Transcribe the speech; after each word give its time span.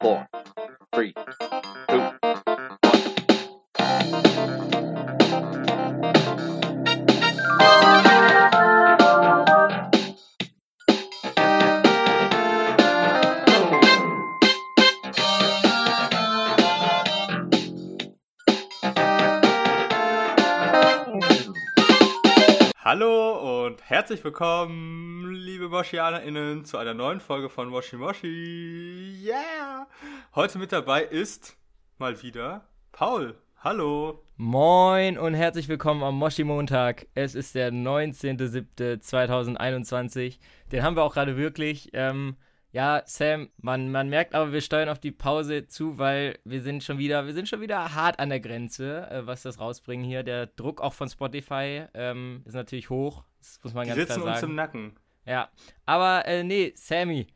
four, 0.00 0.28
three, 0.94 1.12
two, 1.12 2.12
Hallo 22.80 23.66
und 23.66 23.82
herzlich 23.82 24.24
willkommen, 24.24 25.30
liebe 25.34 25.68
MoschianerInnen, 25.68 26.64
zu 26.64 26.78
einer 26.78 26.94
neuen 26.94 27.20
Folge 27.20 27.50
von 27.50 27.68
Moshi 27.68 27.96
Moshi. 27.96 29.14
Yeah! 29.22 29.57
Heute 30.38 30.58
mit 30.60 30.70
dabei 30.70 31.02
ist 31.02 31.56
mal 31.98 32.22
wieder 32.22 32.68
Paul. 32.92 33.34
Hallo. 33.56 34.22
Moin 34.36 35.18
und 35.18 35.34
herzlich 35.34 35.66
willkommen 35.66 36.04
am 36.04 36.16
Moshi 36.16 36.44
Montag. 36.44 37.08
Es 37.16 37.34
ist 37.34 37.56
der 37.56 37.72
19.07.2021. 37.72 40.38
Den 40.70 40.84
haben 40.84 40.94
wir 40.94 41.02
auch 41.02 41.14
gerade 41.14 41.36
wirklich. 41.36 41.90
Ähm, 41.92 42.36
ja, 42.70 43.02
Sam, 43.04 43.50
man, 43.56 43.90
man 43.90 44.10
merkt 44.10 44.36
aber, 44.36 44.52
wir 44.52 44.60
steuern 44.60 44.88
auf 44.88 45.00
die 45.00 45.10
Pause 45.10 45.66
zu, 45.66 45.98
weil 45.98 46.38
wir 46.44 46.60
sind 46.60 46.84
schon 46.84 46.98
wieder, 46.98 47.26
wir 47.26 47.34
sind 47.34 47.48
schon 47.48 47.60
wieder 47.60 47.96
hart 47.96 48.20
an 48.20 48.28
der 48.28 48.38
Grenze, 48.38 49.10
äh, 49.10 49.26
was 49.26 49.42
das 49.42 49.58
rausbringen 49.58 50.06
hier. 50.06 50.22
Der 50.22 50.46
Druck 50.46 50.80
auch 50.80 50.94
von 50.94 51.08
Spotify 51.08 51.86
ähm, 51.94 52.42
ist 52.44 52.54
natürlich 52.54 52.90
hoch. 52.90 53.24
Das 53.40 53.58
muss 53.64 53.74
man 53.74 53.86
Die 53.86 53.88
ganz 53.88 54.02
sitzen 54.02 54.20
klar 54.20 54.34
uns 54.34 54.38
sagen. 54.38 54.52
im 54.52 54.56
Nacken. 54.56 54.96
Ja, 55.26 55.48
aber 55.84 56.26
äh, 56.26 56.44
nee, 56.44 56.72
Sammy, 56.76 57.26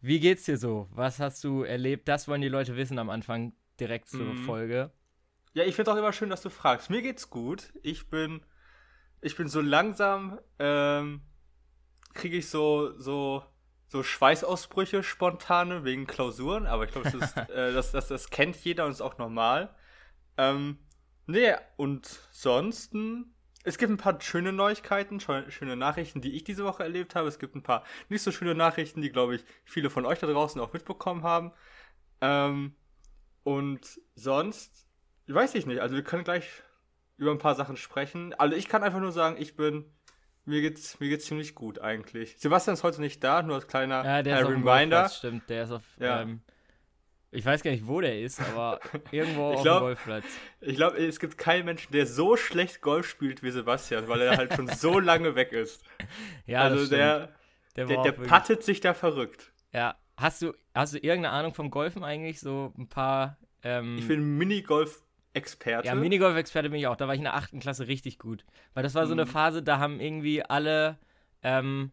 wie 0.00 0.20
geht's 0.20 0.44
dir 0.44 0.56
so? 0.56 0.88
Was 0.92 1.18
hast 1.20 1.44
du 1.44 1.62
erlebt? 1.62 2.08
Das 2.08 2.28
wollen 2.28 2.40
die 2.40 2.48
Leute 2.48 2.76
wissen 2.76 2.98
am 2.98 3.10
Anfang 3.10 3.52
direkt 3.78 4.08
zur 4.08 4.34
Mhm. 4.34 4.38
Folge. 4.38 4.90
Ja, 5.52 5.64
ich 5.64 5.74
finde 5.74 5.92
auch 5.92 5.96
immer 5.96 6.12
schön, 6.12 6.30
dass 6.30 6.42
du 6.42 6.50
fragst. 6.50 6.90
Mir 6.90 7.02
geht's 7.02 7.28
gut. 7.30 7.72
Ich 7.82 8.08
bin, 8.08 8.40
ich 9.20 9.36
bin 9.36 9.48
so 9.48 9.60
langsam, 9.60 10.38
ähm, 10.58 11.22
kriege 12.14 12.36
ich 12.36 12.48
so, 12.48 12.98
so, 12.98 13.44
so 13.88 14.02
Schweißausbrüche 14.02 15.02
spontane 15.02 15.84
wegen 15.84 16.06
Klausuren, 16.06 16.66
aber 16.66 16.84
ich 16.84 16.92
glaube, 16.92 17.10
das, 17.10 17.36
äh, 17.48 17.72
das, 17.72 17.90
das, 17.92 18.08
das 18.08 18.30
kennt 18.30 18.56
jeder 18.64 18.84
und 18.86 18.92
ist 18.92 19.00
auch 19.00 19.18
normal. 19.18 19.74
Ähm, 20.36 20.78
nee, 21.26 21.52
und 21.76 22.06
sonst, 22.30 22.94
es 23.62 23.76
gibt 23.78 23.90
ein 23.92 23.96
paar 23.98 24.20
schöne 24.20 24.52
Neuigkeiten, 24.52 25.18
schö- 25.18 25.50
schöne 25.50 25.76
Nachrichten, 25.76 26.20
die 26.20 26.32
ich 26.34 26.44
diese 26.44 26.64
Woche 26.64 26.82
erlebt 26.82 27.14
habe. 27.14 27.28
Es 27.28 27.38
gibt 27.38 27.54
ein 27.54 27.62
paar 27.62 27.84
nicht 28.08 28.22
so 28.22 28.32
schöne 28.32 28.54
Nachrichten, 28.54 29.02
die, 29.02 29.10
glaube 29.10 29.34
ich, 29.36 29.44
viele 29.64 29.90
von 29.90 30.06
euch 30.06 30.18
da 30.18 30.26
draußen 30.26 30.60
auch 30.60 30.72
mitbekommen 30.72 31.22
haben. 31.22 31.52
Ähm, 32.20 32.74
und 33.42 34.00
sonst, 34.14 34.86
weiß 35.26 35.54
ich 35.54 35.66
nicht. 35.66 35.80
Also 35.80 35.94
wir 35.94 36.04
können 36.04 36.24
gleich 36.24 36.48
über 37.16 37.30
ein 37.32 37.38
paar 37.38 37.54
Sachen 37.54 37.76
sprechen. 37.76 38.34
Also 38.34 38.56
ich 38.56 38.68
kann 38.68 38.82
einfach 38.82 39.00
nur 39.00 39.12
sagen, 39.12 39.36
ich 39.38 39.56
bin, 39.56 39.84
mir 40.46 40.62
geht's, 40.62 40.98
mir 41.00 41.10
geht's 41.10 41.26
ziemlich 41.26 41.54
gut 41.54 41.78
eigentlich. 41.80 42.36
Sebastian 42.38 42.74
ist 42.74 42.82
heute 42.82 43.00
nicht 43.02 43.22
da, 43.22 43.42
nur 43.42 43.56
als 43.56 43.66
kleiner 43.66 44.04
Ja, 44.04 44.22
der 44.22 44.36
äh, 44.36 44.38
ist 44.40 44.44
auf 44.46 44.50
Reminder. 44.52 44.72
Golfplatz, 44.72 45.16
stimmt. 45.18 45.50
Der 45.50 45.64
ist 45.64 45.70
auf, 45.70 45.82
Ja. 45.98 46.22
ähm, 46.22 46.40
ich 47.32 47.44
weiß 47.44 47.62
gar 47.62 47.70
nicht, 47.70 47.86
wo 47.86 48.00
der 48.00 48.20
ist, 48.20 48.40
aber 48.40 48.80
irgendwo 49.12 49.52
auf 49.52 49.62
glaub- 49.62 49.78
dem 49.78 49.84
Golfplatz. 49.84 50.24
Ich 50.60 50.76
glaube, 50.76 50.98
es 50.98 51.20
gibt 51.20 51.38
keinen 51.38 51.64
Menschen, 51.64 51.92
der 51.92 52.06
so 52.06 52.36
schlecht 52.36 52.80
Golf 52.80 53.08
spielt 53.08 53.42
wie 53.42 53.50
Sebastian, 53.50 54.08
weil 54.08 54.20
er 54.22 54.36
halt 54.36 54.54
schon 54.54 54.66
so 54.74 54.98
lange 54.98 55.34
weg 55.34 55.52
ist. 55.52 55.84
Ja, 56.46 56.62
also 56.62 56.88
der, 56.88 57.34
der, 57.76 57.86
der, 57.86 58.02
der 58.02 58.12
pattet 58.12 58.62
sich 58.64 58.80
da 58.80 58.94
verrückt. 58.94 59.52
Ja, 59.72 59.96
hast 60.16 60.42
du, 60.42 60.52
hast 60.74 60.92
du 60.94 60.98
irgendeine 60.98 61.30
Ahnung 61.30 61.54
vom 61.54 61.70
Golfen 61.70 62.02
eigentlich? 62.04 62.40
So 62.40 62.72
ein 62.76 62.88
paar, 62.88 63.38
ähm, 63.62 63.96
Ich 63.98 64.08
bin 64.08 64.36
Minigolf-Experte. 64.36 65.86
ja, 65.86 65.94
Minigolf-Experte 65.94 66.70
bin 66.70 66.80
ich 66.80 66.86
auch. 66.86 66.96
Da 66.96 67.06
war 67.06 67.14
ich 67.14 67.20
in 67.20 67.24
der 67.24 67.34
achten 67.36 67.60
Klasse 67.60 67.86
richtig 67.86 68.18
gut. 68.18 68.44
Weil 68.74 68.82
das 68.82 68.94
war 68.94 69.06
so 69.06 69.12
eine 69.12 69.24
Mhm. 69.24 69.28
Phase, 69.28 69.62
da 69.62 69.78
haben 69.78 70.00
irgendwie 70.00 70.42
alle, 70.44 70.98
ähm, 71.42 71.92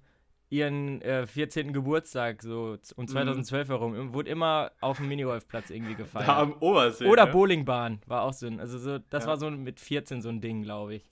ihren 0.49 1.01
äh, 1.01 1.27
14. 1.27 1.73
Geburtstag 1.73 2.41
so 2.41 2.77
um 2.95 3.07
2012 3.07 3.69
herum, 3.69 4.13
wurde 4.13 4.29
immer 4.29 4.71
auf 4.79 4.97
dem 4.97 5.07
Minigolfplatz 5.09 5.69
irgendwie 5.69 5.95
gefeiert. 5.95 6.25
Mhm. 6.27 6.31
da 6.31 6.39
am 6.41 6.53
Obersee. 6.59 7.05
Oder 7.05 7.25
ne? 7.25 7.31
Bowlingbahn 7.31 8.01
war 8.05 8.21
auch 8.23 8.33
so 8.33 8.47
ein, 8.47 8.59
also 8.59 8.77
so, 8.77 8.99
das 9.09 9.23
Ja. 9.23 9.29
war 9.29 9.37
so 9.37 9.49
mit 9.49 9.79
14 9.79 10.21
so 10.21 10.29
ein 10.29 10.39
Ding, 10.41 10.63
glaube 10.63 10.95
ich. 10.95 11.09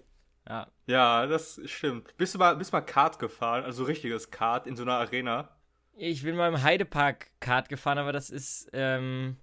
Ja. 0.47 0.67
Ja, 0.87 1.25
das 1.25 1.59
stimmt. 1.65 2.15
Bist 2.17 2.35
du 2.35 2.39
mal, 2.39 2.55
bist 2.55 2.71
mal 2.71 2.81
Kart 2.81 3.17
gefahren, 3.19 3.63
also 3.63 3.83
richtiges 3.83 4.29
Kart 4.31 4.67
in 4.67 4.75
so 4.75 4.83
einer 4.83 4.93
Arena? 4.93 5.49
Ich 5.97 6.23
bin 6.23 6.35
mal 6.35 6.47
im 6.49 6.61
Heidepark 6.61 7.31
Kart 7.39 7.67
gefahren, 7.69 7.97
aber 7.97 8.11
das 8.11 8.29
ist, 8.29 8.69
ähm, 8.73 9.37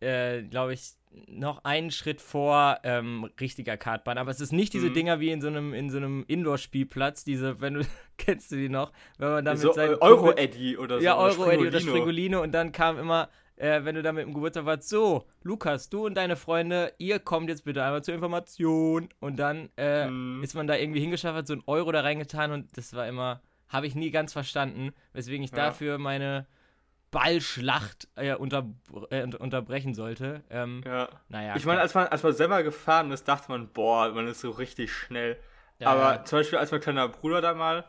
äh, 0.00 0.42
glaube 0.42 0.72
ich, 0.74 0.92
noch 1.26 1.64
einen 1.64 1.90
Schritt 1.90 2.20
vor 2.20 2.78
ähm, 2.84 3.24
richtiger 3.40 3.76
Kartbahn. 3.76 4.18
Aber 4.18 4.30
es 4.30 4.40
ist 4.40 4.52
nicht 4.52 4.72
diese 4.72 4.88
Mhm. 4.90 4.94
Dinger 4.94 5.20
wie 5.20 5.30
in 5.30 5.40
so 5.40 5.48
einem, 5.48 5.74
in 5.74 5.90
so 5.90 5.96
einem 5.96 6.24
Indoor-Spielplatz, 6.26 7.24
diese, 7.24 7.60
wenn 7.60 7.74
du, 7.74 7.80
kennst 8.18 8.52
du 8.52 8.56
die 8.56 8.68
noch? 8.68 8.92
Wenn 9.18 9.28
man 9.30 9.44
dann 9.44 9.56
so 9.56 9.72
äh, 9.76 9.96
Euro-Eddy 10.00 10.76
oder 10.76 10.98
so. 10.98 11.04
Ja, 11.04 11.14
oder 11.18 11.24
Euro 11.38 11.50
Eddie 11.50 11.66
oder 11.66 11.80
Springolino. 11.80 12.42
Und 12.42 12.52
dann 12.52 12.72
kam 12.72 12.98
immer, 12.98 13.28
äh, 13.56 13.84
wenn 13.84 13.94
du 13.94 14.02
da 14.02 14.12
mit 14.12 14.24
dem 14.26 14.34
Geburtstag 14.34 14.64
warst, 14.66 14.88
so, 14.88 15.26
Lukas, 15.42 15.88
du 15.88 16.06
und 16.06 16.14
deine 16.14 16.36
Freunde, 16.36 16.92
ihr 16.98 17.18
kommt 17.18 17.48
jetzt 17.48 17.64
bitte 17.64 17.82
einmal 17.82 18.02
zur 18.04 18.14
Information. 18.14 19.08
Und 19.20 19.38
dann 19.38 19.70
äh, 19.76 20.08
Mhm. 20.08 20.42
ist 20.42 20.54
man 20.54 20.66
da 20.66 20.76
irgendwie 20.76 21.00
hingeschafft, 21.00 21.36
hat 21.36 21.46
so 21.46 21.54
einen 21.54 21.62
Euro 21.66 21.90
da 21.92 22.00
reingetan 22.02 22.52
und 22.52 22.76
das 22.76 22.94
war 22.94 23.08
immer, 23.08 23.40
habe 23.68 23.86
ich 23.86 23.94
nie 23.94 24.10
ganz 24.10 24.32
verstanden, 24.32 24.92
weswegen 25.12 25.42
ich 25.44 25.50
Ja. 25.50 25.56
dafür 25.56 25.98
meine 25.98 26.46
Ballschlacht 27.10 28.08
äh, 28.16 28.34
unter, 28.34 28.66
äh, 29.10 29.22
unter- 29.22 29.40
unterbrechen 29.40 29.94
sollte. 29.94 30.42
Ähm, 30.50 30.82
Ja. 30.86 31.08
Naja, 31.28 31.54
ich 31.56 31.64
meine, 31.64 31.80
als 31.80 31.94
man, 31.94 32.06
als 32.08 32.22
man 32.22 32.32
selber 32.32 32.62
gefahren 32.62 33.10
ist, 33.12 33.26
dachte 33.28 33.50
man, 33.50 33.68
boah, 33.68 34.10
man 34.12 34.28
ist 34.28 34.40
so 34.40 34.50
richtig 34.50 34.92
schnell. 34.92 35.38
Ja, 35.78 35.88
Aber 35.90 36.14
ja. 36.16 36.24
zum 36.24 36.38
Beispiel, 36.40 36.58
als 36.58 36.70
mein 36.70 36.80
kleiner 36.80 37.08
Bruder 37.08 37.40
da 37.40 37.54
mal 37.54 37.84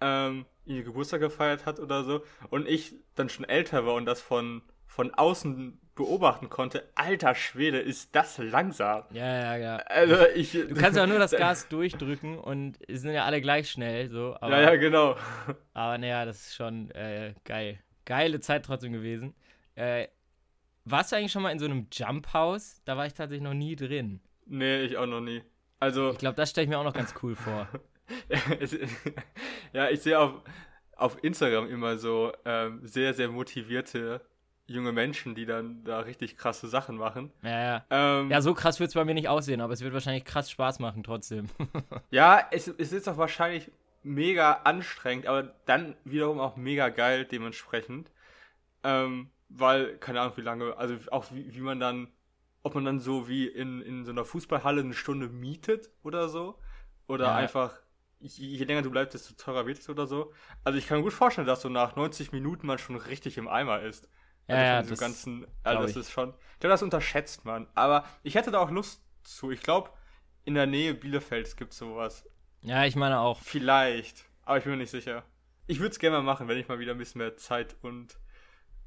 ähm, 0.00 0.44
ihr 0.64 0.82
Geburtstag 0.82 1.20
gefeiert 1.20 1.66
hat 1.66 1.80
oder 1.80 2.04
so 2.04 2.22
und 2.50 2.68
ich 2.68 2.94
dann 3.14 3.28
schon 3.28 3.44
älter 3.48 3.86
war 3.86 3.94
und 3.94 4.04
das 4.06 4.20
von, 4.20 4.62
von 4.86 5.12
außen 5.14 5.80
beobachten 5.94 6.48
konnte, 6.48 6.88
alter 6.94 7.34
Schwede, 7.34 7.78
ist 7.80 8.14
das 8.14 8.38
langsam. 8.38 9.02
ja, 9.10 9.26
ja, 9.26 9.56
ja. 9.56 9.76
Also 9.86 10.14
ich. 10.34 10.52
Du 10.52 10.74
kannst 10.74 10.96
ja 10.96 11.06
nur 11.08 11.18
das 11.18 11.30
Gas 11.36 11.68
durchdrücken 11.68 12.38
und 12.38 12.78
sind 12.88 13.12
ja 13.12 13.24
alle 13.24 13.40
gleich 13.40 13.70
schnell, 13.70 14.08
so. 14.08 14.36
Aber, 14.40 14.50
Ja, 14.60 14.60
ja, 14.72 14.76
genau. 14.76 15.16
Aber 15.74 15.98
naja, 15.98 16.24
das 16.24 16.46
ist 16.48 16.54
schon 16.54 16.90
äh, 16.92 17.34
geil. 17.44 17.80
Geile 18.08 18.40
Zeit 18.40 18.64
trotzdem 18.64 18.92
gewesen. 18.94 19.34
Äh, 19.74 20.08
warst 20.86 21.12
du 21.12 21.16
eigentlich 21.16 21.30
schon 21.30 21.42
mal 21.42 21.50
in 21.50 21.58
so 21.58 21.66
einem 21.66 21.88
Jump 21.92 22.32
House? 22.32 22.80
Da 22.86 22.96
war 22.96 23.04
ich 23.04 23.12
tatsächlich 23.12 23.42
noch 23.42 23.52
nie 23.52 23.76
drin. 23.76 24.20
Nee, 24.46 24.80
ich 24.80 24.96
auch 24.96 25.04
noch 25.04 25.20
nie. 25.20 25.42
Also, 25.78 26.12
Ich 26.12 26.18
glaube, 26.18 26.34
das 26.36 26.48
stelle 26.48 26.64
ich 26.64 26.70
mir 26.70 26.78
auch 26.78 26.84
noch 26.84 26.94
ganz 26.94 27.12
cool 27.22 27.36
vor. 27.36 27.68
ja, 29.74 29.90
ich 29.90 30.00
sehe 30.00 30.18
auf, 30.18 30.40
auf 30.96 31.22
Instagram 31.22 31.68
immer 31.68 31.98
so 31.98 32.32
ähm, 32.46 32.80
sehr, 32.82 33.12
sehr 33.12 33.28
motivierte 33.28 34.22
junge 34.66 34.92
Menschen, 34.92 35.34
die 35.34 35.44
dann 35.44 35.84
da 35.84 36.00
richtig 36.00 36.38
krasse 36.38 36.66
Sachen 36.66 36.96
machen. 36.96 37.30
Ja, 37.42 37.60
ja. 37.60 37.84
Ähm, 37.90 38.30
Ja, 38.30 38.40
so 38.40 38.54
krass 38.54 38.80
wird 38.80 38.88
es 38.88 38.94
bei 38.94 39.04
mir 39.04 39.14
nicht 39.14 39.28
aussehen, 39.28 39.60
aber 39.60 39.74
es 39.74 39.82
wird 39.82 39.92
wahrscheinlich 39.92 40.24
krass 40.24 40.50
Spaß 40.50 40.78
machen 40.78 41.02
trotzdem. 41.02 41.50
Ja, 42.10 42.48
es, 42.50 42.68
es 42.68 42.92
ist 42.92 43.06
auch 43.06 43.18
wahrscheinlich 43.18 43.70
mega 44.02 44.52
anstrengend, 44.64 45.26
aber 45.26 45.44
dann 45.66 45.96
wiederum 46.04 46.40
auch 46.40 46.56
mega 46.56 46.88
geil 46.90 47.24
dementsprechend. 47.24 48.10
Ähm, 48.84 49.30
weil, 49.48 49.96
keine 49.98 50.20
Ahnung, 50.20 50.36
wie 50.36 50.42
lange, 50.42 50.76
also 50.76 50.96
auch 51.10 51.26
wie, 51.32 51.54
wie 51.54 51.60
man 51.60 51.80
dann, 51.80 52.08
ob 52.62 52.74
man 52.74 52.84
dann 52.84 53.00
so 53.00 53.28
wie 53.28 53.46
in, 53.46 53.80
in 53.82 54.04
so 54.04 54.10
einer 54.12 54.24
Fußballhalle 54.24 54.82
eine 54.82 54.94
Stunde 54.94 55.28
mietet 55.28 55.90
oder 56.02 56.28
so. 56.28 56.58
Oder 57.06 57.34
Ja. 57.34 57.34
einfach, 57.34 57.80
je, 58.20 58.46
je 58.46 58.64
länger 58.64 58.82
du 58.82 58.90
bleibst, 58.90 59.14
desto 59.14 59.34
teurer 59.34 59.66
wird 59.66 59.78
es 59.78 59.88
oder 59.88 60.06
so. 60.06 60.32
Also 60.64 60.78
ich 60.78 60.86
kann 60.86 60.98
mir 60.98 61.04
gut 61.04 61.12
vorstellen, 61.12 61.46
dass 61.46 61.62
so 61.62 61.68
nach 61.68 61.96
90 61.96 62.32
Minuten 62.32 62.66
man 62.66 62.78
schon 62.78 62.96
richtig 62.96 63.38
im 63.38 63.48
Eimer 63.48 63.80
ist. 63.80 64.08
Ja, 64.48 64.56
Also 64.56 64.64
ja, 64.64 64.82
diesem 64.82 64.96
das 64.96 64.96
ganzen, 64.96 65.46
also 65.62 65.82
das 65.82 65.94
ich. 65.94 65.96
ist 65.96 66.10
schon, 66.10 66.30
ich 66.54 66.60
glaube, 66.60 66.72
das 66.72 66.82
unterschätzt 66.82 67.44
man. 67.44 67.66
Aber 67.74 68.04
ich 68.22 68.34
hätte 68.34 68.50
da 68.50 68.58
auch 68.60 68.70
Lust 68.70 69.02
zu. 69.22 69.50
Ich 69.50 69.62
glaube, 69.62 69.90
in 70.44 70.54
der 70.54 70.66
Nähe 70.66 70.94
Bielefelds 70.94 71.56
gibt 71.56 71.72
es 71.72 71.78
sowas. 71.78 72.24
Ja, 72.62 72.84
ich 72.84 72.96
meine 72.96 73.20
auch. 73.20 73.40
Vielleicht, 73.40 74.24
aber 74.44 74.58
ich 74.58 74.64
bin 74.64 74.72
mir 74.72 74.78
nicht 74.78 74.90
sicher. 74.90 75.24
Ich 75.66 75.80
würde 75.80 75.90
es 75.90 75.98
gerne 75.98 76.16
mal 76.16 76.22
machen, 76.22 76.48
wenn 76.48 76.58
ich 76.58 76.68
mal 76.68 76.78
wieder 76.78 76.92
ein 76.92 76.98
bisschen 76.98 77.18
mehr 77.18 77.36
Zeit 77.36 77.76
und 77.82 78.18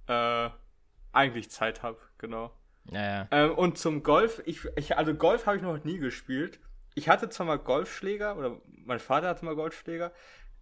äh, 0.08 0.50
eigentlich 1.12 1.50
Zeit 1.52 1.84
habe, 1.84 2.00
genau. 2.18 2.52
Ja, 2.86 3.02
ja. 3.02 3.28
Ähm, 3.32 3.52
und 3.56 3.78
zum 3.78 4.04
Golf, 4.04 4.42
ich, 4.46 4.66
ich 4.76 4.98
also 4.98 5.14
Golf 5.14 5.46
habe 5.46 5.58
ich 5.58 5.64
noch 5.64 5.84
nie 5.84 6.00
gespielt. 6.00 6.60
Ich 6.96 7.08
hatte 7.08 7.30
zwar 7.30 7.46
mal 7.46 7.60
Golfschläger 7.60 8.38
oder 8.38 8.60
mein 8.68 9.00
Vater 9.00 9.30
hatte 9.30 9.46
mal 9.46 9.56
Golfschläger, 9.56 10.12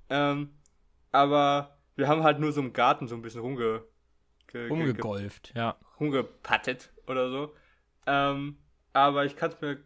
ähm, 0.10 0.52
aber 1.12 1.78
wir 1.96 2.08
haben 2.08 2.24
halt 2.24 2.40
nur 2.40 2.52
so 2.52 2.62
im 2.62 2.74
Garten 2.74 3.08
so 3.08 3.16
ein 3.16 3.22
bisschen 3.22 3.42
rumge, 3.42 3.84
ge, 4.48 4.70
ge, 4.70 4.94
ge, 4.94 5.30
ja. 5.56 5.78
rumgepattet 6.00 6.92
oder 7.08 7.30
so. 7.30 7.56
Ähm, 8.06 8.58
aber 8.94 9.26
ich 9.26 9.36
kann 9.36 9.52
es 9.52 9.62
mir 9.62 9.84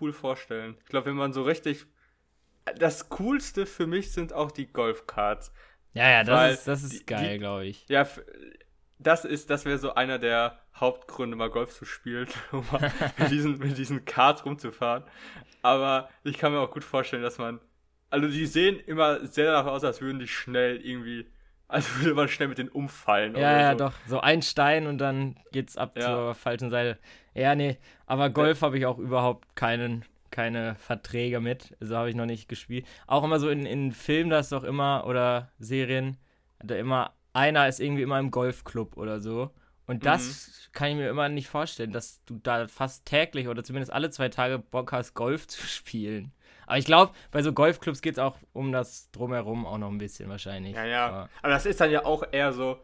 cool 0.00 0.12
vorstellen. 0.12 0.76
Ich 0.80 0.86
glaube, 0.86 1.06
wenn 1.06 1.16
man 1.16 1.32
so 1.32 1.42
richtig. 1.42 1.86
Das 2.78 3.08
Coolste 3.10 3.66
für 3.66 3.86
mich 3.86 4.12
sind 4.12 4.32
auch 4.32 4.50
die 4.50 4.66
Golfkarts. 4.66 5.52
Ja, 5.92 6.08
ja, 6.10 6.24
das 6.24 6.54
ist, 6.58 6.68
das 6.68 6.82
ist 6.82 7.00
die- 7.00 7.06
geil, 7.06 7.38
glaube 7.38 7.66
ich. 7.66 7.84
Ja, 7.88 8.06
das 8.98 9.24
ist, 9.24 9.50
das 9.50 9.64
wäre 9.64 9.78
so 9.78 9.94
einer 9.94 10.18
der 10.18 10.58
Hauptgründe, 10.74 11.36
mal 11.36 11.50
Golf 11.50 11.72
zu 11.74 11.84
spielen, 11.84 12.26
um 12.52 12.64
mal 12.72 12.90
mit 13.18 13.30
diesen, 13.30 13.58
mit 13.58 13.76
diesen 13.78 14.04
Kart 14.04 14.44
rumzufahren. 14.44 15.04
Aber 15.62 16.08
ich 16.24 16.38
kann 16.38 16.52
mir 16.52 16.60
auch 16.60 16.70
gut 16.70 16.84
vorstellen, 16.84 17.22
dass 17.22 17.38
man, 17.38 17.60
also 18.10 18.26
die 18.28 18.46
sehen 18.46 18.80
immer 18.80 19.26
sehr 19.26 19.52
danach 19.52 19.66
aus, 19.70 19.84
als 19.84 20.00
würden 20.00 20.18
die 20.18 20.28
schnell 20.28 20.80
irgendwie, 20.84 21.26
als 21.68 21.94
würde 21.98 22.14
man 22.14 22.28
schnell 22.28 22.48
mit 22.48 22.58
denen 22.58 22.70
umfallen. 22.70 23.36
Ja, 23.36 23.60
ja, 23.60 23.72
so. 23.72 23.78
doch. 23.78 23.92
So 24.06 24.20
ein 24.20 24.42
Stein 24.42 24.86
und 24.86 24.98
dann 24.98 25.38
geht's 25.52 25.76
ab 25.76 25.96
Ja. 25.96 26.06
zur 26.06 26.34
falschen 26.34 26.70
Seite. 26.70 26.98
Ja, 27.34 27.54
nee. 27.54 27.78
Aber 28.06 28.30
Golf 28.30 28.62
habe 28.62 28.78
ich 28.78 28.86
auch 28.86 28.98
überhaupt 28.98 29.54
keinen, 29.56 30.04
keine 30.34 30.74
Verträge 30.74 31.40
mit. 31.40 31.76
Also 31.80 31.96
habe 31.96 32.10
ich 32.10 32.16
noch 32.16 32.26
nicht 32.26 32.48
gespielt. 32.48 32.84
Auch 33.06 33.22
immer 33.22 33.38
so 33.38 33.48
in, 33.48 33.66
in 33.66 33.92
Filmen, 33.92 34.30
da 34.30 34.40
ist 34.40 34.50
doch 34.50 34.64
immer, 34.64 35.04
oder 35.06 35.52
Serien, 35.60 36.16
da 36.58 36.74
immer, 36.74 37.14
einer 37.32 37.68
ist 37.68 37.78
irgendwie 37.78 38.02
immer 38.02 38.18
im 38.18 38.32
Golfclub 38.32 38.96
oder 38.96 39.20
so. 39.20 39.52
Und 39.86 40.04
das 40.06 40.70
kann 40.72 40.88
ich 40.88 40.96
mir 40.96 41.08
immer 41.08 41.28
nicht 41.28 41.48
vorstellen, 41.48 41.92
dass 41.92 42.24
du 42.24 42.40
da 42.42 42.66
fast 42.66 43.04
täglich 43.06 43.46
oder 43.46 43.62
zumindest 43.62 43.92
alle 43.92 44.10
zwei 44.10 44.28
Tage 44.28 44.58
Bock 44.58 44.90
hast, 44.90 45.14
Golf 45.14 45.46
zu 45.46 45.64
spielen. 45.64 46.32
Aber 46.66 46.78
ich 46.78 46.86
glaube, 46.86 47.12
bei 47.30 47.40
so 47.42 47.52
Golfclubs 47.52 48.02
geht 48.02 48.14
es 48.14 48.18
auch 48.18 48.36
um 48.52 48.72
das 48.72 49.12
Drumherum 49.12 49.66
auch 49.66 49.78
noch 49.78 49.90
ein 49.90 49.98
bisschen 49.98 50.28
wahrscheinlich. 50.30 50.74
Ja, 50.74 50.84
ja. 50.84 51.06
Aber, 51.06 51.28
Aber 51.42 51.52
das 51.52 51.64
ist 51.64 51.80
dann 51.80 51.92
ja 51.92 52.04
auch 52.04 52.24
eher 52.32 52.52
so, 52.52 52.80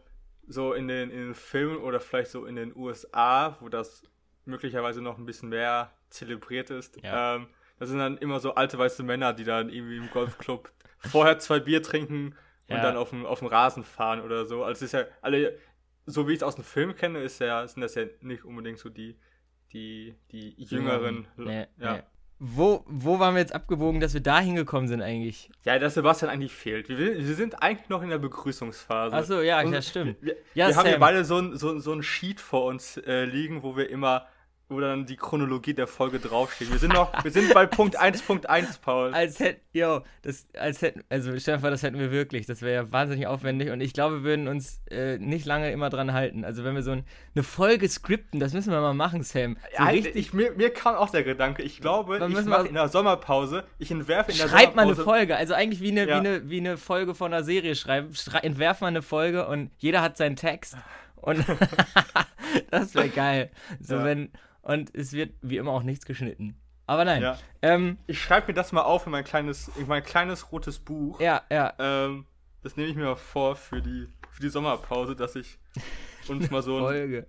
so 0.47 0.73
in 0.73 0.87
den, 0.87 1.09
in 1.09 1.17
den 1.17 1.35
Filmen 1.35 1.77
oder 1.77 1.99
vielleicht 1.99 2.31
so 2.31 2.45
in 2.45 2.55
den 2.55 2.73
USA, 2.75 3.57
wo 3.59 3.67
das 3.67 4.03
möglicherweise 4.45 5.01
noch 5.01 5.17
ein 5.17 5.25
bisschen 5.25 5.49
mehr 5.49 5.91
zelebriert 6.11 6.69
ist. 6.69 7.01
Ja. 7.03 7.35
Ähm, 7.35 7.47
das 7.79 7.89
sind 7.89 7.97
dann 7.99 8.17
immer 8.17 8.39
so 8.39 8.53
alte 8.55 8.77
weiße 8.77 9.01
Männer, 9.03 9.33
die 9.33 9.43
dann 9.43 9.69
irgendwie 9.69 9.97
im 9.97 10.09
Golfclub 10.11 10.71
vorher 10.99 11.39
zwei 11.39 11.59
Bier 11.59 11.81
trinken 11.81 12.35
und 12.67 12.75
Ja. 12.77 12.81
dann 12.83 12.95
auf 12.97 13.09
dem, 13.09 13.25
auf 13.25 13.39
dem 13.39 13.47
Rasen 13.47 13.83
fahren 13.83 14.21
oder 14.21 14.45
so. 14.45 14.63
Also 14.63 14.85
es 14.85 14.93
ist 14.93 14.99
ja 14.99 15.05
alle, 15.21 15.57
so 16.05 16.27
wie 16.27 16.33
ich 16.33 16.37
es 16.39 16.43
aus 16.43 16.55
dem 16.55 16.63
Film 16.63 16.95
kenne, 16.95 17.19
ist 17.19 17.39
ja, 17.39 17.67
sind 17.67 17.81
das 17.81 17.95
ja 17.95 18.03
nicht 18.21 18.45
unbedingt 18.45 18.77
so 18.79 18.89
die, 18.89 19.17
die, 19.73 20.15
die 20.31 20.53
jüngeren. 20.63 21.27
Nee, 21.37 21.65
ja. 21.79 21.93
nee. 21.95 22.03
Wo, 22.43 22.83
wo 22.87 23.19
waren 23.19 23.35
wir 23.35 23.39
jetzt 23.39 23.53
abgebogen, 23.53 23.99
dass 24.01 24.15
wir 24.15 24.21
da 24.21 24.39
hingekommen 24.39 24.87
sind 24.87 25.01
eigentlich? 25.03 25.51
ja, 25.63 25.77
dass 25.77 25.93
Sebastian 25.93 26.31
eigentlich 26.31 26.53
fehlt. 26.53 26.89
Wir, 26.89 26.97
wir 26.97 27.35
sind 27.35 27.61
eigentlich 27.61 27.87
noch 27.89 28.01
in 28.01 28.09
der 28.09 28.17
Begrüßungsphase. 28.17 29.15
Achso, 29.15 29.41
ja, 29.41 29.61
Und 29.61 29.73
ja, 29.73 29.81
stimmt. 29.83 30.17
Wir, 30.21 30.35
Ja, 30.55 30.67
wir 30.69 30.75
haben 30.75 30.89
Sam. 30.89 30.99
beide 30.99 31.23
so 31.23 31.37
ein, 31.37 31.55
so, 31.55 31.77
so 31.77 31.93
ein 31.93 32.01
Sheet 32.01 32.39
vor 32.41 32.65
uns 32.65 32.97
äh, 32.97 33.25
liegen, 33.25 33.61
wo 33.61 33.77
wir 33.77 33.89
immer, 33.91 34.25
wo 34.71 34.79
dann 34.79 35.05
die 35.05 35.17
Chronologie 35.17 35.73
der 35.73 35.85
Folge 35.87 36.19
draufsteht. 36.19 36.71
Wir 36.71 36.79
sind 36.79 36.93
noch, 36.93 37.23
wir 37.23 37.31
sind 37.31 37.53
bei 37.53 37.65
Punkt 37.65 37.99
1.1, 38.01 38.79
Paul. 38.81 39.13
Als 39.13 39.39
hätten, 39.39 39.59
yo, 39.73 40.01
das, 40.21 40.47
als 40.57 40.81
hätten, 40.81 41.03
also 41.09 41.31
vor, 41.59 41.69
das 41.69 41.83
hätten 41.83 41.99
wir 41.99 42.11
wirklich. 42.11 42.45
Das 42.45 42.61
wäre 42.61 42.73
ja 42.85 42.91
wahnsinnig 42.91 43.27
aufwendig 43.27 43.69
und 43.69 43.81
ich 43.81 43.93
glaube, 43.93 44.17
wir 44.17 44.23
würden 44.23 44.47
uns 44.47 44.81
äh, 44.89 45.17
nicht 45.17 45.45
lange 45.45 45.71
immer 45.71 45.89
dran 45.89 46.13
halten. 46.13 46.45
Also 46.45 46.63
wenn 46.63 46.73
wir 46.75 46.83
so 46.83 46.91
ein, 46.91 47.03
eine 47.35 47.43
Folge 47.43 47.87
skripten, 47.89 48.39
das 48.39 48.53
müssen 48.53 48.71
wir 48.71 48.79
mal 48.81 48.93
machen, 48.93 49.23
Sam. 49.23 49.57
So 49.71 49.83
Ja, 49.83 49.89
richtig. 49.89 50.15
ich, 50.15 50.33
mir, 50.33 50.51
mir 50.53 50.69
kam 50.71 50.95
auch 50.95 51.09
der 51.09 51.23
Gedanke, 51.23 51.63
ich 51.63 51.81
glaube, 51.81 52.17
Dann 52.19 52.31
ich 52.31 52.45
mache 52.45 52.67
in 52.67 52.73
der 52.75 52.87
Sommerpause, 52.87 53.65
ich 53.77 53.91
entwerfe 53.91 54.31
in 54.31 54.37
der 54.37 54.47
Schreibt 54.47 54.75
mal 54.75 54.83
eine 54.83 54.95
Sommerpause. 54.95 55.03
Folge, 55.19 55.35
also 55.35 55.53
eigentlich 55.53 55.81
wie 55.81 55.91
eine, 55.91 56.07
Ja. 56.07 56.15
wie 56.23 56.27
eine, 56.27 56.49
wie 56.49 56.59
eine 56.59 56.77
Folge 56.77 57.13
von 57.13 57.33
einer 57.33 57.43
Serie 57.43 57.75
schreiben. 57.75 58.13
Schrei 58.15 58.39
entwerf 58.39 58.81
mal 58.81 58.87
eine 58.87 59.01
Folge 59.01 59.47
und 59.47 59.69
jeder 59.79 60.01
hat 60.01 60.15
seinen 60.17 60.37
Text. 60.37 60.77
Und 61.17 61.43
das 62.71 62.95
wäre 62.95 63.09
geil. 63.09 63.51
So 63.79 63.95
Ja. 63.95 64.05
wenn, 64.05 64.31
und 64.61 64.93
es 64.95 65.13
wird 65.13 65.33
wie 65.41 65.57
immer 65.57 65.71
auch 65.71 65.83
nichts 65.83 66.05
geschnitten. 66.05 66.57
Aber 66.87 67.05
nein. 67.05 67.21
Ja. 67.21 67.37
Ähm, 67.61 67.97
Ich 68.07 68.21
schreibe 68.21 68.47
mir 68.47 68.53
das 68.53 68.71
mal 68.71 68.81
auf 68.81 69.05
in 69.05 69.11
mein 69.11 69.23
kleines, 69.23 69.69
in 69.77 69.87
mein 69.87 70.03
kleines 70.03 70.51
rotes 70.51 70.79
Buch. 70.79 71.19
ja, 71.19 71.41
ja. 71.49 71.73
Ähm, 71.79 72.25
das 72.63 72.75
nehme 72.77 72.89
ich 72.89 72.95
mir 72.95 73.05
mal 73.05 73.15
vor 73.15 73.55
für 73.55 73.81
die, 73.81 74.07
für 74.29 74.41
die 74.41 74.49
Sommerpause, 74.49 75.15
dass 75.15 75.35
ich 75.35 75.57
uns 76.27 76.51
mal 76.51 76.61
so 76.61 76.85
ein, 76.85 77.25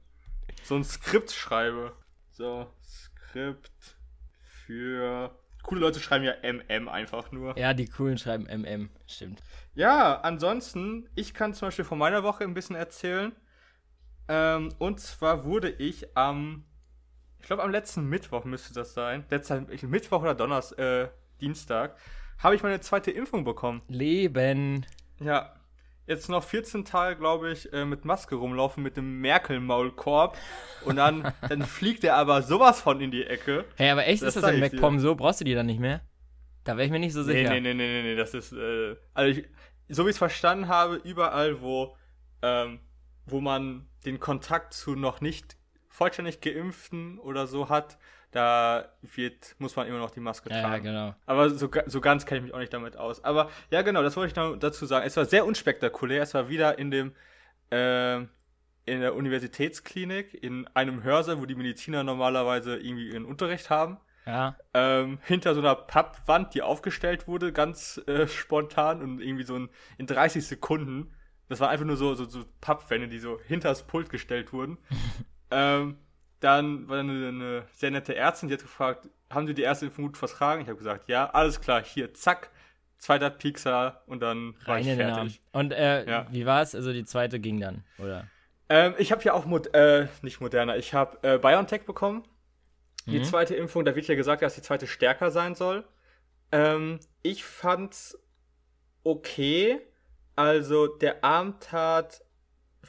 so 0.65 0.75
ein 0.77 0.85
Skript 0.85 1.31
schreibe. 1.33 1.93
So, 2.31 2.67
Skript 2.83 3.97
für. 4.43 5.37
Coole 5.63 5.81
Leute 5.81 6.01
schreiben 6.01 6.25
ja 6.25 6.33
MM 6.43 6.89
einfach 6.89 7.31
nur. 7.31 7.57
Ja, 7.57 7.73
die 7.73 7.87
coolen 7.87 8.19
schreiben 8.19 8.47
MM, 8.47 8.91
stimmt. 9.07 9.41
Ja, 9.75 10.21
ansonsten, 10.21 11.09
ich 11.15 11.35
kann 11.35 11.55
zum 11.55 11.69
Beispiel 11.69 11.85
von 11.85 11.99
meiner 11.99 12.25
Woche 12.25 12.43
ein 12.43 12.53
bisschen 12.55 12.75
erzählen. 12.75 13.33
Ähm, 14.29 14.75
und 14.79 14.99
zwar 14.99 15.45
wurde 15.45 15.71
ich 15.71 16.17
am, 16.17 16.65
ich 17.43 17.49
glaube 17.49 17.63
am 17.65 17.71
letzten 17.71 18.09
Mittwoch 18.09 18.45
müsste 18.45 18.73
das 18.73 18.95
sein, 18.95 19.25
letzter 19.29 19.67
Mittwoch 19.83 20.23
oder 20.23 20.35
Donnerstag, 20.35 20.79
äh, 20.79 21.09
Dienstag, 21.41 21.97
habe 22.39 22.55
ich 22.55 22.63
meine 22.63 22.81
zweite 22.81 23.11
Impfung 23.11 23.43
bekommen. 23.43 23.83
Leben. 23.89 24.87
Ja, 25.19 25.53
jetzt 26.07 26.29
noch 26.29 26.45
14 26.45 26.85
Tage, 26.85 27.17
glaube 27.17 27.51
ich, 27.51 27.73
äh, 27.73 27.85
mit 27.85 28.05
Maske 28.05 28.37
rumlaufen 28.37 28.83
mit 28.83 28.97
dem 28.97 29.21
Merkel-Maulkorb. 29.21 30.37
Und 30.85 30.97
dann, 30.97 31.33
dann 31.49 31.63
fliegt 31.63 32.05
er 32.05 32.17
aber 32.17 32.43
sowas 32.43 32.81
von 32.81 33.01
in 33.01 33.11
die 33.11 33.25
Ecke. 33.25 33.65
Hey, 33.77 33.91
aber 33.91 34.07
echt 34.07 34.23
Das 34.23 34.37
ist 34.37 34.43
das 34.43 34.53
ich 34.53 34.61
dir. 34.61 34.71
MacPom 34.71 35.01
so? 35.01 35.17
Brauchst 35.17 35.41
du 35.41 35.45
die 35.45 35.55
dann 35.55 35.67
nicht 35.67 35.81
mehr? 35.81 36.01
Da 36.63 36.77
wäre 36.77 36.87
ich 36.87 36.93
mir 36.93 37.01
nicht 37.01 37.13
so 37.13 37.25
sicher. 37.25 37.51
nee, 37.51 37.61
nee, 37.61 37.75
nee, 37.75 37.89
nee, 37.89 38.03
nee, 38.03 38.15
das 38.15 38.35
ist, 38.35 38.53
äh, 38.53 38.95
also 39.15 39.41
ich, 39.41 39.49
so 39.89 40.05
wie 40.05 40.11
ich 40.11 40.15
es 40.15 40.19
verstanden 40.19 40.69
habe, 40.69 40.95
überall, 40.95 41.61
wo, 41.61 41.97
ähm, 42.41 42.79
wo 43.27 43.41
man 43.41 43.89
den 44.05 44.21
Kontakt 44.21 44.75
zu 44.75 44.95
noch 44.95 45.21
nicht 45.21 45.57
vollständig 45.93 46.41
Geimpften 46.41 47.19
oder 47.19 47.47
so 47.47 47.69
hat, 47.69 47.99
da 48.31 48.89
wird, 49.03 49.55
muss 49.59 49.77
man 49.77 49.87
immer 49.87 49.99
noch 49.99 50.11
die 50.11 50.21
Maske 50.21 50.49
Ja, 50.51 50.57
ja, 50.57 50.63
tragen. 50.63 50.85
genau. 50.85 51.15
Aber 51.27 51.51
so, 51.51 51.69
so 51.87 52.01
ganz 52.01 52.25
kenne 52.25 52.39
ich 52.39 52.45
mich 52.45 52.55
auch 52.55 52.59
nicht 52.59 52.73
damit 52.73 52.97
aus. 52.97 53.23
Aber 53.25 53.51
ja, 53.71 53.83
genau, 53.83 54.03
das 54.03 54.17
wollte 54.17 54.31
ich 54.31 54.37
noch 54.37 54.57
dazu 54.59 54.87
sagen. 54.87 55.07
Es 55.07 55.17
war 55.19 55.27
sehr 55.27 55.45
unspektakulär. 55.45 56.23
Es 56.23 56.33
war 56.33 56.49
wieder 56.49 56.79
in 56.79 56.91
dem, 56.91 57.13
ähm, 57.71 58.31
in 58.87 59.01
der 59.01 59.15
Universitätsklinik, 59.15 60.35
in 60.43 60.67
einem 60.69 61.03
Hörsaal, 61.03 61.41
wo 61.41 61.47
die 61.47 61.55
Mediziner 61.55 62.05
normalerweise 62.05 62.77
irgendwie 62.79 63.11
ihren 63.11 63.27
Unterricht 63.27 63.69
haben 63.71 63.99
Ja. 64.27 64.57
ähm, 64.73 65.19
hinter 65.25 65.55
so 65.55 65.61
einer 65.61 65.75
Pappwand, 65.75 66.55
die 66.55 66.63
aufgestellt 66.63 67.29
wurde, 67.29 67.53
ganz 67.53 68.01
äh, 68.07 68.27
spontan 68.27 69.03
und 69.03 69.21
irgendwie 69.21 69.45
so 69.45 69.57
in, 69.57 69.69
in 69.99 70.07
30 70.07 70.45
Sekunden. 70.47 71.13
Das 71.51 71.61
war 71.61 71.69
einfach 71.69 71.85
nur 71.85 71.97
so, 71.99 72.15
so, 72.15 72.25
so 72.25 72.45
Pappwände, 72.63 73.09
die 73.09 73.19
so 73.19 73.39
hinter 73.47 73.69
das 73.69 73.87
Pult 73.87 74.09
gestellt 74.09 74.55
wurden. 74.55 74.79
ähm, 75.53 75.99
dann 76.41 76.89
war 76.89 76.99
eine, 76.99 77.29
eine 77.29 77.65
sehr 77.73 77.91
nette 77.91 78.17
Ärztin, 78.17 78.49
die 78.49 78.55
hat 78.55 78.63
gefragt, 78.63 79.09
haben 79.31 79.47
Sie 79.47 79.55
die 79.55 79.63
erste 79.63 79.87
Impfung 79.87 80.07
gut 80.07 80.17
vertragen? 80.17 80.63
Ich 80.63 80.69
habe 80.69 80.77
gesagt, 80.79 81.09
ja, 81.09 81.31
alles 81.31 81.61
klar, 81.61 81.83
hier, 81.85 82.13
zack, 82.15 82.51
zweiter 82.99 83.31
Piekser 83.31 84.03
und 84.07 84.21
dann 84.21 84.55
war 84.67 84.77
Rein 84.77 84.83
ich 84.83 84.89
in 84.89 84.99
den 84.99 85.11
Arm. 85.11 85.15
fertig. 85.29 85.41
Und 85.53 85.73
äh, 85.73 86.09
Ja. 86.09 86.27
wie 86.31 86.47
war 86.47 86.63
es? 86.63 86.75
Also 86.75 86.93
die 86.93 87.05
zweite 87.05 87.39
ging 87.41 87.61
dann, 87.61 87.85
oder? 87.99 88.27
Ähm, 88.69 88.95
ich 88.99 89.13
habe 89.13 89.23
ja 89.25 89.33
auch, 89.35 89.45
Mod 89.45 89.75
äh, 89.75 90.09
nicht 90.23 90.41
moderner, 90.41 90.77
ich 90.77 90.95
habe 90.95 91.19
äh, 91.23 91.39
BioNTech 91.39 91.85
bekommen. 91.85 92.25
Die 93.07 93.19
Mhm. 93.19 93.25
zweite 93.25 93.55
Impfung, 93.55 93.85
da 93.85 93.95
wird 93.97 94.07
ja 94.07 94.15
gesagt, 94.15 94.43
dass 94.43 94.55
die 94.55 94.63
zweite 94.63 94.87
stärker 94.87 95.31
sein 95.31 95.55
soll. 95.55 95.85
Ähm, 96.53 97.01
ich 97.23 97.45
fand's 97.45 98.19
okay. 99.03 99.81
Also 100.37 100.87
der 100.87 101.25
Arm 101.25 101.59
tat 101.61 102.23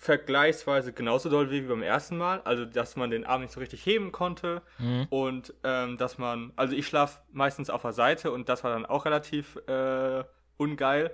vergleichsweise 0.04 0.92
genauso 0.92 1.30
doll 1.30 1.50
wie 1.50 1.62
beim 1.62 1.82
ersten 1.82 2.18
Mal. 2.18 2.42
Also 2.42 2.66
dass 2.66 2.96
man 2.96 3.10
den 3.10 3.26
Arm 3.26 3.42
nicht 3.42 3.54
so 3.54 3.60
richtig 3.60 3.86
heben 3.86 4.12
konnte. 4.12 4.62
Mhm. 4.78 5.08
Und 5.10 5.54
ähm, 5.64 5.98
dass 5.98 6.18
man, 6.18 6.52
also 6.56 6.76
ich 6.76 6.88
schlaf 6.88 7.22
meistens 7.32 7.70
auf 7.70 7.84
der 7.84 7.94
Seite 7.94 8.32
und 8.32 8.50
das 8.50 8.64
war 8.64 8.72
dann 8.72 8.86
auch 8.86 9.06
relativ 9.06 9.56
äh, 9.68 10.24
ungeil. 10.58 11.12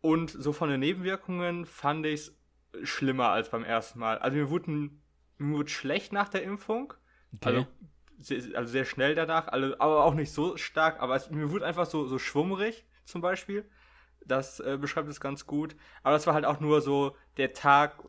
Und 0.00 0.30
so 0.30 0.52
von 0.52 0.70
den 0.70 0.80
Nebenwirkungen 0.80 1.66
fand 1.66 2.06
ich 2.06 2.20
es 2.20 2.88
schlimmer 2.88 3.28
als 3.28 3.50
beim 3.50 3.64
ersten 3.64 3.98
Mal. 3.98 4.18
Also 4.18 4.36
mir 4.38 4.48
wurde, 4.48 4.70
mir 4.70 5.58
wurde 5.58 5.68
schlecht 5.68 6.12
nach 6.12 6.30
der 6.30 6.42
Impfung. 6.42 6.94
Okay. 7.36 7.48
Also, 7.48 7.66
sehr, 8.18 8.56
also 8.56 8.72
sehr 8.72 8.84
schnell 8.86 9.14
danach, 9.14 9.48
also, 9.48 9.74
aber 9.78 10.04
auch 10.04 10.14
nicht 10.14 10.32
so 10.32 10.56
stark. 10.56 11.00
Aber 11.00 11.16
es, 11.16 11.30
mir 11.30 11.50
wurde 11.50 11.66
einfach 11.66 11.86
so, 11.86 12.06
so 12.06 12.18
schwummrig 12.18 12.86
zum 13.04 13.20
Beispiel. 13.20 13.68
Das 14.24 14.60
äh, 14.60 14.78
beschreibt 14.80 15.08
es 15.08 15.20
ganz 15.20 15.46
gut. 15.46 15.76
Aber 16.02 16.14
das 16.14 16.26
war 16.26 16.34
halt 16.34 16.44
auch 16.44 16.60
nur 16.60 16.80
so 16.80 17.16
der 17.36 17.52
Tag, 17.52 18.02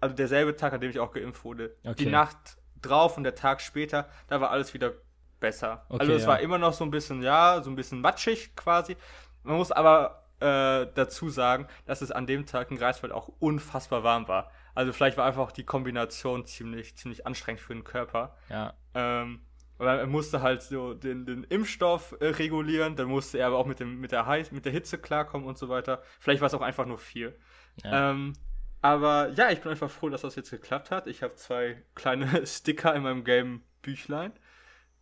also 0.00 0.14
derselbe 0.14 0.56
Tag, 0.56 0.72
an 0.72 0.80
dem 0.80 0.90
ich 0.90 1.00
auch 1.00 1.12
geimpft 1.12 1.44
wurde. 1.44 1.76
Okay. 1.84 2.04
Die 2.04 2.06
Nacht 2.06 2.58
drauf 2.80 3.16
und 3.16 3.24
der 3.24 3.34
Tag 3.34 3.60
später, 3.60 4.08
da 4.28 4.40
war 4.40 4.50
alles 4.50 4.72
wieder 4.74 4.92
besser. 5.38 5.86
Okay, 5.88 6.00
also 6.00 6.12
es 6.12 6.22
ja. 6.22 6.28
war 6.28 6.40
immer 6.40 6.58
noch 6.58 6.72
so 6.72 6.84
ein 6.84 6.90
bisschen, 6.90 7.22
ja, 7.22 7.62
so 7.62 7.70
ein 7.70 7.76
bisschen 7.76 8.00
matschig 8.00 8.54
quasi. 8.56 8.96
Man 9.42 9.56
muss 9.56 9.72
aber 9.72 10.26
äh, 10.40 10.86
dazu 10.94 11.28
sagen, 11.28 11.66
dass 11.86 12.02
es 12.02 12.10
an 12.10 12.26
dem 12.26 12.46
Tag 12.46 12.70
in 12.70 12.76
Greifswald 12.76 13.12
auch 13.12 13.28
unfassbar 13.38 14.04
warm 14.04 14.28
war. 14.28 14.50
Also 14.74 14.92
vielleicht 14.92 15.16
war 15.16 15.26
einfach 15.26 15.52
die 15.52 15.64
Kombination 15.64 16.46
ziemlich, 16.46 16.96
ziemlich 16.96 17.26
anstrengend 17.26 17.60
für 17.60 17.74
den 17.74 17.84
Körper. 17.84 18.36
ja. 18.48 18.74
Ähm, 18.94 19.40
weil 19.80 19.98
er 19.98 20.06
musste 20.06 20.42
halt 20.42 20.62
so 20.62 20.92
den, 20.92 21.24
den 21.24 21.44
Impfstoff 21.44 22.14
äh, 22.20 22.26
regulieren, 22.26 22.96
dann 22.96 23.08
musste 23.08 23.38
er 23.38 23.46
aber 23.46 23.56
auch 23.56 23.66
mit, 23.66 23.80
dem, 23.80 23.98
mit, 23.98 24.12
der 24.12 24.26
Heiß, 24.26 24.52
mit 24.52 24.66
der 24.66 24.72
Hitze 24.72 24.98
klarkommen 24.98 25.48
und 25.48 25.56
so 25.56 25.68
weiter. 25.68 26.02
Vielleicht 26.18 26.42
war 26.42 26.46
es 26.46 26.54
auch 26.54 26.60
einfach 26.60 26.84
nur 26.84 26.98
viel. 26.98 27.34
Ja. 27.82 28.10
Ähm, 28.10 28.34
aber 28.82 29.30
ja, 29.30 29.50
ich 29.50 29.60
bin 29.60 29.70
einfach 29.70 29.90
froh, 29.90 30.10
dass 30.10 30.20
das 30.20 30.36
jetzt 30.36 30.50
geklappt 30.50 30.90
hat. 30.90 31.06
Ich 31.06 31.22
habe 31.22 31.34
zwei 31.34 31.82
kleine 31.94 32.26
Sticker 32.46 32.94
in 32.94 33.02
meinem 33.02 33.24
gelben 33.24 33.64
Büchlein. 33.80 34.32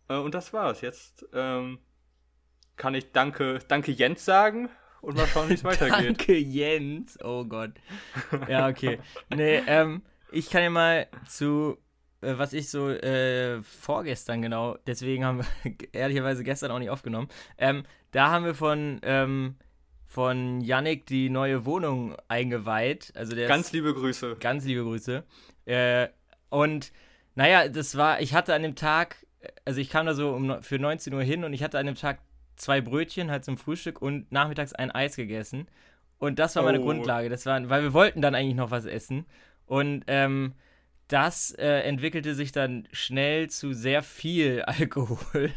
Äh, 0.07 0.15
und 0.15 0.33
das 0.33 0.53
war's. 0.53 0.79
Jetzt 0.79 1.25
ähm, 1.33 1.79
kann 2.77 2.95
ich 2.95 3.11
Danke, 3.11 3.59
Danke 3.67 3.91
Jens 3.91 4.23
sagen 4.23 4.69
und 5.01 5.17
mal 5.17 5.27
schauen, 5.27 5.49
wie 5.49 5.55
es 5.55 5.63
weitergeht. 5.65 6.19
Danke, 6.19 6.37
Jens. 6.37 7.19
Oh 7.21 7.43
Gott. 7.43 7.71
Ja, 8.47 8.69
okay. 8.69 8.99
Nee, 9.29 9.61
ähm, 9.67 10.03
ich 10.31 10.49
kann 10.49 10.63
ja 10.63 10.69
mal 10.69 11.07
zu, 11.27 11.77
was 12.21 12.53
ich 12.53 12.69
so 12.69 12.89
äh, 12.89 13.61
vorgestern 13.63 14.41
genau, 14.41 14.77
deswegen 14.87 15.25
haben 15.25 15.39
wir 15.63 15.73
ehrlicherweise 15.93 16.43
gestern 16.43 16.71
auch 16.71 16.79
nicht 16.79 16.89
aufgenommen. 16.89 17.29
Ähm, 17.57 17.83
da 18.11 18.29
haben 18.29 18.45
wir 18.45 18.55
von, 18.55 18.99
ähm, 19.03 19.55
von 20.05 20.61
Yannick 20.61 21.05
die 21.05 21.29
neue 21.29 21.65
Wohnung 21.65 22.15
eingeweiht. 22.27 23.11
Also 23.15 23.35
der 23.35 23.47
Ganz 23.47 23.71
liebe 23.71 23.93
Grüße. 23.93 24.37
ganz 24.39 24.65
liebe 24.65 24.83
Grüße. 24.83 25.23
Äh, 25.65 26.07
und 26.49 26.91
naja, 27.35 27.69
das 27.69 27.95
war, 27.95 28.19
ich 28.21 28.33
hatte 28.33 28.53
an 28.53 28.63
dem 28.63 28.75
Tag, 28.75 29.25
also 29.65 29.79
ich 29.79 29.89
kam 29.89 30.05
da 30.05 30.13
so 30.13 30.31
um, 30.31 30.61
für 30.61 30.79
19 30.79 31.13
Uhr 31.13 31.21
hin 31.21 31.43
und 31.43 31.53
ich 31.53 31.63
hatte 31.63 31.77
an 31.79 31.85
dem 31.85 31.95
Tag 31.95 32.19
zwei 32.55 32.81
Brötchen 32.81 33.31
halt 33.31 33.45
zum 33.45 33.55
Frühstück 33.55 34.01
und 34.01 34.31
nachmittags 34.31 34.73
ein 34.73 34.91
Eis 34.91 35.15
gegessen. 35.15 35.67
Und 36.17 36.37
das 36.39 36.55
war 36.57 36.63
meine 36.63 36.81
Oh. 36.81 36.83
Grundlage. 36.83 37.29
Das 37.29 37.45
war, 37.45 37.69
weil 37.69 37.83
wir 37.83 37.93
wollten 37.93 38.21
dann 38.21 38.35
eigentlich 38.35 38.55
noch 38.55 38.71
was 38.71 38.85
essen. 38.85 39.25
Und 39.67 40.03
ähm, 40.07 40.53
das 41.09 41.51
äh, 41.51 41.81
entwickelte 41.81 42.33
sich 42.35 42.51
dann 42.53 42.87
schnell 42.93 43.49
zu 43.49 43.73
sehr 43.73 44.01
viel 44.03 44.61
Alkohol. 44.65 45.51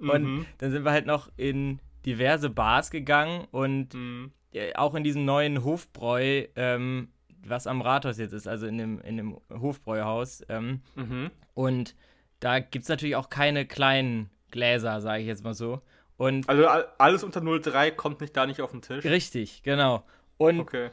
Und 0.00 0.22
Mhm. 0.24 0.46
dann 0.58 0.70
sind 0.72 0.84
wir 0.84 0.90
halt 0.92 1.06
noch 1.06 1.30
in 1.36 1.78
diverse 2.06 2.50
Bars 2.50 2.90
gegangen 2.90 3.46
und 3.50 3.94
Mhm. 3.94 4.32
äh, 4.52 4.74
auch 4.74 4.94
in 4.94 5.04
diesem 5.04 5.24
neuen 5.24 5.62
Hofbräu, 5.64 6.44
ähm, 6.56 7.08
was 7.46 7.66
am 7.66 7.80
Rathaus 7.82 8.18
jetzt 8.18 8.32
ist, 8.32 8.46
also 8.48 8.66
in 8.66 8.78
dem, 8.78 9.00
in 9.02 9.16
dem 9.16 9.36
Hofbräuhaus. 9.50 10.42
Ähm, 10.48 10.80
Mhm. 10.94 11.30
und 11.54 11.94
da 12.40 12.58
gibt 12.60 12.82
es 12.84 12.88
natürlich 12.88 13.16
auch 13.16 13.28
keine 13.30 13.66
kleinen 13.66 14.30
Gläser, 14.50 15.00
sage 15.00 15.22
ich 15.22 15.26
jetzt 15.26 15.44
mal 15.44 15.54
so. 15.54 15.80
Und 16.16 16.48
Also 16.48 16.66
all- 16.68 16.88
alles 16.98 17.24
unter 17.24 17.40
0,3 17.40 17.90
kommt 17.90 18.20
nicht 18.20 18.36
da 18.36 18.46
nicht 18.46 18.60
auf 18.60 18.70
den 18.70 18.80
Tisch. 18.82 19.04
richtig, 19.04 19.62
genau. 19.64 20.04
Und 20.36 20.60
Okay. 20.60 20.90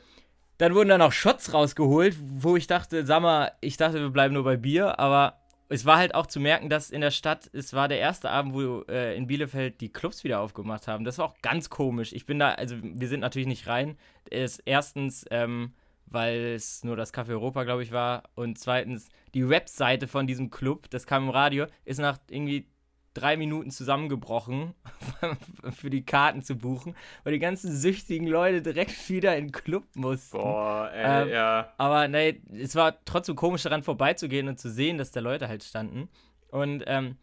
Dann 0.61 0.75
wurden 0.75 0.89
dann 0.89 1.01
auch 1.01 1.11
Shots 1.11 1.55
rausgeholt, 1.55 2.15
wo 2.21 2.55
ich 2.55 2.67
dachte, 2.67 3.03
sag 3.03 3.23
mal, 3.23 3.51
ich 3.61 3.77
dachte, 3.77 3.99
wir 3.99 4.11
bleiben 4.11 4.35
nur 4.35 4.43
bei 4.43 4.57
Bier, 4.57 4.99
aber 4.99 5.39
es 5.69 5.85
war 5.85 5.97
halt 5.97 6.13
auch 6.13 6.27
zu 6.27 6.39
merken, 6.39 6.69
dass 6.69 6.91
in 6.91 7.01
der 7.01 7.09
Stadt, 7.09 7.49
es 7.51 7.73
war 7.73 7.87
der 7.87 7.97
erste 7.97 8.29
Abend, 8.29 8.53
wo 8.53 8.83
äh, 8.87 9.17
in 9.17 9.25
Bielefeld 9.25 9.81
die 9.81 9.91
Clubs 9.91 10.23
wieder 10.23 10.39
aufgemacht 10.39 10.87
haben. 10.87 11.03
Das 11.03 11.17
war 11.17 11.25
auch 11.25 11.35
ganz 11.41 11.71
komisch. 11.71 12.13
Ich 12.13 12.27
bin 12.27 12.37
da, 12.37 12.51
also 12.51 12.75
wir 12.79 13.07
sind 13.07 13.21
natürlich 13.21 13.47
nicht 13.47 13.65
rein. 13.65 13.97
Es, 14.29 14.59
erstens, 14.59 15.25
ähm, 15.31 15.73
weil 16.05 16.53
es 16.53 16.83
nur 16.83 16.95
das 16.95 17.11
Café 17.11 17.29
Europa, 17.29 17.63
glaube 17.63 17.81
ich, 17.81 17.91
war. 17.91 18.29
Und 18.35 18.59
zweitens, 18.59 19.09
die 19.33 19.49
Webseite 19.49 20.07
von 20.07 20.27
diesem 20.27 20.51
Club, 20.51 20.91
das 20.91 21.07
kam 21.07 21.23
im 21.23 21.29
Radio, 21.31 21.65
ist 21.85 21.99
nach 21.99 22.19
irgendwie 22.29 22.67
drei 23.13 23.37
Minuten 23.37 23.71
zusammengebrochen, 23.71 24.73
für 25.71 25.89
die 25.89 26.05
Karten 26.05 26.41
zu 26.41 26.55
buchen, 26.55 26.95
weil 27.23 27.33
die 27.33 27.39
ganzen 27.39 27.75
süchtigen 27.75 28.27
Leute 28.27 28.61
direkt 28.61 29.09
wieder 29.09 29.35
in 29.37 29.47
den 29.47 29.51
Club 29.51 29.83
mussten. 29.95 30.37
Boah, 30.37 30.89
ey, 30.93 31.23
Ähm, 31.23 31.29
ja. 31.29 31.73
Aber 31.77 32.07
nee, 32.07 32.41
es 32.53 32.75
war 32.75 33.03
trotzdem 33.05 33.35
komisch 33.35 33.63
daran 33.63 33.83
vorbeizugehen 33.83 34.47
und 34.47 34.59
zu 34.59 34.69
sehen, 34.69 34.97
dass 34.97 35.11
da 35.11 35.19
Leute 35.19 35.47
halt 35.47 35.63
standen. 35.63 36.09
Und 36.49 36.83
ähm, 36.87 37.17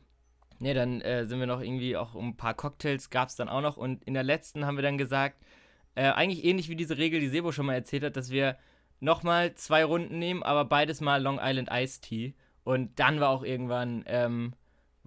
nee, 0.59 0.75
dann 0.75 1.01
äh, 1.01 1.27
sind 1.27 1.41
wir 1.41 1.47
noch 1.47 1.61
irgendwie 1.61 1.97
auch 1.97 2.15
um 2.15 2.29
ein 2.29 2.37
paar 2.37 2.55
Cocktails 2.55 3.11
gab 3.11 3.29
es 3.29 3.37
dann 3.37 3.49
auch 3.49 3.63
noch. 3.63 3.77
Und 3.77 4.05
in 4.05 4.15
der 4.15 4.25
letzten 4.25 4.67
haben 4.67 4.77
wir 4.77 4.83
dann 4.83 4.99
gesagt, 4.99 5.37
äh, 5.95 6.11
eigentlich 6.11 6.45
ähnlich 6.45 6.69
wie 6.69 6.77
diese 6.77 6.99
Regel, 6.99 7.21
die 7.21 7.29
Sebo 7.29 7.53
schon 7.53 7.67
mal 7.67 7.75
erzählt 7.75 8.05
hat, 8.05 8.17
dass 8.17 8.31
wir 8.31 8.57
nochmal 9.01 9.55
zwei 9.55 9.85
Runden 9.85 10.19
nehmen, 10.19 10.43
aber 10.43 10.65
beides 10.65 11.01
mal 11.01 11.23
Long 11.23 11.39
Island 11.43 11.71
Iced 11.73 12.03
Tea. 12.03 12.35
Und 12.65 12.99
dann 12.99 13.21
war 13.21 13.31
auch 13.31 13.43
irgendwann, 13.43 14.05
ähm, 14.07 14.53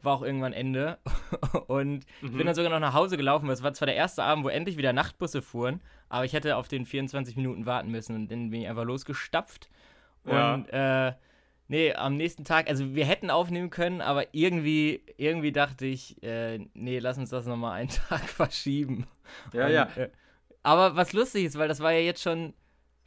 war 0.03 0.13
auch 0.15 0.21
irgendwann 0.21 0.53
Ende. 0.53 0.97
und 1.67 2.05
ich 2.21 2.31
bin 2.31 2.45
dann 2.45 2.55
sogar 2.55 2.71
noch 2.71 2.79
nach 2.79 2.93
Hause 2.93 3.17
gelaufen, 3.17 3.47
weil 3.47 3.53
es 3.53 3.63
war 3.63 3.73
zwar 3.73 3.85
der 3.85 3.95
erste 3.95 4.23
Abend, 4.23 4.45
wo 4.45 4.49
endlich 4.49 4.77
wieder 4.77 4.93
Nachtbusse 4.93 5.41
fuhren, 5.41 5.81
aber 6.09 6.25
ich 6.25 6.33
hätte 6.33 6.57
auf 6.57 6.67
den 6.67 6.85
24 6.85 7.35
Minuten 7.35 7.65
warten 7.65 7.89
müssen 7.89 8.15
und 8.15 8.31
dann 8.31 8.49
bin 8.49 8.61
ich 8.61 8.67
einfach 8.67 8.83
losgestapft. 8.85 9.69
Ja. 10.25 10.53
Und 10.53 10.67
äh, 10.69 11.13
nee, 11.67 11.93
am 11.93 12.17
nächsten 12.17 12.43
Tag, 12.43 12.67
also 12.69 12.93
wir 12.93 13.05
hätten 13.05 13.29
aufnehmen 13.29 13.69
können, 13.69 14.01
aber 14.01 14.33
irgendwie, 14.33 15.03
irgendwie 15.17 15.51
dachte 15.51 15.85
ich, 15.85 16.21
äh, 16.23 16.59
nee, 16.73 16.99
lass 16.99 17.17
uns 17.17 17.29
das 17.29 17.45
nochmal 17.45 17.79
einen 17.79 17.89
Tag 18.09 18.21
verschieben. 18.21 19.07
Ja, 19.53 19.65
Und, 19.65 19.71
ja. 19.71 19.89
Äh, 19.95 20.09
aber 20.63 20.95
was 20.95 21.13
lustig 21.13 21.45
ist, 21.45 21.57
weil 21.57 21.67
das 21.67 21.79
war 21.79 21.91
ja 21.91 21.99
jetzt 21.99 22.21
schon 22.21 22.53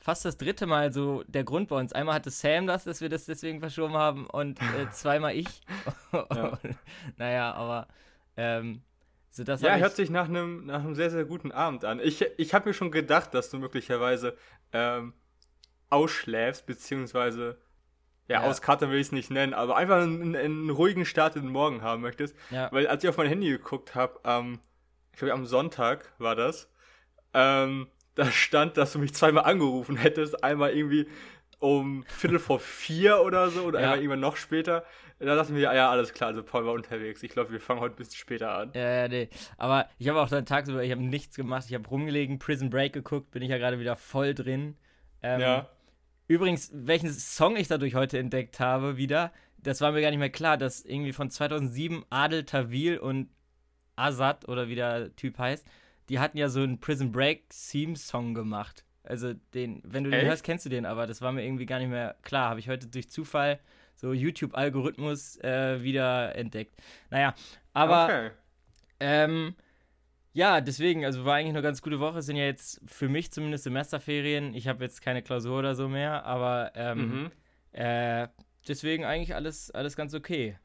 fast 0.05 0.25
das 0.27 0.37
dritte 0.37 0.67
Mal 0.67 0.93
so 0.93 1.25
der 1.27 1.45
Grund 1.45 1.69
bei 1.69 1.77
uns. 1.81 1.93
Einmal 1.95 2.17
hatte 2.17 2.31
Sam 2.31 2.67
das, 2.67 2.85
dass 2.85 3.01
wir 3.01 3.09
das 3.09 3.25
deswegen 3.25 3.59
verschoben 3.61 3.95
haben 3.95 4.27
und 4.27 4.61
äh, 4.61 4.89
zweimal 4.93 5.35
ich. 5.35 5.63
Ja. 6.13 6.59
naja, 7.17 7.53
aber 7.55 7.89
ähm, 8.37 8.83
so 9.31 9.45
das 9.45 9.63
Ja, 9.63 9.77
hört 9.77 9.97
sich 9.97 10.11
nach 10.11 10.29
einem, 10.29 10.67
nach 10.67 10.81
einem 10.81 10.95
sehr, 10.95 11.11
sehr 11.11 11.25
guten 11.25 11.53
Abend 11.53 11.85
an. 11.87 12.01
Ich, 12.01 12.21
ich 12.37 12.53
habe 12.53 12.69
mir 12.69 12.75
schon 12.75 12.91
gedacht, 12.91 13.33
dass 13.33 13.49
du 13.51 13.59
möglicherweise 13.59 14.37
ähm, 14.73 15.15
ausschläfst, 15.89 16.67
beziehungsweise, 16.67 17.59
ja, 18.29 18.43
Ja. 18.43 18.49
auskatern 18.51 18.91
will 18.91 18.99
ich 19.01 19.09
es 19.09 19.13
nicht 19.13 19.31
nennen, 19.31 19.55
aber 19.55 19.77
einfach 19.77 20.03
einen, 20.03 20.37
einen 20.37 20.71
ruhigen 20.71 21.07
Start 21.07 21.37
in 21.37 21.43
den 21.45 21.53
Morgen 21.53 21.83
haben 21.83 22.03
möchtest. 22.03 22.37
ja, 22.51 22.71
Weil 22.73 22.87
als 22.89 23.03
ich 23.05 23.09
auf 23.11 23.17
mein 23.17 23.29
Handy 23.29 23.49
geguckt 23.49 23.95
habe, 23.95 24.21
am, 24.25 24.61
ich 25.13 25.19
glaube 25.19 25.33
am 25.33 25.47
Sonntag 25.47 26.13
war 26.19 26.37
das, 26.37 26.69
ähm, 27.33 27.89
da 28.15 28.27
stand, 28.31 28.77
dass 28.77 28.93
du 28.93 28.99
mich 28.99 29.15
zweimal 29.15 29.45
angerufen 29.45 29.97
hättest. 29.97 30.43
Einmal 30.45 30.73
irgendwie 30.77 31.07
um 31.59 32.05
Viertel 32.09 32.39
vor 32.39 32.61
vier 32.61 33.23
oder 33.23 33.49
so 33.51 33.63
oder 33.63 33.79
Ja. 33.81 33.85
einmal 33.87 33.99
irgendwann 33.99 34.21
noch 34.21 34.37
später. 34.37 34.85
Da 35.21 35.37
dachte 35.37 35.53
ich 35.53 35.59
mir, 35.59 35.71
ah 35.71 35.75
ja, 35.75 35.91
alles 35.91 36.13
klar, 36.13 36.29
also 36.29 36.43
Paul 36.43 36.67
war 36.67 36.73
unterwegs. 36.75 37.23
Ich 37.23 37.31
glaube, 37.31 37.53
wir 37.53 37.61
fangen 37.61 37.81
heute 37.81 37.95
ein 37.95 37.97
bisschen 37.97 38.17
später 38.17 38.51
an. 38.55 38.73
Ja, 38.75 39.03
ja, 39.03 39.09
nee. 39.09 39.29
Aber 39.57 39.89
ich 39.99 40.09
habe 40.09 40.21
auch 40.21 40.29
dann 40.29 40.45
tagsüber, 40.45 40.83
ich 40.83 40.91
habe 40.91 41.03
nichts 41.03 41.37
gemacht. 41.37 41.65
Ich 41.69 41.75
habe 41.75 41.89
rumgelegen, 41.89 42.39
Prison 42.39 42.69
Break 42.69 42.93
geguckt, 42.93 43.31
bin 43.31 43.41
ich 43.43 43.49
ja 43.51 43.57
gerade 43.59 43.79
wieder 43.79 43.97
voll 43.97 44.35
drin. 44.35 44.77
Ähm, 45.23 45.41
Ja. 45.41 45.69
Übrigens, 46.27 46.71
welchen 46.75 47.11
Song 47.13 47.57
ich 47.57 47.69
dadurch 47.69 47.95
heute 47.95 48.19
entdeckt 48.19 48.59
habe, 48.59 48.97
wieder, 48.97 49.33
das 49.59 49.81
war 49.81 49.93
mir 49.93 50.01
gar 50.03 50.11
nicht 50.11 50.19
mehr 50.19 50.31
klar, 50.31 50.57
dass 50.59 50.83
irgendwie 50.85 51.13
von 51.13 51.31
2007 51.31 52.05
Adel 52.11 52.45
Tawil 52.45 52.99
und 52.99 53.29
Azad, 53.97 54.49
oder 54.49 54.69
wie 54.69 54.75
der 54.75 55.15
Typ 55.17 55.39
heißt, 55.39 55.67
die 56.09 56.19
hatten 56.19 56.39
ja 56.39 56.49
so 56.49 56.61
einen 56.61 56.81
Prison 56.81 57.13
Break 57.13 57.45
Theme-Song 57.51 58.35
gemacht. 58.35 58.85
Also 59.03 59.35
den, 59.53 59.83
wenn 59.85 60.05
du 60.05 60.11
den 60.11 60.21
Echt? 60.21 60.29
hörst, 60.29 60.45
kennst 60.45 60.65
du 60.65 60.71
den, 60.71 60.87
aber 60.87 61.07
das 61.07 61.21
war 61.21 61.33
mir 61.33 61.45
irgendwie 61.45 61.67
gar 61.67 61.79
nicht 61.79 61.91
mehr 61.91 62.17
klar. 62.23 62.51
Habe 62.51 62.61
ich 62.61 62.69
heute 62.69 62.87
durch 62.87 63.11
Zufall 63.11 63.61
so 63.97 64.13
YouTube-Algorithmus 64.13 65.37
äh, 65.41 65.83
wieder 65.83 66.35
entdeckt. 66.37 66.75
Naja, 67.11 67.35
aber 67.73 68.05
okay. 68.05 68.31
ähm, 69.01 69.55
ja, 70.33 70.61
deswegen, 70.61 71.05
also 71.05 71.25
war 71.25 71.37
eigentlich 71.37 71.51
eine 71.51 71.63
ganz 71.63 71.81
gute 71.83 72.01
Woche. 72.01 72.19
Es 72.19 72.27
sind 72.27 72.37
ja 72.37 72.45
jetzt 72.45 72.81
für 72.87 73.09
mich 73.09 73.31
zumindest 73.31 73.65
Semesterferien. 73.65 74.55
Ich 74.55 74.67
habe 74.69 74.83
jetzt 74.85 75.01
keine 75.01 75.23
Klausur 75.23 75.59
oder 75.59 75.75
so 75.75 75.89
mehr, 75.89 76.25
aber 76.25 76.73
ähm, 76.75 76.99
Mhm. 77.23 77.31
äh, 77.73 78.29
deswegen 78.67 79.05
eigentlich 79.05 79.35
alles, 79.35 79.71
alles 79.71 79.97
ganz 79.97 80.15
okay. 80.15 80.59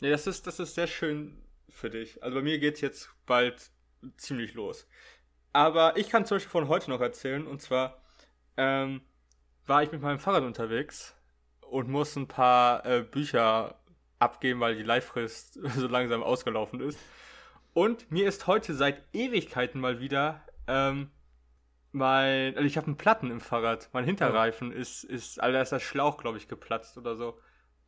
Ja, 0.00 0.10
das 0.10 0.26
ist, 0.26 0.46
das 0.46 0.58
ist 0.60 0.74
sehr 0.74 0.86
schön 0.86 1.38
für 1.70 1.88
dich. 1.88 2.22
Also 2.22 2.36
bei 2.36 2.42
mir 2.42 2.58
geht's 2.58 2.80
jetzt 2.82 3.10
bald 3.24 3.70
ziemlich 4.16 4.54
los. 4.54 4.86
Aber 5.52 5.96
ich 5.96 6.08
kann 6.08 6.26
zum 6.26 6.36
Beispiel 6.36 6.50
von 6.50 6.68
heute 6.68 6.90
noch 6.90 7.00
erzählen. 7.00 7.46
Und 7.46 7.62
zwar 7.62 8.02
ähm, 8.56 9.00
war 9.66 9.82
ich 9.82 9.92
mit 9.92 10.02
meinem 10.02 10.18
Fahrrad 10.18 10.42
unterwegs 10.42 11.14
und 11.62 11.88
muss 11.88 12.16
ein 12.16 12.28
paar 12.28 12.84
äh, 12.86 13.02
Bücher 13.02 13.80
abgeben, 14.18 14.60
weil 14.60 14.76
die 14.76 14.82
Leihfrist 14.82 15.54
so 15.76 15.86
langsam 15.88 16.22
ausgelaufen 16.22 16.80
ist. 16.80 16.98
Und 17.72 18.10
mir 18.10 18.26
ist 18.26 18.46
heute 18.46 18.74
seit 18.74 19.02
Ewigkeiten 19.12 19.80
mal 19.80 20.00
wieder 20.00 20.42
ähm, 20.66 21.10
mein, 21.92 22.54
also 22.56 22.66
ich 22.66 22.76
habe 22.76 22.88
einen 22.88 22.96
Platten 22.96 23.30
im 23.30 23.40
Fahrrad. 23.40 23.88
Mein 23.92 24.04
Hinterreifen 24.04 24.72
ist, 24.72 25.04
ist, 25.04 25.40
also 25.40 25.52
da 25.52 25.62
ist 25.62 25.72
der 25.72 25.80
Schlauch, 25.80 26.18
glaube 26.18 26.38
ich, 26.38 26.48
geplatzt 26.48 26.98
oder 26.98 27.16
so. 27.16 27.38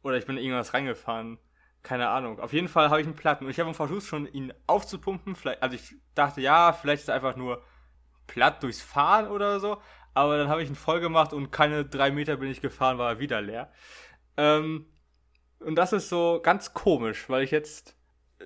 Oder 0.02 0.16
ich 0.16 0.26
bin 0.26 0.36
in 0.36 0.44
irgendwas 0.44 0.72
reingefahren. 0.74 1.38
Keine 1.82 2.08
Ahnung. 2.08 2.40
Auf 2.40 2.52
jeden 2.52 2.68
Fall 2.68 2.90
habe 2.90 3.00
ich 3.00 3.06
einen 3.06 3.16
Platten. 3.16 3.44
Und 3.44 3.50
ich 3.50 3.60
habe 3.60 3.72
versucht, 3.72 4.04
schon 4.06 4.26
ihn 4.32 4.52
aufzupumpen. 4.66 5.36
Vielleicht, 5.36 5.62
also 5.62 5.76
ich 5.76 5.94
dachte, 6.14 6.40
ja, 6.40 6.72
vielleicht 6.72 7.02
ist 7.02 7.08
er 7.08 7.14
einfach 7.14 7.36
nur 7.36 7.62
platt 8.26 8.62
durchs 8.62 8.82
Fahren 8.82 9.28
oder 9.28 9.60
so. 9.60 9.80
Aber 10.14 10.36
dann 10.36 10.48
habe 10.48 10.62
ich 10.62 10.68
ihn 10.68 10.74
voll 10.74 11.00
gemacht 11.00 11.32
und 11.32 11.50
keine 11.52 11.84
drei 11.84 12.10
Meter 12.10 12.36
bin 12.36 12.50
ich 12.50 12.60
gefahren, 12.60 12.98
war 12.98 13.12
er 13.12 13.18
wieder 13.20 13.40
leer. 13.40 13.72
Ähm, 14.36 14.86
und 15.60 15.76
das 15.76 15.92
ist 15.92 16.08
so 16.08 16.40
ganz 16.42 16.74
komisch, 16.74 17.28
weil 17.28 17.42
ich 17.42 17.50
jetzt 17.50 17.96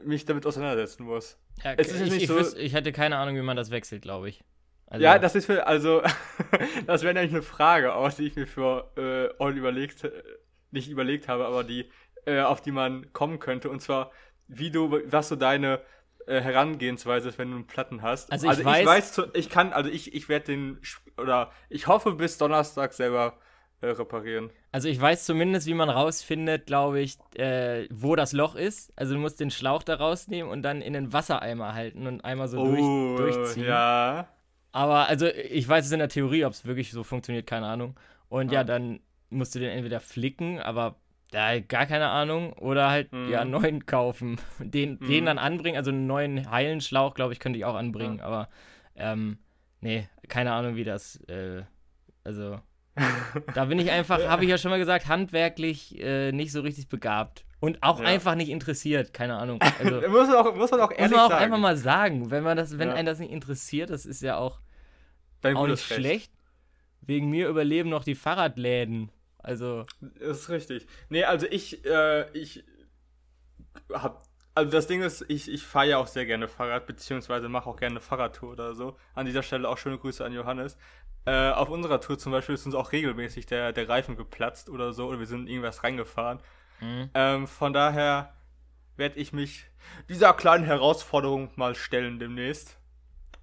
mich 0.04 0.24
damit 0.24 0.46
auseinandersetzen 0.46 1.04
muss. 1.04 1.38
Ja, 1.62 1.72
Es 1.74 1.88
ist 1.88 2.00
ich, 2.00 2.10
nicht 2.12 2.22
ich, 2.22 2.28
so- 2.28 2.36
wüs- 2.38 2.56
ich 2.56 2.74
hätte 2.74 2.92
keine 2.92 3.16
Ahnung, 3.18 3.36
wie 3.36 3.42
man 3.42 3.56
das 3.56 3.70
wechselt, 3.70 4.02
glaube 4.02 4.28
ich. 4.28 4.42
Also, 4.86 5.04
Ja, 5.04 5.18
das 5.18 5.34
ist 5.34 5.46
für, 5.46 5.66
also, 5.66 6.02
das 6.86 7.02
wäre 7.02 7.14
nämlich 7.14 7.32
eine 7.32 7.42
Frage 7.42 7.94
aus, 7.94 8.16
die 8.16 8.26
ich 8.26 8.36
mir 8.36 8.46
für 8.46 8.92
äh, 8.96 9.42
All 9.42 9.56
überlegt, 9.56 10.04
äh, 10.04 10.22
nicht 10.70 10.88
überlegt 10.88 11.28
habe, 11.28 11.46
aber 11.46 11.64
die, 11.64 11.90
äh, 12.26 12.40
auf 12.40 12.60
die 12.60 12.72
man 12.72 13.12
kommen 13.12 13.38
könnte. 13.38 13.70
Und 13.70 13.80
zwar, 13.80 14.10
wie 14.48 14.70
du, 14.70 15.00
was 15.06 15.28
so 15.28 15.36
deine 15.36 15.80
äh, 16.26 16.40
Herangehensweise 16.40 17.28
ist, 17.28 17.38
wenn 17.38 17.50
du 17.50 17.56
einen 17.56 17.66
Platten 17.66 18.02
hast. 18.02 18.30
Also 18.30 18.48
ich 18.48 18.58
weiß- 18.58 19.12
zu- 19.12 19.26
ich 19.34 19.48
kann, 19.50 19.72
also 19.72 19.90
ich, 19.90 20.14
ich 20.14 20.28
werde 20.28 20.46
den, 20.46 20.78
oder 21.16 21.50
ich 21.68 21.86
hoffe 21.86 22.12
bis 22.12 22.38
Donnerstag 22.38 22.92
selber 22.92 23.38
äh, 23.80 23.88
reparieren. 23.88 24.50
Also 24.70 24.88
ich 24.88 25.00
weiß 25.00 25.24
zumindest, 25.24 25.66
wie 25.66 25.74
man 25.74 25.90
rausfindet, 25.90 26.66
glaube 26.66 27.00
ich, 27.00 27.18
äh, 27.36 27.88
wo 27.90 28.14
das 28.14 28.32
Loch 28.32 28.54
ist. 28.54 28.92
Also 28.96 29.14
du 29.14 29.20
musst 29.20 29.40
den 29.40 29.50
Schlauch 29.50 29.82
da 29.82 29.96
rausnehmen 29.96 30.50
und 30.50 30.62
dann 30.62 30.80
in 30.80 30.92
den 30.92 31.12
Wassereimer 31.12 31.74
halten 31.74 32.06
und 32.06 32.24
einmal 32.24 32.46
so 32.48 32.64
durch, 32.64 33.34
durchziehen. 33.34 33.64
Oh, 33.64 33.68
ja. 33.68 34.28
Aber 34.70 35.08
also 35.08 35.26
ich 35.26 35.68
weiß 35.68 35.84
es 35.86 35.92
in 35.92 35.98
der 35.98 36.08
Theorie, 36.08 36.44
ob 36.44 36.52
es 36.52 36.64
wirklich 36.64 36.92
so 36.92 37.02
funktioniert, 37.02 37.46
keine 37.46 37.66
Ahnung. 37.66 37.98
Und 38.28 38.52
ja, 38.52 38.60
Ja. 38.60 38.64
dann 38.64 39.00
musst 39.28 39.54
du 39.54 39.58
den 39.58 39.70
entweder 39.70 39.98
flicken, 40.00 40.60
aber 40.60 40.96
da 41.32 41.58
gar 41.60 41.86
keine 41.86 42.08
Ahnung, 42.10 42.52
oder 42.54 42.88
halt 42.90 43.10
Mhm. 43.12 43.28
ja 43.30 43.40
einen 43.40 43.50
neuen 43.50 43.84
kaufen. 43.86 44.36
Den, 44.60 45.00
den 45.00 45.22
Mhm. 45.24 45.26
dann 45.26 45.38
anbringen, 45.38 45.76
also 45.76 45.90
einen 45.90 46.06
neuen 46.06 46.50
heilen 46.50 46.80
Schlauch, 46.80 47.14
glaube 47.14 47.32
ich, 47.32 47.40
könnte 47.40 47.58
ich 47.58 47.64
auch 47.64 47.74
anbringen, 47.74 48.20
aber 48.20 48.48
ähm, 48.94 49.38
nee, 49.80 50.08
keine 50.28 50.52
Ahnung, 50.52 50.76
wie 50.76 50.84
das, 50.84 51.16
äh, 51.28 51.62
also 52.24 52.60
da 53.54 53.64
bin 53.64 53.78
ich 53.78 53.90
einfach, 53.90 54.22
habe 54.28 54.44
ich 54.44 54.50
ja 54.50 54.58
schon 54.58 54.70
mal 54.70 54.78
gesagt, 54.78 55.08
handwerklich 55.08 55.98
äh, 56.00 56.30
nicht 56.32 56.52
so 56.52 56.60
richtig 56.60 56.88
begabt. 56.88 57.44
Und 57.58 57.82
auch 57.82 58.00
Ja. 58.00 58.06
einfach 58.06 58.34
nicht 58.34 58.50
interessiert, 58.50 59.14
keine 59.14 59.36
Ahnung. 59.36 59.60
Also, 59.78 60.00
muss, 60.10 60.28
man 60.28 60.36
auch, 60.36 60.54
muss 60.54 60.70
man 60.72 60.80
auch 60.80 60.90
muss 60.90 60.98
ehrlich 60.98 61.16
man 61.16 61.20
auch 61.26 61.30
sagen. 61.30 61.44
einfach 61.44 61.58
mal 61.58 61.76
sagen, 61.76 62.30
wenn 62.30 62.42
man 62.42 62.56
das, 62.56 62.78
wenn 62.78 62.88
Ja. 62.88 62.94
einen 62.94 63.06
das 63.06 63.18
nicht 63.18 63.30
interessiert, 63.32 63.88
das 63.90 64.04
ist 64.04 64.20
ja 64.20 64.36
auch, 64.36 64.60
Dein 65.40 65.56
auch 65.56 65.66
nicht 65.66 65.82
schlecht. 65.84 66.32
Wegen 67.00 67.30
mir 67.30 67.48
überleben 67.48 67.88
noch 67.88 68.04
die 68.04 68.14
Fahrradläden. 68.14 69.10
Also, 69.42 69.86
Das 70.00 70.38
ist 70.40 70.48
richtig. 70.48 70.86
Nee, 71.08 71.24
also 71.24 71.46
ich, 71.50 71.84
äh, 71.84 72.30
ich 72.32 72.64
hab, 73.92 74.22
also 74.54 74.70
das 74.70 74.86
Ding 74.86 75.02
ist, 75.02 75.24
ich, 75.28 75.50
ich 75.50 75.66
fahre 75.66 75.88
ja 75.88 75.98
auch 75.98 76.06
sehr 76.06 76.26
gerne 76.26 76.48
Fahrrad, 76.48 76.86
beziehungsweise 76.86 77.48
mache 77.48 77.68
auch 77.68 77.76
gerne 77.76 77.94
eine 77.94 78.00
Fahrradtour 78.00 78.52
oder 78.52 78.74
so. 78.74 78.96
An 79.14 79.26
dieser 79.26 79.42
Stelle 79.42 79.68
auch 79.68 79.78
schöne 79.78 79.98
Grüße 79.98 80.24
an 80.24 80.32
Johannes. 80.32 80.76
Äh, 81.24 81.50
auf 81.50 81.68
unserer 81.68 82.00
Tour 82.00 82.18
zum 82.18 82.32
Beispiel 82.32 82.54
ist 82.54 82.66
uns 82.66 82.74
auch 82.74 82.92
regelmäßig 82.92 83.46
der, 83.46 83.72
der 83.72 83.88
Reifen 83.88 84.16
geplatzt 84.16 84.68
oder 84.68 84.92
so, 84.92 85.06
oder 85.06 85.18
wir 85.18 85.26
sind 85.26 85.42
in 85.42 85.46
irgendwas 85.48 85.84
reingefahren. 85.84 86.40
hm. 86.80 87.10
Ähm, 87.14 87.46
von 87.46 87.72
daher 87.72 88.34
werde 88.96 89.18
ich 89.18 89.32
mich 89.32 89.66
dieser 90.08 90.34
kleinen 90.34 90.64
Herausforderung 90.64 91.50
mal 91.56 91.74
stellen 91.74 92.18
demnächst. 92.18 92.76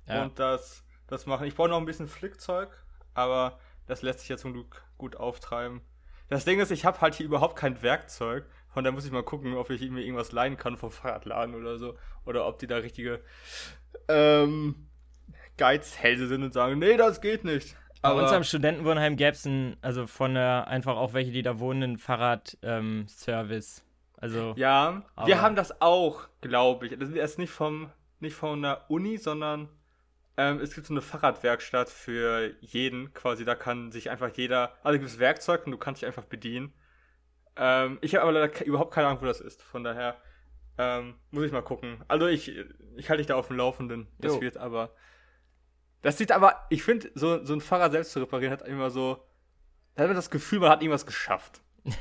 ja. 0.07 0.23
und 0.23 0.39
das, 0.39 0.83
das 1.07 1.25
machen. 1.25 1.47
Ich 1.47 1.55
brauche 1.55 1.69
noch 1.69 1.77
ein 1.77 1.85
bisschen 1.85 2.07
Flickzeug, 2.07 2.69
aber 3.13 3.59
das 3.87 4.01
lässt 4.01 4.19
sich 4.19 4.29
ja 4.29 4.37
zum 4.37 4.53
Glück 4.53 4.83
gut 4.97 5.15
auftreiben. 5.15 5.81
Das 6.29 6.45
Ding 6.45 6.59
ist, 6.59 6.71
ich 6.71 6.85
habe 6.85 7.01
halt 7.01 7.15
hier 7.15 7.25
überhaupt 7.25 7.55
kein 7.55 7.81
Werkzeug. 7.81 8.45
Von 8.69 8.83
daher 8.83 8.93
muss 8.93 9.05
ich 9.05 9.11
mal 9.11 9.23
gucken, 9.23 9.55
ob 9.55 9.69
ich 9.69 9.81
mir 9.89 10.01
irgendwas 10.01 10.31
leihen 10.31 10.57
kann 10.57 10.77
vom 10.77 10.91
Fahrradladen 10.91 11.55
oder 11.55 11.77
so. 11.77 11.97
Oder 12.25 12.47
ob 12.47 12.59
die 12.59 12.67
da 12.67 12.77
richtige 12.77 13.21
ähm, 14.07 14.87
Geizhälse 15.57 16.27
sind 16.27 16.43
und 16.43 16.53
sagen, 16.53 16.79
nee, 16.79 16.97
das 16.97 17.21
geht 17.21 17.43
nicht. 17.43 17.75
Bei 18.01 18.09
Aber 18.09 18.23
uns 18.23 18.31
am 18.31 18.43
Studentenwohnheim 18.43 19.17
gäbe 19.17 19.31
es 19.31 19.47
also 19.81 20.07
von 20.07 20.33
der, 20.33 20.67
einfach 20.67 20.95
auch 20.95 21.13
welche, 21.13 21.31
die 21.31 21.41
da 21.41 21.59
wohnen, 21.59 21.83
einen 21.83 21.97
Fahrradservice. 21.97 23.83
also, 24.15 24.53
ja, 24.55 25.03
wir 25.25 25.41
haben 25.41 25.55
das 25.57 25.81
auch, 25.81 26.29
glaube 26.39 26.87
ich. 26.87 26.97
Das 26.97 27.09
ist 27.09 27.15
erst 27.15 27.39
nicht 27.39 27.51
vom 27.51 27.89
nicht 28.21 28.35
von 28.35 28.61
der 28.61 28.89
Uni, 28.89 29.17
sondern 29.17 29.69
ähm, 30.41 30.59
es 30.61 30.73
gibt 30.73 30.87
so 30.87 30.93
eine 30.93 31.01
Fahrradwerkstatt 31.01 31.89
für 31.89 32.53
jeden 32.61 33.13
quasi. 33.13 33.43
Da 33.43 33.55
kann 33.55 33.91
sich 33.91 34.09
einfach 34.09 34.29
jeder, 34.35 34.73
also 34.83 34.97
gibt 34.97 35.11
es 35.11 35.19
Werkzeug 35.19 35.65
und 35.65 35.73
du 35.73 35.77
kannst 35.77 36.01
dich 36.01 36.07
einfach 36.07 36.23
bedienen. 36.23 36.73
Ähm, 37.57 37.97
ich 38.01 38.15
habe 38.15 38.23
aber 38.23 38.31
leider 38.31 38.47
ke- 38.47 38.63
überhaupt 38.63 38.93
keine 38.93 39.07
Ahnung, 39.07 39.21
wo 39.21 39.25
das 39.25 39.41
ist. 39.41 39.61
Von 39.61 39.83
daher 39.83 40.15
ähm, 40.77 41.15
muss 41.31 41.43
ich 41.43 41.51
mal 41.51 41.61
gucken. 41.61 42.03
Also 42.07 42.27
ich, 42.27 42.55
ich 42.95 43.09
halte 43.09 43.17
dich 43.17 43.27
da 43.27 43.35
auf 43.35 43.47
dem 43.47 43.57
Laufenden. 43.57 44.07
Das 44.19 44.35
Jo. 44.35 44.41
wird 44.41 44.55
aber. 44.57 44.95
Das 46.01 46.17
sieht 46.17 46.31
aber, 46.31 46.65
ich 46.69 46.83
finde, 46.83 47.11
so, 47.15 47.43
so 47.43 47.53
ein 47.53 47.59
Fahrrad 47.59 47.91
selbst 47.91 48.13
zu 48.13 48.19
reparieren 48.21 48.53
hat 48.53 48.61
immer 48.65 48.89
so. 48.89 49.25
Da 49.95 50.03
hat 50.03 50.09
man 50.09 50.15
das 50.15 50.29
Gefühl, 50.29 50.59
man 50.59 50.69
hat 50.69 50.81
irgendwas 50.81 51.05
geschafft. 51.05 51.59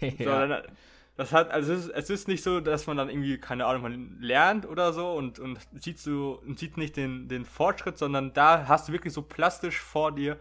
So, 0.00 0.24
ja. 0.24 0.46
dann, 0.46 0.76
das 1.16 1.32
hat, 1.32 1.50
also 1.50 1.72
es 1.74 1.86
ist, 1.86 1.90
es 1.90 2.10
ist 2.10 2.28
nicht 2.28 2.42
so, 2.42 2.60
dass 2.60 2.86
man 2.86 2.96
dann 2.96 3.08
irgendwie, 3.10 3.38
keine 3.38 3.66
Ahnung, 3.66 3.82
man 3.82 4.16
lernt 4.20 4.66
oder 4.66 4.92
so 4.92 5.12
und, 5.12 5.38
und 5.38 5.58
sieht 5.80 5.98
so 5.98 6.40
und 6.46 6.58
sieht 6.58 6.76
nicht 6.76 6.96
den, 6.96 7.28
den 7.28 7.44
Fortschritt, 7.44 7.98
sondern 7.98 8.32
da 8.32 8.66
hast 8.66 8.88
du 8.88 8.92
wirklich 8.92 9.12
so 9.12 9.22
plastisch 9.22 9.78
vor 9.78 10.12
dir 10.12 10.38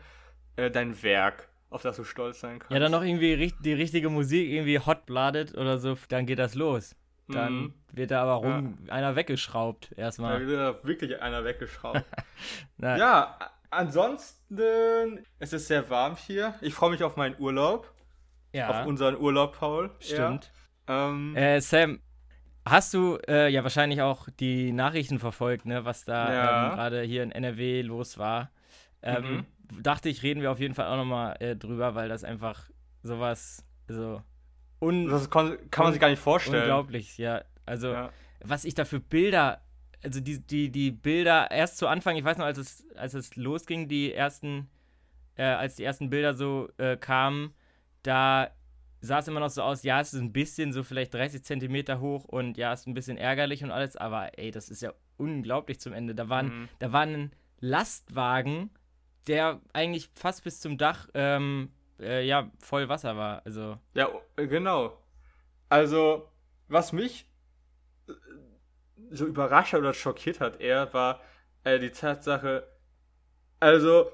äh, 0.56 0.72
dein 0.72 1.02
Werk, 1.04 1.50
auf 1.70 1.82
das 1.82 1.98
du 1.98 2.04
stolz 2.04 2.40
sein 2.40 2.60
kannst. 2.60 2.72
ja, 2.72 2.80
dann 2.80 2.92
noch 2.92 3.04
irgendwie 3.04 3.52
die 3.60 3.74
richtige 3.74 4.10
Musik, 4.10 4.50
irgendwie 4.50 4.80
hotbladet 4.80 5.56
oder 5.58 5.78
so, 5.78 5.98
dann 6.10 6.26
geht 6.26 6.40
das 6.40 6.56
los. 6.56 6.96
Dann 7.28 7.54
Mhm. 7.54 7.74
wird 7.94 8.12
da 8.12 8.24
aber 8.24 8.34
rum 8.36 8.78
einer 8.90 9.16
weggeschraubt 9.16 9.92
Da 9.96 10.02
erstmal. 10.02 10.46
wird 10.46 10.60
da 10.60 10.84
wirklich 10.88 11.22
einer 11.22 11.46
weggeschraubt. 11.46 12.04
Ja, 12.82 13.38
ansonsten, 13.70 15.26
es 15.40 15.54
ist 15.54 15.68
sehr 15.68 15.90
warm 15.90 16.16
hier. 16.16 16.56
Ich 16.62 16.74
freue 16.74 16.92
mich 16.92 17.04
auf 17.04 17.16
meinen 17.18 17.36
Urlaub. 17.40 17.92
ja 18.54 18.70
Auf 18.82 18.86
unseren 18.88 19.18
Urlaub, 19.18 19.58
Paul. 19.58 19.92
stimmt. 20.00 20.46
Ja. 20.46 20.52
Ähm, 20.88 21.36
Äh, 21.36 21.62
Sam, 21.62 22.00
hast 22.66 22.94
du 22.94 23.18
äh, 23.28 23.50
ja 23.50 23.64
wahrscheinlich 23.64 24.02
auch 24.02 24.28
die 24.40 24.72
Nachrichten 24.72 25.20
verfolgt, 25.20 25.66
ne, 25.66 25.86
was 25.86 26.06
da 26.06 26.32
Ja. 26.32 26.70
ähm, 26.72 26.76
gerade 26.76 27.02
hier 27.04 27.24
in 27.24 27.32
NRW 27.32 27.82
los 27.82 28.18
war? 28.18 28.52
Ähm, 29.02 29.46
Dachte 29.82 30.10
ich, 30.10 30.22
reden 30.22 30.42
wir 30.42 30.52
auf 30.52 30.60
jeden 30.60 30.74
Fall 30.76 30.88
auch 30.88 30.98
nochmal 30.98 31.38
äh, 31.40 31.56
drüber, 31.56 31.96
weil 31.96 32.10
das 32.10 32.24
einfach 32.26 32.70
sowas, 33.04 33.66
so 33.88 34.22
un 34.82 35.08
das 35.08 35.30
kon- 35.30 35.58
kann 35.72 35.86
man 35.86 35.94
sich 35.94 36.02
gar 36.02 36.10
nicht 36.10 36.20
vorstellen. 36.20 36.62
unglaublich, 36.62 37.18
ja. 37.18 37.44
Also, 37.66 37.94
Ja. 37.94 38.12
was 38.44 38.66
ich 38.66 38.74
da 38.74 38.84
für 38.84 39.00
Bilder, 39.00 39.62
also 40.04 40.20
die, 40.20 40.40
die, 40.40 40.70
die 40.72 40.92
Bilder 40.92 41.50
erst 41.52 41.78
zu 41.78 41.88
Anfang, 41.88 42.18
ich 42.18 42.24
weiß 42.26 42.38
noch, 42.38 42.46
als 42.46 42.58
es, 42.58 42.84
als 42.96 43.14
es 43.14 43.36
losging, 43.38 43.88
die 43.88 44.14
ersten, 44.14 44.70
äh, 45.36 45.44
als 45.44 45.76
die 45.76 45.84
ersten 45.84 46.10
Bilder 46.10 46.34
so 46.34 46.70
äh, 46.78 46.98
kamen, 46.98 47.54
da 48.04 48.50
sah 49.02 49.20
es 49.20 49.28
immer 49.28 49.40
noch 49.40 49.50
so 49.50 49.64
aus, 49.64 49.84
ja, 49.84 50.00
es 50.00 50.14
ist 50.14 50.22
ein 50.22 50.32
bisschen 50.32 50.72
so 50.74 50.84
vielleicht 50.84 51.14
30 51.14 51.44
Zentimeter 51.44 52.00
hoch 52.00 52.26
und 52.26 52.58
ja, 52.58 52.72
es 52.72 52.82
ist 52.82 52.88
ein 52.88 52.94
bisschen 52.94 53.18
ärgerlich 53.18 53.64
und 53.64 53.72
alles, 53.72 53.98
aber 53.98 54.38
ey, 54.38 54.52
das 54.52 54.70
ist 54.70 54.82
ja 54.82 54.94
unglaublich 55.18 55.80
zum 55.80 55.94
Ende. 55.94 56.16
Da 56.16 56.30
waren, 56.30 56.46
Mhm. 56.48 56.70
da 56.80 56.92
war 56.94 57.02
ein 57.02 57.32
Lastwagen, 57.60 58.70
der 59.28 59.60
eigentlich 59.74 60.10
fast 60.16 60.44
bis 60.44 60.60
zum 60.60 60.78
Dach, 60.78 61.08
ähm, 61.14 61.72
äh, 62.00 62.26
ja, 62.26 62.50
voll 62.60 62.90
Wasser 62.90 63.16
war. 63.18 63.42
Also, 63.46 63.78
Ja, 63.94 64.10
äh, 64.38 64.48
genau. 64.48 64.98
Also, 65.70 66.28
was 66.68 66.92
mich 66.94 67.26
äh, 68.08 68.14
so 69.12 69.26
überrascht 69.26 69.74
oder 69.74 69.94
schockiert 69.94 70.40
hat 70.40 70.60
eher, 70.62 70.94
war 70.94 71.22
äh, 71.64 71.80
die 71.80 71.92
Tatsache, 71.92 72.68
also, 73.60 74.12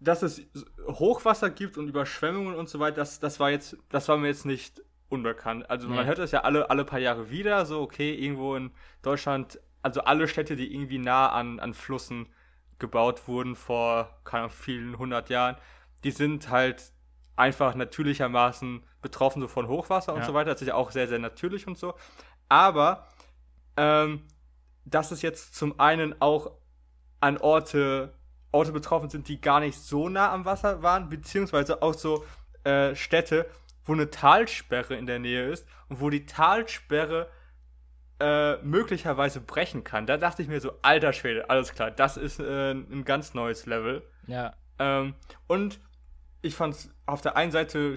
dass 0.00 0.22
es 0.22 0.42
Hochwasser 0.86 1.50
gibt 1.50 1.76
und 1.78 1.88
Überschwemmungen 1.88 2.54
und 2.54 2.68
so 2.68 2.78
weiter, 2.80 2.96
das, 2.96 3.20
das 3.20 3.40
war 3.40 3.50
jetzt, 3.50 3.76
das 3.88 4.08
war 4.08 4.16
mir 4.16 4.28
jetzt 4.28 4.46
nicht 4.46 4.82
unbekannt. 5.08 5.68
Also 5.70 5.88
Nee. 5.88 5.96
man 5.96 6.06
hört 6.06 6.18
das 6.18 6.30
ja 6.32 6.42
alle, 6.42 6.70
alle 6.70 6.84
paar 6.84 6.98
Jahre 7.00 7.30
wieder, 7.30 7.66
so 7.66 7.80
okay, 7.80 8.14
irgendwo 8.14 8.54
in 8.56 8.70
Deutschland, 9.02 9.60
also 9.82 10.02
alle 10.02 10.28
Städte, 10.28 10.54
die 10.56 10.72
irgendwie 10.72 10.98
nah 10.98 11.30
an, 11.30 11.60
an 11.60 11.74
Flüssen 11.74 12.26
gebaut 12.78 13.26
wurden 13.26 13.56
vor, 13.56 14.20
keine 14.24 14.44
Ahnung, 14.44 14.54
vielen 14.56 14.98
hundert 14.98 15.30
Jahren, 15.30 15.56
die 16.04 16.10
sind 16.10 16.50
halt 16.50 16.92
einfach 17.36 17.74
natürlichermaßen 17.74 18.82
betroffen 19.00 19.40
so 19.40 19.48
von 19.48 19.68
Hochwasser 19.68 20.12
und 20.12 20.20
Ja. 20.20 20.26
so 20.26 20.34
weiter. 20.34 20.52
Das 20.52 20.60
ist 20.62 20.68
ja 20.68 20.74
auch 20.74 20.90
sehr, 20.90 21.08
sehr 21.08 21.18
natürlich 21.18 21.66
und 21.66 21.78
so. 21.78 21.94
Aber 22.48 23.06
ähm, 23.76 24.22
dass 24.84 25.10
es 25.10 25.22
jetzt 25.22 25.54
zum 25.54 25.78
einen 25.80 26.20
auch 26.20 26.52
an 27.20 27.38
Orte, 27.38 28.14
Orte 28.50 28.72
betroffen 28.72 29.10
sind, 29.10 29.28
die 29.28 29.40
gar 29.40 29.60
nicht 29.60 29.78
so 29.78 30.08
nah 30.08 30.32
am 30.32 30.44
Wasser 30.44 30.82
waren, 30.82 31.08
beziehungsweise 31.08 31.82
auch 31.82 31.94
so 31.94 32.24
äh, 32.64 32.94
Städte, 32.94 33.46
wo 33.84 33.92
eine 33.92 34.10
Talsperre 34.10 34.94
in 34.94 35.06
der 35.06 35.18
Nähe 35.18 35.48
ist 35.50 35.66
und 35.88 36.00
wo 36.00 36.10
die 36.10 36.26
Talsperre 36.26 37.28
äh, 38.20 38.56
möglicherweise 38.58 39.40
brechen 39.40 39.84
kann. 39.84 40.06
Da 40.06 40.16
dachte 40.16 40.42
ich 40.42 40.48
mir 40.48 40.60
so, 40.60 40.72
alter 40.82 41.12
Schwede, 41.12 41.48
alles 41.50 41.72
klar, 41.72 41.90
das 41.90 42.16
ist 42.16 42.40
äh, 42.40 42.72
ein 42.72 43.04
ganz 43.04 43.34
neues 43.34 43.66
Level. 43.66 44.02
ja, 44.26 44.54
Ähm, 44.78 45.14
und 45.46 45.80
ich 46.42 46.54
fand 46.54 46.74
es 46.74 46.90
auf 47.06 47.20
der 47.20 47.36
einen 47.36 47.52
Seite 47.52 47.96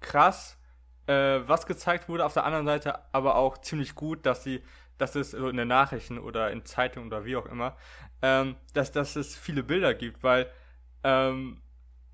krass, 0.00 0.58
äh, 1.06 1.40
was 1.46 1.66
gezeigt 1.66 2.08
wurde, 2.08 2.24
auf 2.24 2.34
der 2.34 2.44
anderen 2.44 2.66
Seite 2.66 3.00
aber 3.12 3.36
auch 3.36 3.58
ziemlich 3.58 3.94
gut, 3.94 4.24
dass 4.26 4.44
sie, 4.44 4.62
dass 4.98 5.14
es 5.14 5.32
so 5.32 5.48
in 5.48 5.56
den 5.56 5.68
Nachrichten 5.68 6.18
oder 6.18 6.50
in 6.50 6.64
Zeitungen 6.64 7.08
oder 7.08 7.24
wie 7.24 7.36
auch 7.36 7.46
immer, 7.46 7.76
ähm, 8.22 8.56
dass, 8.74 8.92
dass 8.92 9.16
es 9.16 9.36
viele 9.36 9.62
Bilder 9.62 9.94
gibt, 9.94 10.22
weil 10.22 10.50
ähm, 11.04 11.60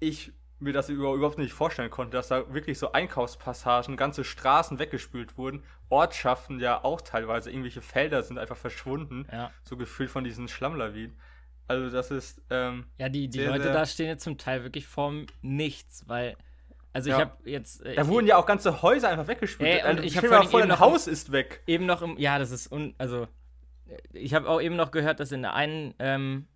ich 0.01 0.33
mir 0.61 0.73
das 0.73 0.89
über, 0.89 1.13
überhaupt 1.15 1.39
nicht 1.39 1.53
vorstellen 1.53 1.91
konnte, 1.91 2.17
dass 2.17 2.29
da 2.29 2.53
wirklich 2.55 2.79
so 2.79 2.93
Einkaufspassagen, 2.93 3.97
ganze 3.97 4.25
Straßen 4.25 4.79
weggespült 4.79 5.37
wurden, 5.37 5.63
Ortschaften 5.91 6.61
ja 6.61 6.83
auch 6.85 7.01
teilweise, 7.01 7.51
irgendwelche 7.51 7.83
Felder 7.83 8.23
sind 8.23 8.39
einfach 8.39 8.57
verschwunden, 8.57 9.27
ja. 9.31 9.51
so 9.63 9.77
gefühlt 9.77 10.11
von 10.11 10.25
diesen 10.25 10.49
Schlammlawinen. 10.49 11.17
Also 11.67 11.91
das 11.91 12.11
ist, 12.11 12.43
ähm, 12.51 12.87
Ja, 12.99 13.09
die, 13.09 13.29
die 13.29 13.39
Sehr, 13.39 13.49
Leute 13.51 13.65
sehr- 13.65 13.73
da 13.73 13.87
stehen 13.87 14.07
jetzt 14.07 14.25
zum 14.25 14.39
Teil 14.39 14.63
wirklich 14.65 14.87
vorm 14.87 15.27
Nichts, 15.43 16.05
weil, 16.07 16.37
also 16.93 17.11
Ja. 17.11 17.17
ich 17.17 17.21
habe 17.23 17.51
jetzt 17.51 17.83
äh, 17.85 17.95
Da 17.97 18.07
wurden 18.07 18.27
ja 18.27 18.37
auch 18.37 18.47
ganze 18.47 18.83
Häuser 18.83 19.09
einfach 19.09 19.27
weggespült. 19.27 19.69
Ey, 19.69 19.81
und 19.81 19.87
Also, 19.87 20.03
ich 20.03 20.13
stell 20.13 20.17
hab 20.19 20.23
dir 20.23 20.29
vor 20.29 20.37
mal 20.37 20.41
allem 20.43 20.51
vor, 20.51 20.61
eben 20.61 20.71
ein 20.71 20.79
noch- 20.79 20.81
Haus 20.81 21.07
ist 21.07 21.33
weg. 21.33 21.63
eben 21.67 21.87
noch 21.87 22.03
im, 22.03 22.19
ja, 22.19 22.39
das 22.39 22.51
ist 22.51 22.71
un, 22.71 22.95
also 22.99 23.29
ich 24.13 24.35
habe 24.35 24.49
auch 24.49 24.61
eben 24.61 24.77
noch 24.77 24.91
gehört, 24.91 25.21
dass 25.21 25.33
in 25.33 25.43
der 25.43 25.55
einen, 25.55 25.95
ähm, 25.99 26.47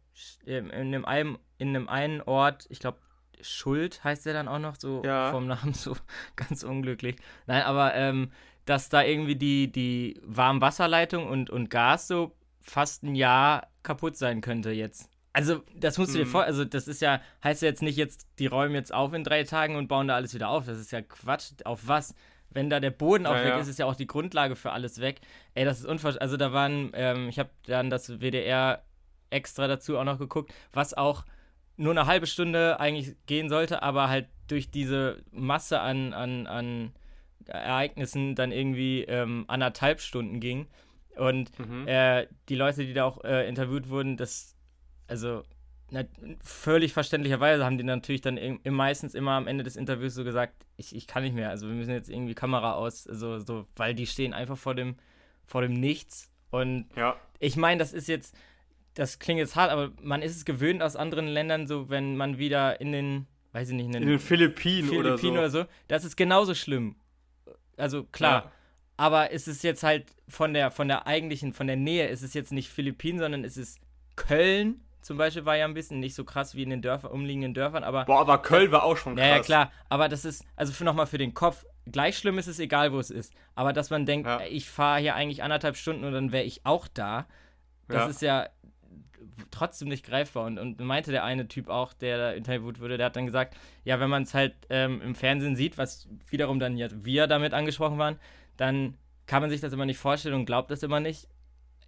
ähm, 0.46 0.70
in 0.70 0.94
einem 0.94 1.04
einen, 1.04 1.38
in 1.58 1.68
einem 1.76 1.88
einen 1.88 2.22
Ort, 2.22 2.66
ich 2.70 2.78
glaube 2.80 2.98
Schuld 3.40 4.02
heißt 4.02 4.26
der 4.26 4.32
dann 4.32 4.48
auch 4.48 4.58
noch 4.58 4.76
so 4.76 5.02
Ja. 5.04 5.30
vom 5.30 5.46
Namen 5.46 5.72
so 5.74 5.96
ganz 6.36 6.62
unglücklich. 6.64 7.16
Nein, 7.46 7.62
aber 7.62 7.94
ähm, 7.94 8.32
dass 8.64 8.88
da 8.88 9.02
irgendwie 9.02 9.36
die 9.36 9.70
die 9.72 10.20
Warmwasserleitung 10.24 11.26
und 11.28 11.48
und 11.50 11.70
Gas 11.70 12.08
so 12.08 12.34
fast 12.60 13.02
ein 13.04 13.14
Jahr 13.14 13.68
kaputt 13.82 14.16
sein 14.16 14.40
könnte 14.40 14.70
jetzt. 14.72 15.08
Also, 15.32 15.62
das 15.76 15.98
musst 15.98 16.14
du 16.14 16.18
dir 16.18 16.24
Mhm. 16.24 16.30
vor, 16.30 16.42
also 16.44 16.64
das 16.64 16.88
ist 16.88 17.00
ja, 17.00 17.20
heißt 17.44 17.62
ja 17.62 17.68
jetzt 17.68 17.82
nicht 17.82 17.96
jetzt, 17.96 18.26
die 18.40 18.46
räumen 18.46 18.74
jetzt 18.74 18.92
auf 18.92 19.12
in 19.12 19.22
drei 19.22 19.44
Tagen 19.44 19.76
und 19.76 19.86
bauen 19.86 20.08
da 20.08 20.16
alles 20.16 20.34
wieder 20.34 20.48
auf. 20.48 20.66
Das 20.66 20.78
ist 20.78 20.90
ja 20.90 21.00
Quatsch. 21.00 21.52
Auf 21.64 21.86
was? 21.86 22.14
Wenn 22.50 22.70
da 22.70 22.80
der 22.80 22.90
Boden 22.90 23.26
auch 23.26 23.34
Ja, 23.34 23.44
weg 23.44 23.50
ja. 23.50 23.58
ist, 23.58 23.68
ist 23.68 23.78
ja 23.78 23.86
auch 23.86 23.94
die 23.96 24.06
Grundlage 24.06 24.56
für 24.56 24.72
alles 24.72 25.00
weg. 25.00 25.20
Ey, 25.54 25.64
das 25.64 25.80
ist 25.80 25.84
unverständlich. 25.86 26.22
Also 26.22 26.36
da 26.36 26.52
waren, 26.52 26.90
ähm, 26.94 27.28
ich 27.28 27.38
habe 27.38 27.50
dann 27.66 27.90
das 27.90 28.20
WDR 28.20 28.82
extra 29.30 29.66
dazu 29.66 29.98
auch 29.98 30.04
noch 30.04 30.18
geguckt, 30.18 30.52
was 30.72 30.94
auch 30.94 31.24
nur 31.76 31.90
eine 31.92 32.06
halbe 32.06 32.26
Stunde 32.26 32.80
eigentlich 32.80 33.14
gehen 33.26 33.48
sollte, 33.48 33.82
aber 33.82 34.08
halt 34.08 34.26
durch 34.48 34.70
diese 34.70 35.22
Masse 35.30 35.80
an, 35.80 36.12
an, 36.14 36.46
an 36.46 36.92
Ereignissen 37.46 38.34
dann 38.34 38.52
irgendwie 38.52 39.02
ähm, 39.04 39.44
anderthalb 39.48 40.00
Stunden 40.00 40.40
ging. 40.40 40.66
Und 41.16 41.50
Mhm. 41.58 41.86
äh, 41.88 42.26
die 42.48 42.54
Leute, 42.54 42.84
die 42.86 42.92
da 42.94 43.04
auch 43.04 43.22
äh, 43.24 43.48
interviewt 43.48 43.88
wurden, 43.88 44.16
das, 44.16 44.56
also 45.06 45.42
na, 45.90 46.04
völlig 46.42 46.92
verständlicherweise 46.92 47.64
haben 47.64 47.78
die 47.78 47.84
natürlich 47.84 48.20
dann 48.20 48.36
im, 48.36 48.60
im 48.62 48.74
meistens 48.74 49.14
immer 49.14 49.32
am 49.32 49.46
Ende 49.46 49.64
des 49.64 49.76
Interviews 49.76 50.14
so 50.14 50.24
gesagt, 50.24 50.52
ich, 50.76 50.94
ich 50.94 51.06
kann 51.06 51.22
nicht 51.22 51.34
mehr, 51.34 51.50
also 51.50 51.66
wir 51.66 51.74
müssen 51.74 51.90
jetzt 51.92 52.10
irgendwie 52.10 52.34
Kamera 52.34 52.74
aus, 52.74 53.04
so, 53.04 53.38
so, 53.38 53.66
weil 53.76 53.94
die 53.94 54.06
stehen 54.06 54.34
einfach 54.34 54.58
vor 54.58 54.74
dem, 54.74 54.96
vor 55.44 55.62
dem 55.62 55.72
Nichts. 55.74 56.30
Und 56.50 56.88
Ja. 56.96 57.16
ich 57.38 57.56
meine, 57.56 57.78
das 57.78 57.92
ist 57.92 58.06
jetzt, 58.08 58.36
das 58.94 59.18
klingt 59.18 59.38
jetzt 59.38 59.56
hart, 59.56 59.70
aber 59.70 59.92
man 60.02 60.22
ist 60.22 60.36
es 60.36 60.44
gewöhnt 60.44 60.82
aus 60.82 60.96
anderen 60.96 61.26
Ländern, 61.28 61.66
so 61.66 61.88
wenn 61.88 62.16
man 62.16 62.36
wieder 62.38 62.80
in 62.80 62.92
den, 62.92 63.26
weiß 63.52 63.70
ich 63.70 63.74
nicht, 63.74 63.86
in 63.86 63.92
den, 63.92 64.02
In 64.02 64.08
den 64.10 64.18
Philippinen, 64.18 64.90
oder 64.90 64.92
so. 64.92 65.02
Philippinen 65.18 65.38
oder 65.38 65.50
so, 65.50 65.64
das 65.88 66.04
ist 66.04 66.16
genauso 66.16 66.54
schlimm. 66.54 66.96
Also 67.76 68.04
klar, 68.04 68.44
Ja. 68.44 68.52
aber 68.96 69.32
es 69.32 69.48
ist 69.48 69.62
jetzt 69.62 69.82
halt 69.82 70.06
von 70.28 70.52
der, 70.52 70.70
von 70.70 70.88
der 70.88 71.06
eigentlichen, 71.06 71.52
von 71.54 71.66
der 71.66 71.76
Nähe, 71.76 72.08
ist 72.08 72.22
es 72.22 72.34
jetzt 72.34 72.52
nicht 72.52 72.68
Philippinen, 72.68 73.18
sondern 73.20 73.44
es 73.44 73.56
ist 73.56 73.78
Köln 74.16 74.80
zum 75.08 75.16
Beispiel 75.16 75.44
war 75.46 75.56
ja 75.56 75.64
ein 75.64 75.72
bisschen 75.74 76.00
nicht 76.00 76.14
so 76.14 76.22
krass 76.24 76.54
wie 76.54 76.62
in 76.62 76.68
den 76.70 76.82
Dörfern, 76.82 77.10
umliegenden 77.10 77.54
Dörfern, 77.54 77.82
aber 77.82 78.04
Boah, 78.04 78.20
aber 78.20 78.38
Köln 78.42 78.70
war 78.70 78.84
auch 78.84 78.96
schon 78.98 79.16
krass. 79.16 79.26
ja, 79.26 79.36
ja, 79.36 79.42
klar. 79.42 79.72
Aber 79.88 80.08
das 80.10 80.24
ist, 80.26 80.44
also 80.54 80.72
für 80.74 80.84
nochmal 80.84 81.06
für 81.06 81.16
den 81.16 81.32
Kopf, 81.32 81.64
gleich 81.90 82.18
schlimm 82.18 82.36
ist 82.38 82.46
es, 82.46 82.58
egal 82.60 82.92
wo 82.92 82.98
es 82.98 83.10
ist. 83.10 83.32
Aber 83.54 83.72
dass 83.72 83.88
man 83.88 84.04
denkt, 84.04 84.26
Ja. 84.28 84.40
ich 84.48 84.68
fahre 84.68 85.00
hier 85.00 85.14
eigentlich 85.14 85.42
anderthalb 85.42 85.76
Stunden 85.76 86.04
und 86.04 86.12
dann 86.12 86.30
wäre 86.30 86.44
ich 86.44 86.66
auch 86.66 86.86
da, 86.88 87.26
das 87.88 87.96
Ja. 88.04 88.06
ist 88.08 88.22
ja 88.22 88.48
trotzdem 89.50 89.88
nicht 89.88 90.04
greifbar. 90.04 90.44
Und, 90.46 90.58
und 90.58 90.78
meinte 90.80 91.10
der 91.10 91.24
eine 91.24 91.48
Typ 91.48 91.68
auch, 91.68 91.92
der 91.94 92.18
da 92.18 92.30
interviewt 92.32 92.78
wurde, 92.80 92.96
der 92.98 93.06
hat 93.06 93.16
dann 93.16 93.26
gesagt, 93.26 93.56
ja, 93.84 93.98
wenn 94.00 94.10
man 94.10 94.24
es 94.24 94.34
halt 94.34 94.54
ähm, 94.68 95.00
im 95.00 95.14
Fernsehen 95.14 95.56
sieht, 95.56 95.78
was 95.78 96.08
wiederum 96.28 96.60
dann 96.60 96.76
ja 96.76 96.88
wir 96.92 97.26
damit 97.26 97.54
angesprochen 97.54 97.98
waren, 97.98 98.18
dann 98.58 98.98
kann 99.26 99.40
man 99.42 99.50
sich 99.50 99.60
das 99.60 99.72
immer 99.72 99.86
nicht 99.86 99.98
vorstellen 99.98 100.34
und 100.34 100.44
glaubt 100.46 100.70
das 100.70 100.82
immer 100.82 101.00
nicht. 101.00 101.28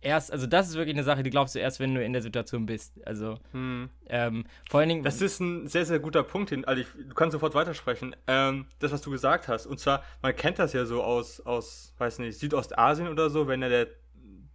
Erst, 0.03 0.33
also 0.33 0.47
das 0.47 0.69
ist 0.69 0.77
wirklich 0.77 0.95
eine 0.97 1.05
Sache, 1.05 1.23
die 1.23 1.31
glaubst 1.31 1.55
du 1.55 1.59
erst, 1.59 1.79
wenn 1.79 1.95
du 1.95 2.03
in 2.03 2.13
der 2.15 2.23
Situation 2.23 2.65
bist. 2.67 2.95
Also, 3.07 3.39
Hm. 3.53 3.91
ähm, 4.09 4.45
vor 4.71 4.81
allen 4.81 4.89
Dingen. 4.89 5.03
Das 5.03 5.21
ist 5.21 5.41
ein 5.41 5.67
sehr, 5.67 5.85
sehr 5.85 5.99
guter 5.99 6.23
Punkt. 6.23 6.51
Den, 6.51 6.65
also 6.65 6.81
ich, 6.81 6.89
du 7.09 7.15
kannst 7.15 7.33
sofort 7.33 7.55
weitersprechen. 7.55 8.17
Ähm, 8.27 8.67
das, 8.79 8.93
was 8.93 9.03
du 9.03 9.11
gesagt 9.11 9.49
hast. 9.49 9.67
Und 9.67 9.79
zwar, 9.79 10.03
man 10.23 10.35
kennt 10.35 10.59
das 10.59 10.73
ja 10.73 10.87
so 10.87 11.03
aus, 11.03 11.41
aus, 11.41 11.95
weiß 11.99 12.19
nicht, 12.21 12.39
Südostasien 12.39 13.09
oder 13.09 13.29
so, 13.29 13.47
wenn 13.47 13.61
ja 13.61 13.69
der 13.69 13.89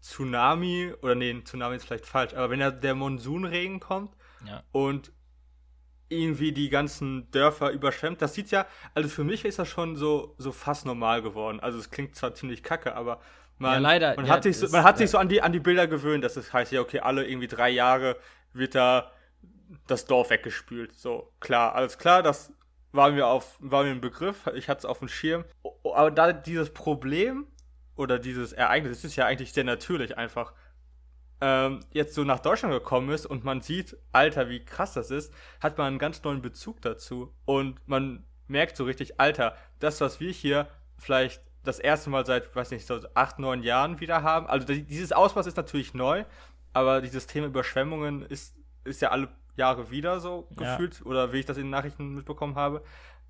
Tsunami, 0.01 0.93
oder 1.01 1.15
nee, 1.15 1.41
Tsunami 1.43 1.75
ist 1.77 1.85
vielleicht 1.85 2.05
falsch, 2.05 2.33
aber 2.33 2.49
wenn 2.51 2.59
ja 2.59 2.69
der 2.71 2.93
Monsunregen 2.95 3.79
kommt 3.79 4.15
Ja. 4.47 4.63
und 4.71 5.11
irgendwie 6.09 6.51
die 6.51 6.69
ganzen 6.69 7.29
Dörfer 7.31 7.71
überschwemmt, 7.71 8.21
das 8.21 8.35
sieht 8.35 8.51
ja, 8.51 8.67
also 8.93 9.09
für 9.09 9.23
mich 9.23 9.43
ist 9.45 9.57
das 9.57 9.67
schon 9.67 9.95
so, 9.95 10.35
so 10.37 10.51
fast 10.51 10.85
normal 10.85 11.23
geworden. 11.23 11.59
Also 11.59 11.79
es 11.79 11.89
klingt 11.89 12.15
zwar 12.15 12.35
ziemlich 12.35 12.61
kacke, 12.61 12.95
aber 12.95 13.19
man, 13.57 13.73
Ja, 13.73 13.77
leider, 13.79 14.15
man 14.15 14.25
ja, 14.25 14.33
hat 14.33 14.43
sich, 14.43 14.57
so, 14.57 14.63
das- 14.65 14.71
man 14.71 14.83
hat 14.83 14.97
sich 14.97 15.09
so 15.09 15.17
an 15.17 15.29
die, 15.29 15.41
an 15.41 15.51
die 15.53 15.59
Bilder 15.59 15.87
gewöhnt, 15.87 16.23
dass 16.23 16.35
es 16.37 16.51
heißt, 16.53 16.71
ja, 16.71 16.81
okay, 16.81 16.99
alle 16.99 17.25
irgendwie 17.27 17.47
drei 17.47 17.69
Jahre 17.69 18.17
wird 18.53 18.75
da 18.75 19.11
das 19.87 20.05
Dorf 20.05 20.29
weggespült. 20.29 20.93
So, 20.95 21.31
klar, 21.39 21.75
alles 21.75 21.97
klar, 21.97 22.21
das 22.23 22.51
war 22.91 23.11
mir 23.11 23.27
auf, 23.27 23.57
war 23.59 23.83
mir 23.83 23.91
ein 23.91 24.01
Begriff, 24.01 24.47
ich 24.55 24.69
hatte 24.69 24.79
es 24.79 24.85
auf 24.85 24.99
dem 24.99 25.07
Schirm. 25.07 25.43
Aber 25.83 26.11
da 26.11 26.31
dieses 26.33 26.73
Problem 26.73 27.47
oder 27.95 28.19
dieses 28.19 28.53
Ereignis, 28.53 28.99
es 28.99 29.03
ist 29.03 29.15
ja 29.15 29.25
eigentlich 29.25 29.53
sehr 29.53 29.63
natürlich 29.63 30.17
einfach, 30.17 30.53
ähm, 31.41 31.81
jetzt 31.91 32.15
so 32.15 32.23
nach 32.23 32.39
Deutschland 32.39 32.73
gekommen 32.73 33.09
ist 33.09 33.25
und 33.25 33.43
man 33.43 33.61
sieht, 33.61 33.97
Alter, 34.13 34.49
wie 34.49 34.63
krass 34.63 34.93
das 34.93 35.11
ist, 35.11 35.33
hat 35.59 35.77
man 35.77 35.87
einen 35.87 35.99
ganz 35.99 36.23
neuen 36.23 36.41
Bezug 36.41 36.81
dazu. 36.81 37.33
Und 37.45 37.79
man 37.87 38.25
merkt 38.47 38.77
so 38.77 38.85
richtig, 38.85 39.19
Alter, 39.19 39.55
das, 39.79 39.99
was 39.99 40.19
wir 40.19 40.31
hier 40.31 40.67
vielleicht 40.97 41.41
das 41.65 41.79
erste 41.79 42.09
Mal 42.09 42.25
seit, 42.25 42.55
weiß 42.55 42.71
nicht, 42.71 42.85
so 42.87 42.99
acht, 43.13 43.39
neun 43.39 43.63
Jahren 43.63 43.99
wieder 43.99 44.23
haben. 44.23 44.47
Also 44.47 44.65
die- 44.67 44.83
dieses 44.83 45.11
Ausmaß 45.11 45.47
ist 45.47 45.57
natürlich 45.57 45.93
neu, 45.93 46.23
aber 46.73 47.01
dieses 47.01 47.27
Thema 47.27 47.47
Überschwemmungen 47.47 48.21
ist, 48.23 48.55
ist 48.83 49.01
ja 49.01 49.09
alle 49.11 49.29
Jahre 49.57 49.89
wieder 49.91 50.19
so 50.19 50.47
Ja. 50.59 50.71
gefühlt, 50.75 51.05
oder 51.05 51.31
wie 51.33 51.39
ich 51.39 51.45
das 51.45 51.57
in 51.57 51.63
den 51.63 51.69
Nachrichten 51.71 52.13
mitbekommen 52.15 52.55
habe. 52.55 52.83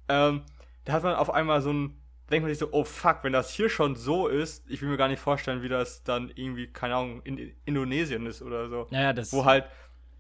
Ähm, 0.10 0.44
da 0.84 0.94
hat 0.94 1.04
man 1.04 1.16
auf 1.16 1.32
einmal 1.34 1.62
so 1.62 1.72
ein, 1.72 2.02
denkt 2.32 2.44
man 2.44 2.50
sich 2.50 2.58
so, 2.58 2.70
oh 2.72 2.84
fuck, 2.84 3.20
wenn 3.24 3.34
das 3.34 3.52
hier 3.52 3.70
schon 3.70 3.96
so 3.96 4.28
ist, 4.28 4.68
ich 4.70 4.82
will 4.82 4.90
mir 4.90 4.98
gar 4.98 5.08
nicht 5.08 5.20
vorstellen, 5.20 5.62
wie 5.62 5.70
das 5.70 6.04
dann 6.04 6.32
irgendwie, 6.34 6.68
keine 6.68 6.96
Ahnung, 6.96 7.22
in 7.24 7.54
Indonesien 7.66 8.26
ist 8.26 8.42
oder 8.42 8.68
so. 8.70 8.88
Ja, 8.90 9.02
ja, 9.02 9.14
das. 9.14 9.32
Wo 9.32 9.46
halt, 9.46 9.66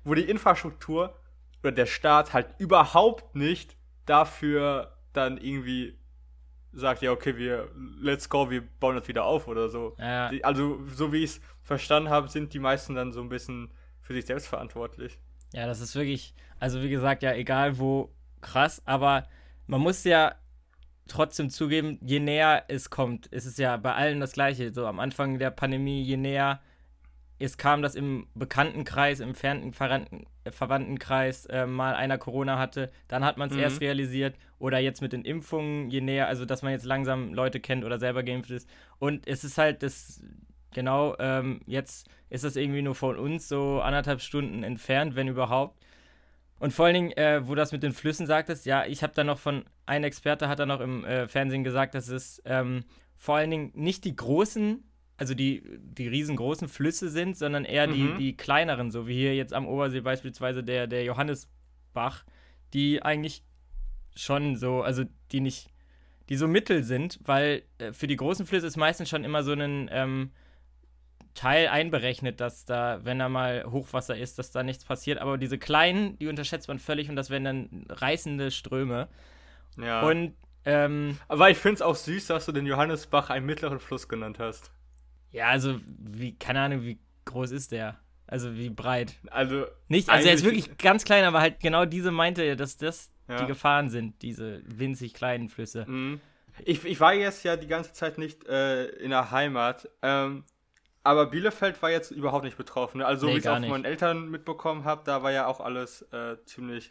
wo 0.03 0.13
die 0.13 0.21
Infrastruktur 0.29 1.15
oder 1.63 1.71
der 1.71 1.87
Staat 1.87 2.33
halt 2.33 2.47
überhaupt 2.59 3.35
nicht 3.35 3.75
dafür 4.05 4.95
dann 5.13 5.37
irgendwie 5.37 5.97
sagt, 6.75 7.01
ja, 7.01 7.11
okay, 7.11 7.37
wir, 7.37 7.69
let's 7.99 8.29
go, 8.29 8.49
wir 8.49 8.61
bauen 8.79 8.95
das 8.95 9.07
wieder 9.07 9.25
auf 9.25 9.47
oder 9.47 9.69
so. 9.69 9.95
Ja. 9.97 10.29
Die, 10.29 10.43
also, 10.43 10.79
so 10.93 11.11
wie 11.11 11.23
ich 11.23 11.31
es 11.31 11.41
verstanden 11.63 12.09
habe, 12.09 12.27
sind 12.27 12.53
die 12.53 12.59
meisten 12.59 12.95
dann 12.95 13.11
so 13.11 13.21
ein 13.21 13.29
bisschen 13.29 13.71
für 14.01 14.13
sich 14.13 14.25
selbst 14.25 14.47
verantwortlich. 14.47 15.17
Ja, 15.53 15.65
das 15.65 15.79
ist 15.79 15.95
wirklich, 15.95 16.33
also 16.59 16.81
wie 16.81 16.89
gesagt, 16.89 17.23
ja, 17.23 17.33
egal 17.33 17.79
wo, 17.79 18.13
krass, 18.41 18.81
aber 18.85 19.27
man 19.67 19.81
muss 19.81 20.03
ja 20.03 20.35
trotzdem 21.07 21.49
zugeben, 21.49 21.97
je 22.01 22.19
näher 22.19 22.65
es 22.67 22.89
kommt, 22.89 23.27
ist 23.27 23.45
es 23.45 23.57
ja 23.57 23.77
bei 23.77 23.93
allen 23.93 24.19
das 24.19 24.33
Gleiche. 24.33 24.73
So 24.73 24.85
am 24.85 24.99
Anfang 24.99 25.39
der 25.39 25.51
Pandemie, 25.51 26.03
je 26.03 26.17
näher 26.17 26.61
es 27.39 27.57
kam, 27.57 27.81
dass 27.81 27.95
im 27.95 28.27
Bekanntenkreis, 28.33 29.19
im 29.19 29.29
entfernten 29.29 30.25
äh, 30.43 30.51
Verwandtenkreis 30.51 31.45
äh, 31.47 31.65
mal 31.65 31.93
einer 31.95 32.17
Corona 32.17 32.57
hatte, 32.57 32.91
dann 33.07 33.25
hat 33.25 33.37
man 33.37 33.49
es 33.49 33.55
Mhm. 33.55 33.61
erst 33.61 33.81
realisiert. 33.81 34.35
Oder 34.57 34.79
jetzt 34.79 35.01
mit 35.01 35.11
den 35.13 35.25
Impfungen, 35.25 35.89
je 35.89 36.01
näher, 36.01 36.27
also 36.27 36.45
dass 36.45 36.61
man 36.61 36.71
jetzt 36.71 36.85
langsam 36.85 37.33
Leute 37.33 37.59
kennt 37.59 37.83
oder 37.83 37.97
selber 37.97 38.23
geimpft 38.23 38.51
ist. 38.51 38.69
Und 38.99 39.27
es 39.27 39.43
ist 39.43 39.57
halt 39.57 39.83
das, 39.83 40.21
genau, 40.73 41.15
ähm, 41.19 41.59
jetzt 41.65 42.07
ist 42.29 42.43
das 42.45 42.55
irgendwie 42.55 42.81
nur 42.81 42.95
von 42.95 43.17
uns 43.17 43.49
so 43.49 43.81
anderthalb 43.81 44.21
Stunden 44.21 44.63
entfernt, 44.63 45.15
wenn 45.15 45.27
überhaupt. 45.27 45.77
Und 46.57 46.71
vor 46.71 46.85
allen 46.85 46.93
Dingen, 46.95 47.11
äh, 47.11 47.41
wo 47.45 47.49
du 47.49 47.55
das 47.55 47.73
mit 47.73 47.83
den 47.83 47.91
Flüssen 47.91 48.27
sagtest, 48.27 48.65
ja, 48.65 48.85
ich 48.85 49.03
habe 49.03 49.13
da 49.13 49.25
noch 49.25 49.37
von, 49.39 49.65
ein 49.85 50.05
Experte 50.05 50.47
hat 50.47 50.59
da 50.59 50.65
noch 50.65 50.79
im 50.79 51.03
äh, 51.03 51.27
Fernsehen 51.27 51.65
gesagt, 51.65 51.95
dass 51.95 52.07
es 52.07 52.41
ähm, 52.45 52.85
vor 53.17 53.35
allen 53.35 53.51
Dingen 53.51 53.71
nicht 53.75 54.05
die 54.05 54.15
großen, 54.15 54.83
also 55.17 55.33
die, 55.33 55.63
die 55.79 56.07
riesengroßen 56.07 56.67
Flüsse 56.67 57.09
sind, 57.09 57.37
sondern 57.37 57.63
eher 57.65 57.87
die, 57.87 58.03
Mhm. 58.03 58.17
die 58.17 58.35
kleineren, 58.35 58.91
so 58.91 59.07
wie 59.07 59.13
hier 59.15 59.35
jetzt 59.35 59.53
am 59.53 59.67
Obersee 59.67 60.01
beispielsweise 60.01 60.63
der, 60.63 60.87
der 60.87 61.03
Johannesbach, 61.03 62.25
die 62.73 63.01
eigentlich 63.01 63.43
schon 64.15 64.55
so, 64.55 64.81
also 64.81 65.03
die 65.31 65.39
nicht, 65.41 65.69
die 66.29 66.35
so 66.35 66.47
mittel 66.47 66.83
sind, 66.83 67.19
weil 67.23 67.63
äh, 67.77 67.93
für 67.93 68.07
die 68.07 68.15
großen 68.15 68.45
Flüsse 68.45 68.67
ist 68.67 68.77
meistens 68.77 69.09
schon 69.09 69.23
immer 69.23 69.43
so 69.43 69.53
ein 69.53 69.89
ähm, 69.91 70.31
Teil 71.33 71.67
einberechnet, 71.67 72.39
dass 72.39 72.65
da, 72.65 72.99
wenn 73.03 73.19
da 73.19 73.27
mal 73.29 73.65
Hochwasser 73.69 74.17
ist, 74.17 74.39
dass 74.39 74.51
da 74.51 74.63
nichts 74.63 74.85
passiert. 74.85 75.19
Aber 75.19 75.37
diese 75.37 75.57
kleinen, 75.57 76.17
die 76.17 76.27
unterschätzt 76.27 76.67
man 76.67 76.79
völlig 76.79 77.09
und 77.09 77.15
das 77.17 77.29
werden 77.29 77.43
dann 77.43 77.85
reißende 77.89 78.51
Ströme. 78.51 79.09
Ja. 79.77 80.01
Und 80.01 80.33
ähm, 80.63 81.17
Aber 81.27 81.49
ich 81.49 81.57
finde 81.57 81.75
es 81.75 81.81
auch 81.81 81.95
süß, 81.95 82.27
dass 82.27 82.45
du 82.45 82.51
den 82.53 82.65
Johannesbach 82.65 83.29
einen 83.29 83.45
mittleren 83.45 83.79
Fluss 83.79 84.07
genannt 84.07 84.39
hast. 84.39 84.71
Ja, 85.35 85.47
also 85.49 85.79
wie, 85.85 86.35
keine 86.37 86.61
Ahnung, 86.61 86.83
wie 86.83 86.97
groß 87.25 87.51
ist 87.51 87.71
der? 87.71 87.99
Also 88.27 88.55
wie 88.55 88.69
breit? 88.69 89.13
Also, 89.29 89.65
Nicht, 89.87 90.09
also 90.09 90.27
er 90.27 90.33
ist 90.33 90.43
wirklich 90.43 90.77
ganz 90.77 91.03
klein, 91.05 91.25
aber 91.25 91.41
halt 91.41 91.59
genau 91.59 91.85
diese 91.85 92.11
meinte 92.11 92.41
er, 92.41 92.55
dass 92.55 92.77
das 92.77 93.11
Ja. 93.27 93.37
die 93.37 93.45
Gefahren 93.45 93.89
sind, 93.89 94.21
diese 94.21 94.61
winzig 94.65 95.13
kleinen 95.13 95.49
Flüsse. 95.49 95.85
Mhm. 95.87 96.19
Ich, 96.63 96.85
ich 96.85 96.99
war 96.99 97.13
jetzt 97.13 97.43
ja 97.43 97.57
die 97.57 97.67
ganze 97.67 97.91
Zeit 97.93 98.17
nicht 98.17 98.47
äh, 98.47 98.85
in 98.85 99.09
der 99.09 99.29
Heimat, 99.31 99.89
ähm, 100.01 100.43
aber 101.03 101.27
Bielefeld 101.27 101.79
war 101.81 101.91
jetzt 101.91 102.11
überhaupt 102.11 102.45
nicht 102.45 102.57
betroffen. 102.57 102.99
ne? 102.99 103.05
Also, 103.05 103.21
so 103.21 103.27
Nee, 103.27 103.33
wie 103.33 103.37
ich 103.39 103.45
es 103.45 103.51
auch 103.51 103.59
von 103.59 103.67
meinen 103.69 103.85
Eltern 103.85 104.29
mitbekommen 104.31 104.85
habe, 104.85 105.01
da 105.05 105.21
war 105.21 105.31
ja 105.31 105.45
auch 105.47 105.59
alles 105.59 106.01
äh, 106.13 106.37
ziemlich. 106.45 106.89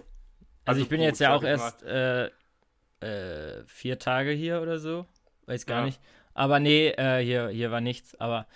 Also, 0.67 0.83
ich 0.83 0.89
bin 0.89 0.99
gut, 0.99 1.07
jetzt 1.07 1.19
ja 1.21 1.35
auch 1.35 1.43
erst 1.43 1.83
äh, 1.83 2.27
äh, 3.01 3.65
vier 3.67 3.99
Tage 3.99 4.31
hier 4.31 4.61
oder 4.63 4.79
so. 4.79 5.07
Weiß 5.47 5.67
gar 5.67 5.81
Ja. 5.81 5.87
nicht. 5.87 6.01
Aber 6.35 6.61
nee, 6.61 6.89
äh, 6.91 7.23
hier, 7.25 7.49
hier 7.49 7.71
war 7.71 7.81
nichts. 7.81 8.15
Aber 8.21 8.47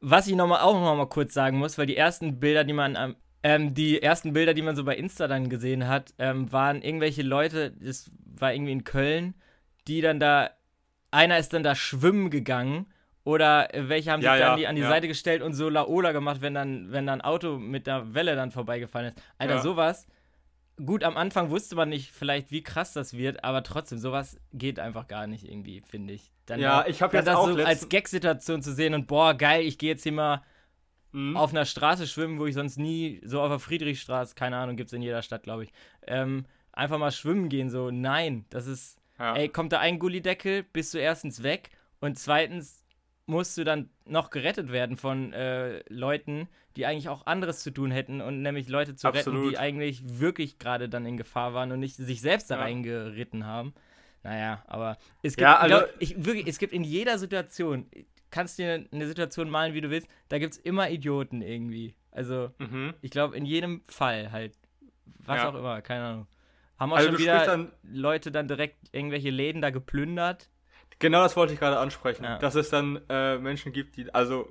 was 0.00 0.26
ich 0.26 0.34
noch 0.36 0.46
mal, 0.46 0.60
auch 0.62 0.74
noch 0.74 0.96
mal 0.96 1.06
kurz 1.08 1.34
sagen 1.34 1.58
muss, 1.58 1.78
weil 1.78 1.86
die 1.86 1.96
ersten 1.96 2.40
Bilder, 2.40 2.64
die 2.64 2.72
man 2.72 2.96
am 2.96 3.16
ähm, 3.42 3.72
die 3.74 4.02
ersten 4.02 4.34
Bilder, 4.34 4.52
die 4.52 4.60
man 4.62 4.76
so 4.76 4.84
bei 4.84 4.96
Insta 4.96 5.26
dann 5.26 5.48
gesehen 5.48 5.88
hat, 5.88 6.12
ähm, 6.18 6.52
waren 6.52 6.82
irgendwelche 6.82 7.22
Leute, 7.22 7.70
das 7.72 8.10
war 8.38 8.52
irgendwie 8.52 8.72
in 8.72 8.84
Köln, 8.84 9.34
die 9.88 10.02
dann 10.02 10.20
da, 10.20 10.50
einer 11.10 11.38
ist 11.38 11.52
dann 11.54 11.62
da 11.62 11.74
schwimmen 11.74 12.30
gegangen 12.30 12.86
Oder 13.24 13.74
äh, 13.74 13.88
welche 13.88 14.10
haben 14.12 14.22
Ja, 14.22 14.32
sich 14.32 14.40
dann 14.40 14.52
ja, 14.52 14.56
die 14.56 14.66
an 14.66 14.76
die 14.76 14.82
ja. 14.82 14.88
Seite 14.88 15.08
gestellt 15.08 15.42
und 15.42 15.54
so 15.54 15.68
Laola 15.68 16.12
gemacht, 16.12 16.40
wenn 16.42 16.54
dann, 16.54 16.90
wenn 16.92 17.06
dann 17.06 17.20
ein 17.20 17.24
Auto 17.24 17.58
mit 17.58 17.86
der 17.86 18.14
Welle 18.14 18.34
dann 18.36 18.50
vorbeigefallen 18.50 19.08
ist. 19.14 19.22
Alter, 19.38 19.54
Ja. 19.56 19.60
sowas. 19.62 20.06
Gut, 20.86 21.04
am 21.04 21.16
Anfang 21.16 21.50
wusste 21.50 21.76
man 21.76 21.88
nicht 21.88 22.10
vielleicht, 22.12 22.50
wie 22.50 22.62
krass 22.62 22.92
das 22.92 23.14
wird, 23.16 23.44
aber 23.44 23.62
trotzdem, 23.62 23.98
sowas 23.98 24.38
geht 24.52 24.78
einfach 24.78 25.08
gar 25.08 25.26
nicht 25.26 25.44
irgendwie, 25.48 25.82
finde 25.86 26.14
ich. 26.14 26.30
Dann 26.46 26.60
Ja, 26.60 26.86
ich 26.86 27.02
hab 27.02 27.10
dann 27.12 27.18
jetzt 27.20 27.26
das 27.26 27.36
auch 27.36 27.48
so 27.50 27.62
als 27.62 27.88
Gag-Situation 27.88 28.62
zu 28.62 28.72
sehen 28.72 28.94
und 28.94 29.06
boah, 29.06 29.34
geil, 29.34 29.62
ich 29.64 29.78
gehe 29.78 29.90
jetzt 29.90 30.02
hier 30.02 30.12
mal 30.12 30.42
Mhm. 31.12 31.36
auf 31.36 31.50
einer 31.50 31.64
Straße 31.64 32.06
schwimmen, 32.06 32.38
wo 32.38 32.46
ich 32.46 32.54
sonst 32.54 32.78
nie, 32.78 33.20
so 33.24 33.40
auf 33.40 33.48
der 33.48 33.58
Friedrichstraße, 33.58 34.34
keine 34.36 34.56
Ahnung, 34.56 34.76
gibt 34.76 34.88
es 34.90 34.92
in 34.92 35.02
jeder 35.02 35.22
Stadt, 35.22 35.42
glaube 35.42 35.64
ich, 35.64 35.72
ähm, 36.06 36.46
einfach 36.72 36.98
mal 36.98 37.10
schwimmen 37.10 37.48
gehen, 37.48 37.68
so, 37.68 37.90
nein, 37.90 38.44
das 38.50 38.66
ist, 38.66 38.96
Ja. 39.18 39.34
ey, 39.34 39.48
kommt 39.48 39.72
da 39.72 39.80
ein 39.80 39.98
Gullideckel, 39.98 40.62
bist 40.62 40.94
du 40.94 40.98
erstens 40.98 41.42
weg 41.42 41.70
und 42.00 42.16
zweitens 42.18 42.79
musst 43.30 43.56
du 43.56 43.64
dann 43.64 43.88
noch 44.04 44.30
gerettet 44.30 44.70
werden 44.72 44.96
von 44.96 45.32
äh, 45.32 45.82
Leuten, 45.88 46.48
die 46.76 46.86
eigentlich 46.86 47.08
auch 47.08 47.26
anderes 47.26 47.60
zu 47.60 47.70
tun 47.70 47.90
hätten 47.90 48.20
und 48.20 48.42
nämlich 48.42 48.68
Leute 48.68 48.94
zu 48.96 49.06
retten, 49.08 49.18
Absolut. 49.18 49.52
die 49.52 49.58
eigentlich 49.58 50.02
wirklich 50.20 50.58
gerade 50.58 50.88
dann 50.88 51.06
in 51.06 51.16
Gefahr 51.16 51.54
waren 51.54 51.72
und 51.72 51.80
nicht 51.80 51.96
sich 51.96 52.20
selbst 52.20 52.50
da 52.50 52.56
Ja. 52.56 52.62
reingeritten 52.62 53.46
haben. 53.46 53.72
Naja, 54.22 54.62
aber 54.66 54.98
es 55.22 55.36
gibt, 55.36 55.42
Ja, 55.42 55.56
also- 55.58 55.78
glaub, 55.78 55.88
ich, 55.98 56.24
wirklich, 56.24 56.46
es 56.46 56.58
gibt 56.58 56.72
in 56.72 56.84
jeder 56.84 57.18
Situation, 57.18 57.86
kannst 58.30 58.58
dir 58.58 58.84
eine 58.92 59.06
Situation 59.06 59.48
malen, 59.48 59.72
wie 59.74 59.80
du 59.80 59.90
willst, 59.90 60.08
da 60.28 60.38
gibt 60.38 60.52
es 60.54 60.58
immer 60.58 60.90
Idioten 60.90 61.40
irgendwie. 61.42 61.94
Also, 62.12 62.50
Mhm. 62.58 62.94
ich 63.00 63.10
glaube, 63.10 63.36
in 63.36 63.46
jedem 63.46 63.82
Fall 63.86 64.30
halt. 64.32 64.52
Was 65.24 65.38
Ja. 65.38 65.48
auch 65.50 65.54
immer, 65.54 65.80
keine 65.82 66.04
Ahnung. 66.04 66.26
Haben 66.78 66.92
auch 66.92 66.96
Also 66.96 67.10
schon 67.10 67.18
wieder 67.18 67.44
dann 67.46 67.72
Leute 67.82 68.30
dann 68.32 68.48
direkt 68.48 68.76
irgendwelche 68.92 69.30
Läden 69.30 69.60
da 69.62 69.70
geplündert. 69.70 70.48
Genau 71.00 71.22
das 71.22 71.36
wollte 71.36 71.52
ich 71.52 71.58
gerade 71.58 71.78
ansprechen. 71.78 72.22
Ja. 72.24 72.38
Dass 72.38 72.54
es 72.54 72.70
dann 72.70 73.00
äh, 73.08 73.38
Menschen 73.38 73.72
gibt, 73.72 73.96
die, 73.96 74.14
also 74.14 74.48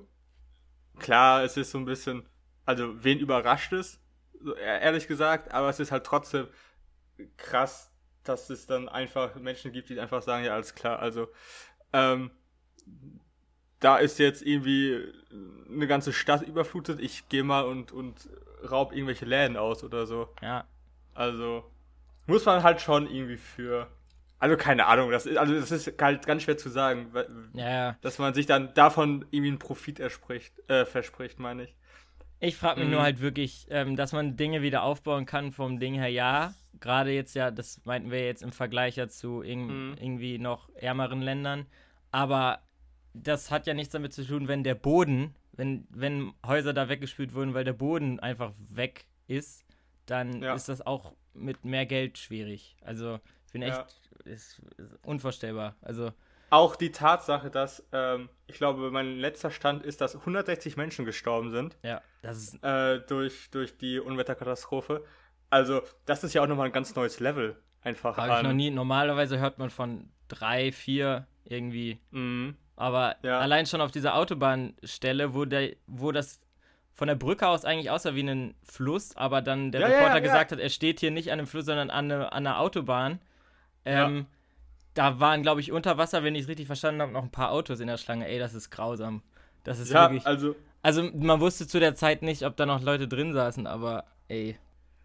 klar, 0.97 1.43
es 1.43 1.55
ist 1.55 1.71
so 1.71 1.77
ein 1.77 1.85
bisschen, 1.85 2.27
also 2.65 3.03
wen 3.03 3.19
überrascht 3.19 3.71
es, 3.71 3.99
e- 4.43 4.59
ehrlich 4.59 5.07
gesagt, 5.07 5.53
aber 5.53 5.69
es 5.69 5.79
ist 5.79 5.91
halt 5.91 6.05
trotzdem 6.05 6.47
krass, 7.37 7.91
dass 8.23 8.49
es 8.49 8.67
dann 8.67 8.89
einfach 8.89 9.35
Menschen 9.35 9.71
gibt, 9.71 9.89
die 9.89 9.99
einfach 9.99 10.21
sagen, 10.21 10.43
ja, 10.43 10.53
alles 10.53 10.75
klar, 10.75 10.99
also 10.99 11.27
ähm, 11.93 12.31
da 13.79 13.97
ist 13.97 14.19
jetzt 14.19 14.41
irgendwie 14.41 15.01
eine 15.69 15.87
ganze 15.87 16.11
Stadt 16.11 16.41
überflutet, 16.41 16.99
ich 16.99 17.29
gehe 17.29 17.43
mal 17.43 17.61
und, 17.61 17.91
und 17.91 18.29
raub 18.69 18.91
irgendwelche 18.91 19.25
Läden 19.25 19.55
aus 19.55 19.83
oder 19.83 20.05
so. 20.05 20.29
Ja, 20.41 20.65
Also 21.13 21.63
muss 22.27 22.45
man 22.45 22.63
halt 22.63 22.81
schon 22.81 23.09
irgendwie 23.09 23.37
für. 23.37 23.87
Also 24.39 24.55
keine 24.55 24.85
Ahnung, 24.85 25.11
das 25.11 25.25
ist, 25.25 25.37
also 25.37 25.53
das 25.53 25.69
ist 25.71 26.01
halt 26.01 26.25
ganz 26.25 26.43
schwer 26.43 26.57
zu 26.57 26.69
sagen, 26.69 27.11
ja, 27.53 27.97
dass 28.01 28.19
man 28.19 28.33
sich 28.33 28.45
dann 28.45 28.73
davon 28.73 29.25
irgendwie 29.31 29.49
einen 29.49 29.59
Profit 29.59 29.99
äh, 29.99 30.85
verspricht, 30.85 31.39
meine 31.39 31.63
ich. 31.63 31.75
Ich 32.39 32.55
frage 32.55 32.79
mich 32.79 32.87
Mhm. 32.87 32.93
nur 32.93 33.01
halt 33.03 33.19
wirklich, 33.19 33.67
ähm, 33.69 33.97
dass 33.97 34.13
man 34.13 34.37
Dinge 34.37 34.61
wieder 34.61 34.83
aufbauen 34.83 35.25
kann 35.25 35.51
vom 35.51 35.77
Ding 35.79 35.93
her, 35.95 36.07
ja. 36.07 36.53
Gerade 36.79 37.11
jetzt 37.11 37.35
ja, 37.35 37.51
das 37.51 37.81
meinten 37.83 38.11
wir 38.11 38.25
jetzt 38.25 38.41
im 38.41 38.53
Vergleich 38.53 38.95
ja 38.95 39.09
zu 39.09 39.41
irg 39.43 39.57
Mhm. 39.57 39.95
irgendwie 39.99 40.37
noch 40.37 40.69
ärmeren 40.75 41.21
Ländern. 41.21 41.65
Aber 42.11 42.59
das 43.13 43.51
hat 43.51 43.67
ja 43.67 43.73
nichts 43.73 43.91
damit 43.91 44.13
zu 44.13 44.25
tun, 44.25 44.47
wenn 44.47 44.63
der 44.63 44.75
Boden, 44.75 45.35
wenn, 45.51 45.85
wenn 45.89 46.31
Häuser 46.45 46.71
da 46.71 46.87
weggespült 46.87 47.33
wurden, 47.33 47.53
weil 47.53 47.65
der 47.65 47.73
Boden 47.73 48.21
einfach 48.21 48.53
weg 48.69 49.03
ist, 49.27 49.65
dann 50.05 50.41
Ja. 50.41 50.53
ist 50.53 50.69
das 50.69 50.79
auch 50.79 51.13
mit 51.33 51.65
mehr 51.65 51.85
Geld 51.85 52.17
schwierig. 52.17 52.77
Also, 52.81 53.19
ich 53.47 53.51
bin 53.51 53.63
echt, 53.63 53.75
Ja. 53.77 53.85
Ist, 54.25 54.61
ist 54.77 54.97
unvorstellbar. 55.03 55.75
Also, 55.81 56.11
Auch 56.49 56.75
die 56.75 56.91
Tatsache, 56.91 57.49
dass, 57.51 57.85
ähm, 57.91 58.29
ich 58.47 58.55
glaube, 58.55 58.89
mein 58.91 59.17
letzter 59.17 59.51
Stand 59.51 59.83
ist, 59.83 60.01
dass 60.01 60.15
160 60.15 60.77
Menschen 60.77 61.05
gestorben 61.05 61.51
sind 61.51 61.77
ja, 61.83 62.01
das 62.21 62.37
ist, 62.37 62.63
äh, 62.63 62.99
durch, 63.07 63.49
durch 63.51 63.77
die 63.77 63.99
Unwetterkatastrophe. 63.99 65.03
Also, 65.49 65.81
das 66.05 66.23
ist 66.23 66.33
ja 66.33 66.41
auch 66.43 66.47
nochmal 66.47 66.67
ein 66.67 66.71
ganz 66.71 66.95
neues 66.95 67.19
Level 67.19 67.55
einfach 67.81 68.17
habe 68.17 68.33
ich 68.33 68.43
noch 68.43 68.53
nie, 68.53 68.71
normalerweise 68.71 69.39
hört 69.39 69.57
man 69.57 69.69
von 69.69 70.09
drei, 70.27 70.71
vier 70.71 71.27
irgendwie 71.45 71.99
Mhm. 72.11 72.55
Aber 72.75 73.15
Ja. 73.23 73.39
allein 73.39 73.65
schon 73.65 73.81
auf 73.81 73.91
dieser 73.91 74.15
Autobahnstelle, 74.15 75.33
wo, 75.33 75.45
der, 75.45 75.75
wo 75.87 76.11
das 76.11 76.39
von 76.93 77.07
der 77.07 77.15
Brücke 77.15 77.47
aus 77.47 77.65
eigentlich 77.65 77.89
aussah 77.89 78.15
wie 78.15 78.23
ein 78.23 78.55
Fluss, 78.63 79.15
aber 79.15 79.41
dann 79.41 79.71
der 79.71 79.81
Ja, 79.81 79.87
ja, 79.87 79.93
Reporter 79.95 80.15
ja. 80.15 80.19
gesagt 80.21 80.51
hat, 80.51 80.59
er 80.59 80.69
steht 80.69 80.99
hier 80.99 81.11
nicht 81.11 81.31
an 81.31 81.39
einem 81.39 81.47
Fluss, 81.47 81.65
sondern 81.65 81.89
an, 81.89 82.11
eine, 82.11 82.31
an 82.31 82.45
einer 82.47 82.59
Autobahn. 82.59 83.19
Ähm, 83.85 84.27
Da 84.93 85.19
waren, 85.19 85.43
glaube 85.43 85.61
ich, 85.61 85.71
unter 85.71 85.97
Wasser, 85.97 86.23
wenn 86.23 86.35
ich 86.35 86.43
es 86.43 86.47
richtig 86.47 86.67
verstanden 86.67 87.01
habe, 87.01 87.11
noch 87.11 87.23
ein 87.23 87.31
paar 87.31 87.51
Autos 87.51 87.79
in 87.79 87.87
der 87.87 87.97
Schlange. 87.97 88.27
Ey, 88.27 88.39
das 88.39 88.53
ist 88.53 88.69
grausam. 88.71 89.23
Das 89.63 89.79
ist 89.79 89.91
Ja, 89.91 90.01
wirklich. 90.01 90.25
also, 90.25 90.55
Also, 90.81 91.03
man 91.03 91.39
wusste 91.41 91.67
zu 91.67 91.79
der 91.79 91.95
Zeit 91.95 92.21
nicht, 92.21 92.43
ob 92.43 92.55
da 92.57 92.65
noch 92.65 92.81
Leute 92.81 93.07
drin 93.07 93.33
saßen, 93.33 93.67
aber 93.67 94.05
ey. 94.27 94.57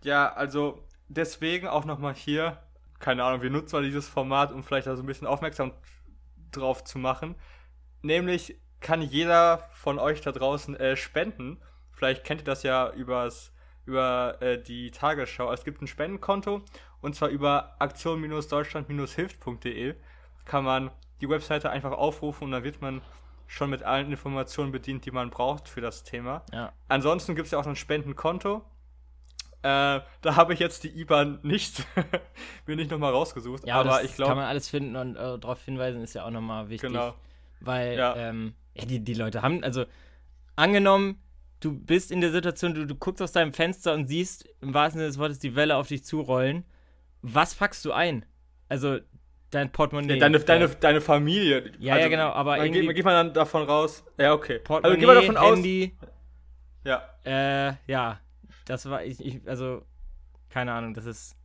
Ja, 0.04 0.32
also 0.32 0.84
deswegen 1.08 1.66
auch 1.68 1.84
nochmal 1.84 2.14
hier, 2.14 2.62
keine 2.98 3.24
Ahnung, 3.24 3.42
wir 3.42 3.50
nutzen 3.50 3.76
mal 3.76 3.82
dieses 3.84 4.08
Format, 4.08 4.52
um 4.52 4.62
vielleicht 4.64 4.86
da 4.86 4.96
so 4.96 5.02
ein 5.02 5.06
bisschen 5.06 5.26
aufmerksam 5.26 5.72
drauf 6.52 6.84
zu 6.84 6.98
machen. 6.98 7.34
Nämlich 8.02 8.60
kann 8.80 9.02
jeder 9.02 9.68
von 9.72 9.98
euch 9.98 10.20
da 10.20 10.32
draußen 10.32 10.76
äh, 10.76 10.96
spenden. 10.96 11.60
Vielleicht 11.92 12.24
kennt 12.24 12.42
ihr 12.42 12.44
das 12.44 12.62
ja 12.62 12.90
übers, 12.92 13.52
über 13.86 14.36
äh, 14.42 14.62
die 14.62 14.90
Tagesschau. 14.90 15.52
Es 15.52 15.64
gibt 15.64 15.80
ein 15.82 15.86
Spendenkonto 15.86 16.62
und 17.04 17.14
zwar 17.14 17.28
über 17.28 17.76
aktion-deutschland-hilft.de 17.78 19.94
kann 20.44 20.64
man 20.64 20.90
die 21.20 21.28
Webseite 21.28 21.70
einfach 21.70 21.92
aufrufen 21.92 22.44
und 22.44 22.50
dann 22.52 22.64
wird 22.64 22.82
man 22.82 23.00
schon 23.46 23.70
mit 23.70 23.82
allen 23.82 24.10
Informationen 24.10 24.72
bedient, 24.72 25.04
die 25.04 25.10
man 25.10 25.30
braucht 25.30 25.68
für 25.68 25.80
das 25.80 26.02
Thema. 26.02 26.42
Ja. 26.52 26.72
Ansonsten 26.88 27.34
gibt 27.34 27.46
es 27.46 27.52
ja 27.52 27.58
auch 27.58 27.66
ein 27.66 27.76
Spendenkonto. 27.76 28.62
Äh, 29.62 30.00
da 30.20 30.36
habe 30.36 30.52
ich 30.52 30.58
jetzt 30.58 30.84
die 30.84 31.00
IBAN 31.00 31.38
nicht, 31.42 31.86
mir 32.66 32.76
nicht 32.76 32.90
nochmal 32.90 33.12
rausgesucht. 33.12 33.66
Ja, 33.66 33.80
aber 33.80 33.90
das 33.90 34.02
ich 34.02 34.08
kann 34.08 34.16
glaube, 34.16 34.34
man 34.36 34.44
alles 34.44 34.68
finden 34.68 34.96
und 34.96 35.16
äh, 35.16 35.38
darauf 35.38 35.64
hinweisen 35.64 36.02
ist 36.02 36.14
ja 36.14 36.26
auch 36.26 36.30
nochmal 36.30 36.68
wichtig. 36.68 36.90
genau. 36.90 37.14
Weil, 37.60 37.96
Ja. 37.96 38.14
ähm, 38.16 38.54
ja, 38.74 38.84
die, 38.84 39.00
die 39.00 39.14
Leute 39.14 39.40
haben, 39.40 39.64
also, 39.64 39.86
angenommen, 40.56 41.18
du 41.60 41.72
bist 41.72 42.10
in 42.10 42.20
der 42.20 42.30
Situation, 42.30 42.74
du, 42.74 42.86
du 42.86 42.94
guckst 42.94 43.22
aus 43.22 43.32
deinem 43.32 43.54
Fenster 43.54 43.94
und 43.94 44.06
siehst 44.06 44.46
im 44.60 44.74
wahrsten 44.74 44.98
Sinne 44.98 45.08
des 45.08 45.18
Wortes 45.18 45.38
die 45.38 45.56
Welle 45.56 45.76
auf 45.76 45.88
dich 45.88 46.04
zurollen. 46.04 46.64
Was 47.26 47.54
packst 47.54 47.84
du 47.86 47.92
ein? 47.92 48.26
Also, 48.68 48.98
dein 49.50 49.72
Portemonnaie. 49.72 50.18
deine, 50.18 50.40
deine, 50.40 50.68
deine 50.68 51.00
Familie. 51.00 51.72
Ja, 51.78 51.96
ja, 51.96 52.08
genau, 52.08 52.30
aber 52.32 52.56
dann 52.56 52.66
irgendwie- 52.66 52.86
geht, 52.86 52.96
geht 52.96 53.04
man 53.04 53.14
dann 53.14 53.32
davon 53.34 53.62
raus. 53.62 54.04
Ja, 54.18 54.34
okay. 54.34 54.54
Also 54.54 54.64
Portemonnaie, 54.64 54.98
gehen 55.00 55.08
wir 55.08 55.14
davon 55.14 55.36
aus. 55.38 55.56
Handy, 55.56 55.96
Ja, 56.84 57.02
äh, 57.24 57.72
ja, 57.86 58.20
das 58.66 58.88
war, 58.90 59.02
ich, 59.04 59.24
ich, 59.24 59.48
also, 59.48 59.82
keine 60.50 60.72
Ahnung, 60.72 60.92
das 60.92 61.06
ist. 61.06 61.36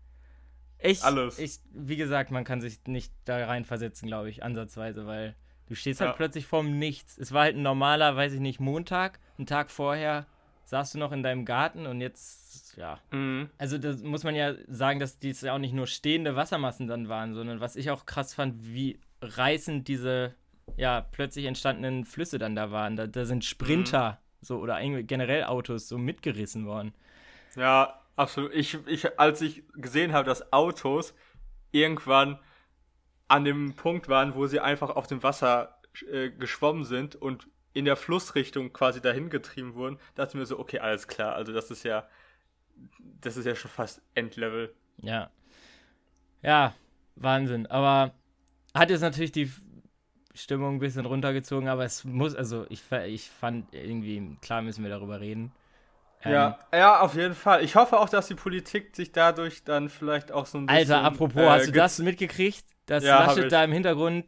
Ich, 0.80 1.04
Alles. 1.04 1.40
Ich, 1.40 1.60
wie 1.74 1.96
gesagt, 1.98 2.32
man 2.32 2.44
kann 2.44 2.60
sich 2.62 2.80
nicht 2.88 3.14
da 3.26 3.46
reinversetzen, 3.46 4.08
glaube 4.08 4.30
ich, 4.30 4.44
ansatzweise, 4.44 5.06
weil 5.08 5.36
du 5.68 5.76
stehst 5.76 6.02
halt 6.02 6.12
Ja. 6.12 6.16
plötzlich 6.16 6.46
vorm 6.46 6.78
Nichts. 6.78 7.18
Es 7.18 7.32
war 7.34 7.44
halt 7.44 7.56
ein 7.56 7.62
normaler, 7.64 8.16
weiß 8.18 8.34
ich 8.34 8.40
nicht, 8.42 8.60
Montag, 8.60 9.20
einen 9.38 9.46
Tag 9.48 9.70
vorher 9.72 10.26
saßt 10.66 10.94
du 10.94 10.98
noch 11.00 11.12
in 11.12 11.24
deinem 11.24 11.46
Garten 11.46 11.86
und 11.88 12.00
jetzt, 12.02 12.69
ja. 12.80 13.00
mhm. 13.12 13.50
Also, 13.58 13.78
das 13.78 14.02
muss 14.02 14.24
man 14.24 14.36
ja 14.36 14.54
sagen, 14.68 15.00
dass 15.00 15.20
dies 15.20 15.42
ja 15.42 15.54
auch 15.54 15.60
nicht 15.60 15.74
nur 15.74 15.86
stehende 15.86 16.36
Wassermassen 16.36 16.88
dann 16.88 17.10
waren, 17.10 17.34
sondern 17.34 17.60
was 17.60 17.76
ich 17.76 17.92
auch 17.92 18.06
krass 18.06 18.34
fand, 18.34 18.56
wie 18.64 19.00
reißend 19.22 19.88
diese, 19.88 20.34
ja, 20.78 21.02
plötzlich 21.02 21.46
entstandenen 21.46 22.06
Flüsse 22.06 22.40
dann 22.40 22.56
da 22.56 22.72
waren. 22.72 22.96
Da, 22.96 23.06
da 23.06 23.26
sind 23.26 23.44
Sprinter, 23.44 24.20
so, 24.42 24.60
oder 24.60 24.80
generell 25.04 25.44
Autos 25.44 25.90
so 25.90 25.98
mitgerissen 25.98 26.66
worden. 26.66 26.94
ja, 27.56 28.00
absolut. 28.16 28.54
Ich, 28.54 28.78
ich, 28.88 29.20
als 29.20 29.42
ich 29.42 29.64
gesehen 29.76 30.14
habe, 30.14 30.26
dass 30.26 30.54
Autos 30.54 31.14
irgendwann 31.72 32.40
an 33.28 33.44
dem 33.44 33.76
Punkt 33.76 34.08
waren, 34.08 34.36
wo 34.36 34.48
sie 34.48 34.60
einfach 34.60 34.90
auf 34.90 35.06
dem 35.06 35.22
Wasser 35.22 35.80
äh, 36.12 36.30
geschwommen 36.30 36.84
sind 36.86 37.16
und 37.16 37.48
in 37.74 37.86
der 37.86 37.96
Flussrichtung 37.96 38.74
quasi 38.74 39.02
dahin 39.02 39.30
getrieben 39.30 39.76
wurden, 39.76 40.00
dachte 40.16 40.32
ich 40.32 40.40
mir 40.40 40.46
so, 40.46 40.60
okay, 40.60 40.80
alles 40.80 41.08
klar. 41.08 41.36
Also 41.36 41.54
das 41.54 41.70
ist 41.70 41.84
ja, 41.84 42.08
das 43.22 43.38
ist 43.38 43.46
ja 43.46 43.56
schon 43.56 43.72
fast 43.72 44.02
Endlevel. 44.16 44.74
Ja. 45.02 45.30
Ja, 46.42 46.74
Wahnsinn. 47.16 47.66
Aber 47.68 48.14
hat 48.74 48.90
jetzt 48.90 49.02
natürlich 49.02 49.32
die 49.32 49.52
Stimmung 50.34 50.76
ein 50.76 50.80
bisschen 50.80 51.06
runtergezogen, 51.06 51.68
aber 51.68 51.84
es 51.84 52.06
muss, 52.06 52.36
also 52.36 52.66
ich, 52.70 52.84
ich 53.08 53.30
fand 53.30 53.74
irgendwie, 53.74 54.38
klar 54.42 54.62
müssen 54.62 54.84
wir 54.84 54.90
darüber 54.90 55.20
reden. 55.20 55.52
Ähm, 56.24 56.32
Ja, 56.34 56.60
ja, 56.74 57.00
auf 57.02 57.16
jeden 57.16 57.36
Fall. 57.36 57.64
Ich 57.64 57.76
hoffe 57.76 57.98
auch, 58.00 58.10
dass 58.10 58.28
die 58.28 58.36
Politik 58.36 58.96
sich 58.96 59.12
dadurch 59.12 59.64
dann 59.64 59.90
vielleicht 59.90 60.32
auch 60.32 60.46
so 60.46 60.58
ein 60.60 60.66
bisschen. 60.66 60.78
Alter, 60.94 61.04
apropos, 61.04 61.42
äh, 61.42 61.50
hast 61.50 61.68
du 61.68 61.72
das 61.72 62.00
mitgekriegt? 62.00 62.66
Dass 62.86 63.04
Ja, 63.04 63.26
Laschet 63.26 63.52
da 63.52 63.64
im 63.64 63.72
Hintergrund 63.72 64.26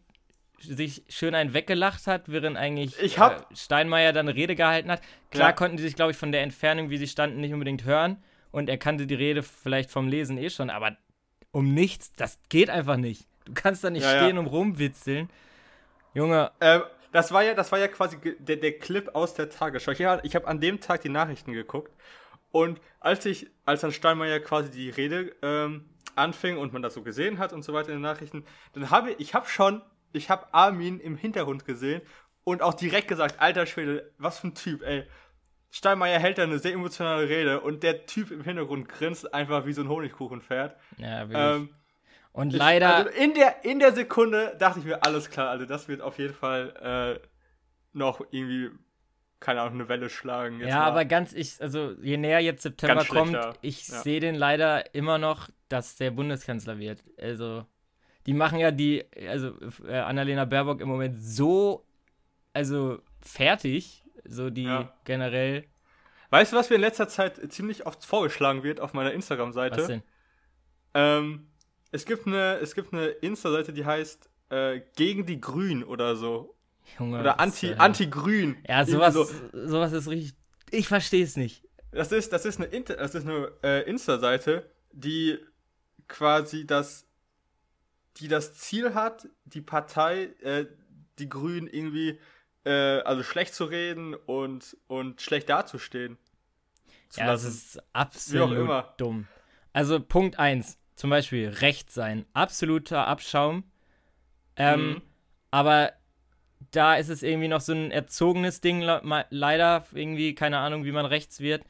sich 0.59 1.03
schön 1.09 1.33
einen 1.33 1.53
weggelacht 1.53 2.05
hat, 2.05 2.29
während 2.29 2.55
eigentlich 2.55 3.01
Ich 3.01 3.17
hab- 3.17 3.51
äh, 3.51 3.55
Steinmeier 3.55 4.13
dann 4.13 4.27
eine 4.27 4.35
Rede 4.37 4.55
gehalten 4.55 4.91
hat. 4.91 5.01
Klar 5.31 5.49
Ja. 5.49 5.53
konnten 5.53 5.77
die 5.77 5.83
sich, 5.83 5.95
glaube 5.95 6.11
ich, 6.11 6.17
von 6.17 6.31
der 6.31 6.43
Entfernung, 6.43 6.89
wie 6.91 6.97
sie 6.97 7.07
standen, 7.07 7.41
nicht 7.41 7.53
unbedingt 7.53 7.83
hören. 7.83 8.21
Und 8.51 8.69
er 8.69 8.77
kannte 8.77 9.07
die 9.07 9.15
Rede 9.15 9.43
vielleicht 9.43 9.91
vom 9.91 10.07
Lesen 10.07 10.37
eh 10.37 10.49
schon, 10.49 10.69
aber 10.69 10.97
um 11.51 11.73
nichts, 11.73 12.11
das 12.13 12.39
geht 12.49 12.69
einfach 12.69 12.97
nicht. 12.97 13.27
Du 13.45 13.53
kannst 13.53 13.83
da 13.83 13.89
nicht 13.89 14.03
Ja, 14.03 14.13
ja. 14.13 14.27
stehen 14.27 14.37
und 14.37 14.47
rumwitzeln. 14.47 15.29
Junge, 16.13 16.51
Ähm, 16.59 16.83
das 17.11 17.31
war 17.31 17.43
ja, 17.43 17.53
das 17.53 17.71
war 17.71 17.79
ja 17.79 17.87
quasi 17.87 18.17
der, 18.39 18.57
der 18.57 18.79
Clip 18.79 19.09
aus 19.15 19.33
der 19.33 19.49
Tagesschau. 19.49 19.91
Ich, 19.91 20.03
hab- 20.03 20.25
ich 20.25 20.35
habe 20.35 20.47
an 20.47 20.59
dem 20.61 20.79
Tag 20.79 21.01
die 21.01 21.09
Nachrichten 21.09 21.51
geguckt 21.53 21.91
und 22.51 22.81
als 22.99 23.25
ich, 23.25 23.49
als 23.65 23.81
dann 23.81 23.91
Steinmeier 23.91 24.39
quasi 24.41 24.71
die 24.71 24.89
Rede 24.89 25.35
ähm, 25.41 25.85
anfing 26.15 26.57
und 26.57 26.73
man 26.73 26.81
das 26.81 26.93
so 26.93 27.03
gesehen 27.03 27.39
hat 27.39 27.53
und 27.53 27.63
so 27.63 27.73
weiter 27.73 27.89
in 27.89 27.95
den 27.97 28.01
Nachrichten, 28.03 28.45
dann 28.73 28.89
habe 28.91 29.11
ich, 29.13 29.19
ich 29.21 29.33
habe 29.35 29.47
schon, 29.47 29.81
ich 30.13 30.29
habe 30.29 30.53
Armin 30.53 30.99
im 30.99 31.17
Hintergrund 31.17 31.65
gesehen 31.65 32.01
und 32.43 32.61
auch 32.61 32.73
direkt 32.75 33.07
gesagt, 33.07 33.39
alter 33.41 33.65
Schwede, 33.65 34.11
was 34.17 34.39
für 34.39 34.47
ein 34.49 34.55
Typ, 34.55 34.83
ey. 34.83 35.05
Steinmeier 35.71 36.19
hält 36.19 36.37
da 36.37 36.43
eine 36.43 36.59
sehr 36.59 36.73
emotionale 36.73 37.27
Rede 37.29 37.61
und 37.61 37.81
der 37.81 38.05
Typ 38.05 38.29
im 38.31 38.43
Hintergrund 38.43 38.89
grinst 38.89 39.33
einfach 39.33 39.65
wie 39.65 39.73
so 39.73 39.81
ein 39.81 39.89
Honigkuchenpferd. 39.89 40.75
Ja, 40.97 41.29
wirklich. 41.29 41.37
Ähm, 41.55 41.69
und 42.33 42.53
ich- 42.53 42.59
leider, 42.59 42.97
Also 42.97 43.09
in, 43.09 43.33
der, 43.33 43.63
in 43.65 43.79
der 43.79 43.93
Sekunde 43.93 44.55
dachte 44.59 44.79
ich 44.79 44.85
mir, 44.85 45.01
alles 45.03 45.29
klar, 45.29 45.49
also 45.49 45.65
das 45.65 45.87
wird 45.87 46.01
auf 46.01 46.17
jeden 46.19 46.33
Fall 46.33 47.19
äh, 47.23 47.27
noch 47.93 48.21
irgendwie, 48.31 48.69
keine 49.39 49.61
Ahnung, 49.61 49.79
eine 49.81 49.89
Welle 49.89 50.09
schlagen. 50.09 50.59
Ja, 50.59 50.79
mal. 50.79 50.87
aber 50.87 51.05
ganz, 51.05 51.33
ich, 51.33 51.61
also 51.61 51.93
je 52.01 52.17
näher 52.17 52.39
jetzt 52.41 52.63
September 52.63 53.03
kommt, 53.05 53.37
ich 53.61 53.87
Ja. 53.87 54.01
sehe 54.01 54.19
den 54.19 54.35
leider 54.35 54.93
immer 54.93 55.17
noch, 55.17 55.49
dass 55.69 55.95
der 55.95 56.11
Bundeskanzler 56.11 56.79
wird. 56.79 57.01
Also, 57.17 57.65
die 58.25 58.33
machen 58.33 58.59
ja 58.59 58.71
die, 58.71 59.05
also 59.27 59.53
äh, 59.87 59.97
Annalena 59.99 60.43
Baerbock 60.45 60.81
im 60.81 60.89
Moment 60.89 61.17
so, 61.17 61.85
also 62.53 62.99
fertig, 63.21 64.00
so 64.25 64.49
die 64.49 64.63
Ja. 64.63 64.93
generell, 65.05 65.65
Weißt 66.29 66.53
du, 66.53 66.55
was 66.57 66.69
mir 66.69 66.77
in 66.77 66.81
letzter 66.81 67.09
Zeit 67.09 67.51
ziemlich 67.51 67.85
oft 67.85 68.05
vorgeschlagen 68.05 68.63
wird 68.63 68.79
auf 68.79 68.93
meiner 68.93 69.11
Instagram-Seite? 69.11 69.77
was 69.77 69.87
denn? 69.87 70.03
Ähm, 70.93 71.47
es 71.91 72.05
gibt 72.05 72.25
eine, 72.25 72.55
es 72.59 72.73
gibt 72.73 72.93
eine 72.93 73.07
Insta-Seite, 73.07 73.73
die 73.73 73.85
heißt 73.85 74.29
äh, 74.49 74.81
gegen 74.95 75.25
die 75.25 75.41
Grün 75.41 75.83
oder 75.83 76.15
so. 76.15 76.55
Junge. 76.97 77.19
Oder 77.19 77.39
anti, 77.39 77.59
zur 77.59 77.69
Hölle? 77.71 77.79
anti-grün. 77.81 78.57
Ja, 78.67 78.79
Irgendwie 78.79 78.91
sowas, 78.91 79.13
so. 79.13 79.27
sowas 79.67 79.91
ist 79.93 80.07
richtig, 80.07 80.33
ich 80.71 80.87
verstehe 80.87 81.23
es 81.23 81.35
nicht. 81.35 81.63
Das 81.91 82.11
ist, 82.13 82.31
das 82.31 82.45
ist 82.45 82.59
eine, 82.61 82.67
Inter 82.67 82.95
das 82.95 83.13
ist 83.13 83.27
eine 83.27 83.51
äh, 83.63 83.89
Insta-Seite, 83.89 84.69
die 84.93 85.37
quasi 86.07 86.65
das, 86.65 87.07
die 88.17 88.27
das 88.29 88.53
Ziel 88.53 88.93
hat, 88.93 89.27
die 89.45 89.61
Partei, 89.61 90.33
äh, 90.41 90.65
die 91.19 91.27
Grünen 91.29 91.67
irgendwie, 91.67 92.19
äh, 92.65 92.71
also 93.01 93.23
schlecht 93.23 93.53
zu 93.53 93.65
reden 93.65 94.13
und, 94.15 94.77
und 94.87 95.21
schlecht 95.21 95.49
dazustehen. 95.49 96.17
Zu 97.09 97.19
Ja, 97.21 97.27
das 97.27 97.43
lassen. 97.43 97.57
ist 97.57 97.83
absolut 97.93 98.73
dumm. 98.97 99.27
Also 99.73 99.99
Punkt 99.99 100.39
1, 100.39 100.77
zum 100.95 101.09
Beispiel 101.09 101.49
Recht 101.49 101.91
sein, 101.91 102.25
absoluter 102.33 103.07
Abschaum. 103.07 103.63
Ähm, 104.55 104.97
Mhm. 104.97 105.01
Aber 105.51 105.93
da 106.71 106.95
ist 106.95 107.09
es 107.09 107.23
irgendwie 107.23 107.47
noch 107.49 107.61
so 107.61 107.73
ein 107.73 107.91
erzogenes 107.91 108.61
Ding, 108.61 108.81
leider, 108.81 109.85
irgendwie, 109.93 110.35
keine 110.35 110.59
Ahnung, 110.59 110.85
wie 110.85 110.91
man 110.93 111.05
rechts 111.05 111.39
wird. 111.41 111.63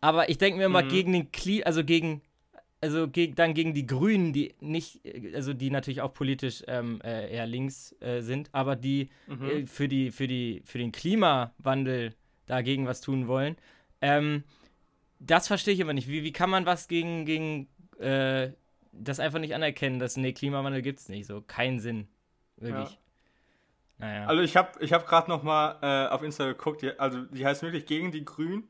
Aber 0.00 0.28
ich 0.30 0.38
denke 0.38 0.58
mir 0.58 0.66
immer 0.66 0.82
Mhm. 0.82 0.88
gegen 0.88 1.12
den 1.12 1.32
Kli, 1.32 1.64
also 1.64 1.84
gegen, 1.84 2.22
also 2.86 3.08
geg 3.08 3.36
dann 3.36 3.54
gegen 3.54 3.74
die 3.74 3.86
Grünen, 3.86 4.32
die 4.32 4.54
nicht, 4.60 5.00
also 5.34 5.52
die 5.52 5.70
natürlich 5.70 6.00
auch 6.00 6.12
politisch 6.14 6.62
ähm, 6.66 7.00
äh, 7.04 7.32
eher 7.32 7.46
links 7.46 7.94
äh, 8.00 8.20
sind, 8.22 8.48
aber 8.52 8.76
die 8.76 9.10
Mhm. 9.26 9.44
äh, 9.50 9.66
für, 9.66 9.88
die, 9.88 10.10
für, 10.10 10.26
die, 10.26 10.62
für 10.64 10.78
den 10.78 10.92
Klimawandel 10.92 12.14
dagegen 12.46 12.86
was 12.86 13.00
tun 13.00 13.26
wollen. 13.28 13.56
Ähm, 14.00 14.44
das 15.18 15.46
verstehe 15.48 15.74
ich 15.74 15.80
immer 15.80 15.92
nicht. 15.94 16.08
Wie, 16.08 16.22
wie 16.24 16.32
kann 16.32 16.50
man 16.50 16.66
was 16.66 16.88
gegen, 16.88 17.24
gegen 17.24 17.68
äh, 17.98 18.50
das 18.92 19.20
einfach 19.20 19.38
nicht 19.38 19.54
anerkennen, 19.54 19.98
dass, 19.98 20.16
nee, 20.16 20.32
Klimawandel 20.32 20.82
gibt 20.82 21.00
es 21.00 21.08
nicht. 21.08 21.26
So, 21.26 21.42
kein 21.46 21.80
Sinn. 21.80 22.08
Wirklich. 22.56 22.90
Ja. 22.90 22.96
Naja. 23.98 24.26
Also 24.26 24.42
ich 24.42 24.56
habe 24.56 24.72
ich 24.80 24.92
hab 24.92 25.06
gerade 25.06 25.30
noch 25.30 25.42
mal 25.42 25.78
äh, 25.82 26.12
auf 26.12 26.22
Insta 26.22 26.46
geguckt, 26.46 26.82
die, 26.82 26.98
also 26.98 27.22
die 27.22 27.46
heißt 27.46 27.62
wirklich 27.62 27.86
gegen 27.86 28.12
die 28.12 28.24
Grünen. 28.24 28.64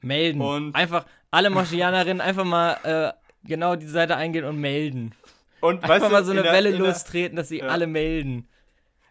melden. 0.00 0.40
und- 0.40 0.74
einfach 0.74 1.06
alle 1.30 1.50
Moschianerinnen 1.50 2.20
einfach 2.20 2.44
mal 2.44 2.72
äh, 2.84 3.12
genau 3.44 3.76
die 3.76 3.86
Seite 3.86 4.16
eingehen 4.16 4.44
und 4.44 4.60
melden. 4.60 5.14
Und 5.60 5.76
Einfach 5.76 5.88
weißt 5.88 6.06
du, 6.06 6.10
mal 6.10 6.24
so 6.24 6.32
in 6.32 6.38
eine 6.38 6.44
der- 6.48 6.52
Welle 6.52 6.70
lostreten, 6.76 7.36
dass 7.36 7.48
sie 7.48 7.58
Ja. 7.58 7.66
alle 7.68 7.86
melden. 7.86 8.48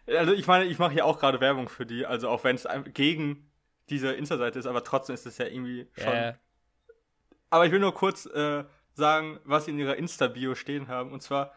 Also 0.06 0.32
ich 0.32 0.46
meine, 0.46 0.66
ich 0.66 0.78
mache 0.78 0.92
hier 0.92 1.06
auch 1.06 1.18
gerade 1.18 1.40
Werbung 1.40 1.68
für 1.68 1.86
die, 1.86 2.04
also 2.06 2.28
auch 2.28 2.44
wenn 2.44 2.56
es 2.56 2.66
gegen 2.92 3.50
diese 3.90 4.12
Insta-Seite 4.12 4.58
ist, 4.58 4.66
aber 4.66 4.84
trotzdem 4.84 5.14
ist 5.14 5.26
es 5.26 5.38
ja 5.38 5.46
irgendwie 5.46 5.88
schon. 5.96 6.12
Ja, 6.12 6.34
Aber 7.50 7.66
ich 7.66 7.72
will 7.72 7.80
nur 7.80 7.94
kurz 7.94 8.26
äh, 8.26 8.64
sagen, 8.92 9.40
was 9.44 9.64
sie 9.64 9.70
in 9.72 9.78
ihrer 9.78 9.96
Insta-Bio 9.96 10.54
stehen 10.54 10.88
haben. 10.88 11.12
Und 11.12 11.22
zwar, 11.22 11.52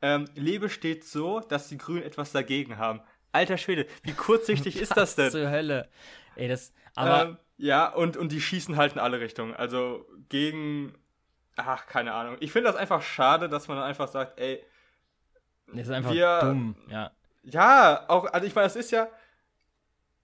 ähm, 0.00 0.26
Lebe 0.34 0.68
steht 0.68 1.04
so, 1.04 1.40
dass 1.40 1.68
die 1.68 1.78
Grünen 1.78 2.02
etwas 2.02 2.32
dagegen 2.32 2.78
haben. 2.78 3.00
Alter 3.32 3.56
Schwede, 3.58 3.86
wie 4.02 4.12
kurzsichtig 4.12 4.76
ist 4.80 4.96
das 4.96 5.14
denn? 5.14 5.30
zur 5.30 5.50
Hölle. 5.50 5.88
Ey, 6.36 6.48
das. 6.48 6.72
Aber 6.94 7.22
ähm, 7.22 7.38
ja, 7.56 7.88
und, 7.92 8.16
und 8.16 8.32
die 8.32 8.40
schießen 8.40 8.76
halt 8.76 8.94
in 8.94 8.98
alle 8.98 9.20
Richtungen. 9.20 9.54
Also 9.54 10.06
gegen. 10.28 10.94
Ach, 11.56 11.86
keine 11.86 12.12
Ahnung. 12.14 12.36
Ich 12.40 12.50
finde 12.52 12.68
das 12.68 12.76
einfach 12.76 13.02
schade, 13.02 13.48
dass 13.48 13.68
man 13.68 13.76
dann 13.76 13.86
einfach 13.86 14.08
sagt, 14.08 14.40
ey, 14.40 14.64
das 15.66 15.82
ist 15.86 15.90
einfach 15.90 16.12
wir- 16.12 16.40
dumm. 16.40 16.76
Ja. 16.88 17.10
Ja, 17.44 18.04
auch, 18.08 18.26
also 18.32 18.46
ich 18.46 18.54
meine, 18.54 18.68
es 18.68 18.76
ist 18.76 18.90
ja, 18.92 19.08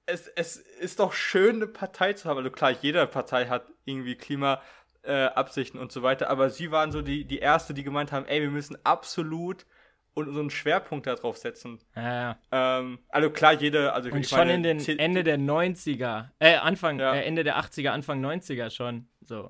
es, 0.06 0.26
es 0.28 0.56
ist 0.56 1.00
doch 1.00 1.12
schön, 1.12 1.56
eine 1.56 1.66
Partei 1.66 2.12
zu 2.12 2.28
haben. 2.28 2.38
Also 2.38 2.50
klar, 2.50 2.70
jede 2.70 3.06
Partei 3.06 3.46
hat 3.46 3.66
irgendwie 3.84 4.14
Klimaabsichten 4.14 5.78
äh, 5.78 5.82
und 5.82 5.90
so 5.92 6.02
weiter, 6.02 6.30
aber 6.30 6.48
sie 6.50 6.70
waren 6.70 6.92
so 6.92 7.02
die, 7.02 7.24
die 7.24 7.38
erste, 7.38 7.74
die 7.74 7.82
gemeint 7.82 8.12
haben, 8.12 8.26
ey, 8.26 8.40
wir 8.40 8.50
müssen 8.50 8.78
absolut 8.84 9.66
und 10.14 10.32
so 10.32 10.40
einen 10.40 10.50
Schwerpunkt 10.50 11.06
darauf 11.06 11.36
setzen. 11.36 11.80
Ja, 11.94 12.02
ja. 12.02 12.38
Ähm, 12.78 12.98
also 13.08 13.30
klar, 13.30 13.52
jede, 13.52 13.92
also 13.92 14.10
Und 14.10 14.26
schon 14.26 14.38
meine, 14.38 14.54
in 14.54 14.62
den 14.62 14.98
Ende 14.98 15.22
der 15.24 15.38
90er, 15.38 16.30
äh, 16.38 16.56
Anfang, 16.56 16.98
Ja. 16.98 17.14
äh, 17.14 17.24
Ende 17.24 17.44
der 17.44 17.58
80er, 17.58 17.90
Anfang 17.90 18.24
90er 18.24 18.70
schon. 18.70 19.08
So. 19.20 19.48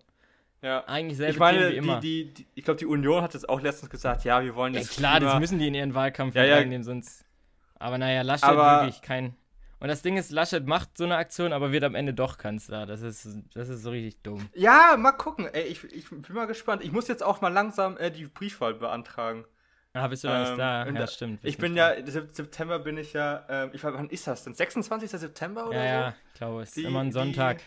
Ja. 0.62 0.84
Eigentlich 0.86 1.16
selbe 1.16 1.32
Ich 1.32 1.38
meine, 1.38 1.58
Themen 1.58 1.70
wie 1.70 1.72
die, 1.72 1.78
immer. 1.78 2.00
die, 2.00 2.34
die, 2.34 2.46
ich 2.54 2.64
glaube, 2.64 2.78
die 2.78 2.86
Union 2.86 3.22
hat 3.22 3.34
jetzt 3.34 3.48
auch 3.48 3.60
letztens 3.60 3.90
gesagt, 3.90 4.24
ja, 4.24 4.42
wir 4.42 4.54
wollen 4.54 4.74
ja, 4.74 4.80
das 4.80 4.90
klar, 4.90 5.16
Klima, 5.18 5.32
das 5.32 5.40
müssen 5.40 5.58
die 5.58 5.68
in 5.68 5.74
ihren 5.74 5.94
Wahlkampf 5.94 6.34
Ja, 6.34 6.42
mit 6.42 6.50
ja. 6.50 6.56
reinnehmen, 6.56 6.84
sonst. 6.84 7.24
Aber 7.78 7.98
naja, 7.98 8.22
Laschet 8.22 8.44
Aber- 8.48 8.82
wirklich 8.82 9.02
kein. 9.02 9.34
Und 9.80 9.86
das 9.86 10.02
Ding 10.02 10.16
ist, 10.16 10.32
Laschet 10.32 10.66
macht 10.66 10.98
so 10.98 11.04
eine 11.04 11.14
Aktion, 11.16 11.52
aber 11.52 11.70
wird 11.70 11.84
am 11.84 11.94
Ende 11.94 12.12
doch 12.12 12.36
Kanzler. 12.36 12.84
Das 12.84 13.00
ist, 13.00 13.28
das 13.54 13.68
ist 13.68 13.82
so 13.84 13.90
richtig 13.90 14.20
dumm. 14.22 14.48
Ja, 14.52 14.96
mal 14.98 15.12
gucken. 15.12 15.46
Ey, 15.52 15.62
ich, 15.68 15.84
ich 15.84 16.10
bin 16.10 16.24
mal 16.34 16.46
gespannt. 16.48 16.82
Ich 16.82 16.90
muss 16.90 17.06
jetzt 17.06 17.22
auch 17.22 17.40
mal 17.40 17.52
langsam 17.52 17.96
äh, 17.96 18.10
die 18.10 18.26
Briefwahl 18.26 18.74
beantragen. 18.74 19.44
Ah, 19.94 20.08
bist 20.08 20.24
du 20.24 20.28
noch 20.28 20.40
nicht 20.40 20.50
Ähm, 20.50 20.58
da? 20.58 20.82
und 20.82 20.94
Ja, 20.96 21.00
da- 21.02 21.06
stimmt. 21.06 21.44
Ich 21.44 21.58
bin 21.58 21.76
ja, 21.76 21.92
Sep- 22.06 22.34
September 22.34 22.80
bin 22.80 22.98
ich 22.98 23.12
ja, 23.12 23.44
ähm, 23.48 23.70
ich 23.72 23.84
weiß, 23.84 23.94
wann 23.94 24.10
ist 24.10 24.26
das 24.26 24.42
denn? 24.42 24.54
26. 24.54 25.10
September 25.12 25.68
oder 25.68 25.76
Ja, 25.76 25.82
so? 25.82 25.86
ja, 26.08 26.14
ich 26.32 26.38
glaube, 26.38 26.62
es 26.62 26.68
ist 26.70 26.76
Die- 26.78 26.82
immer 26.84 26.98
ein 27.00 27.06
die- 27.06 27.12
Sonntag. 27.12 27.62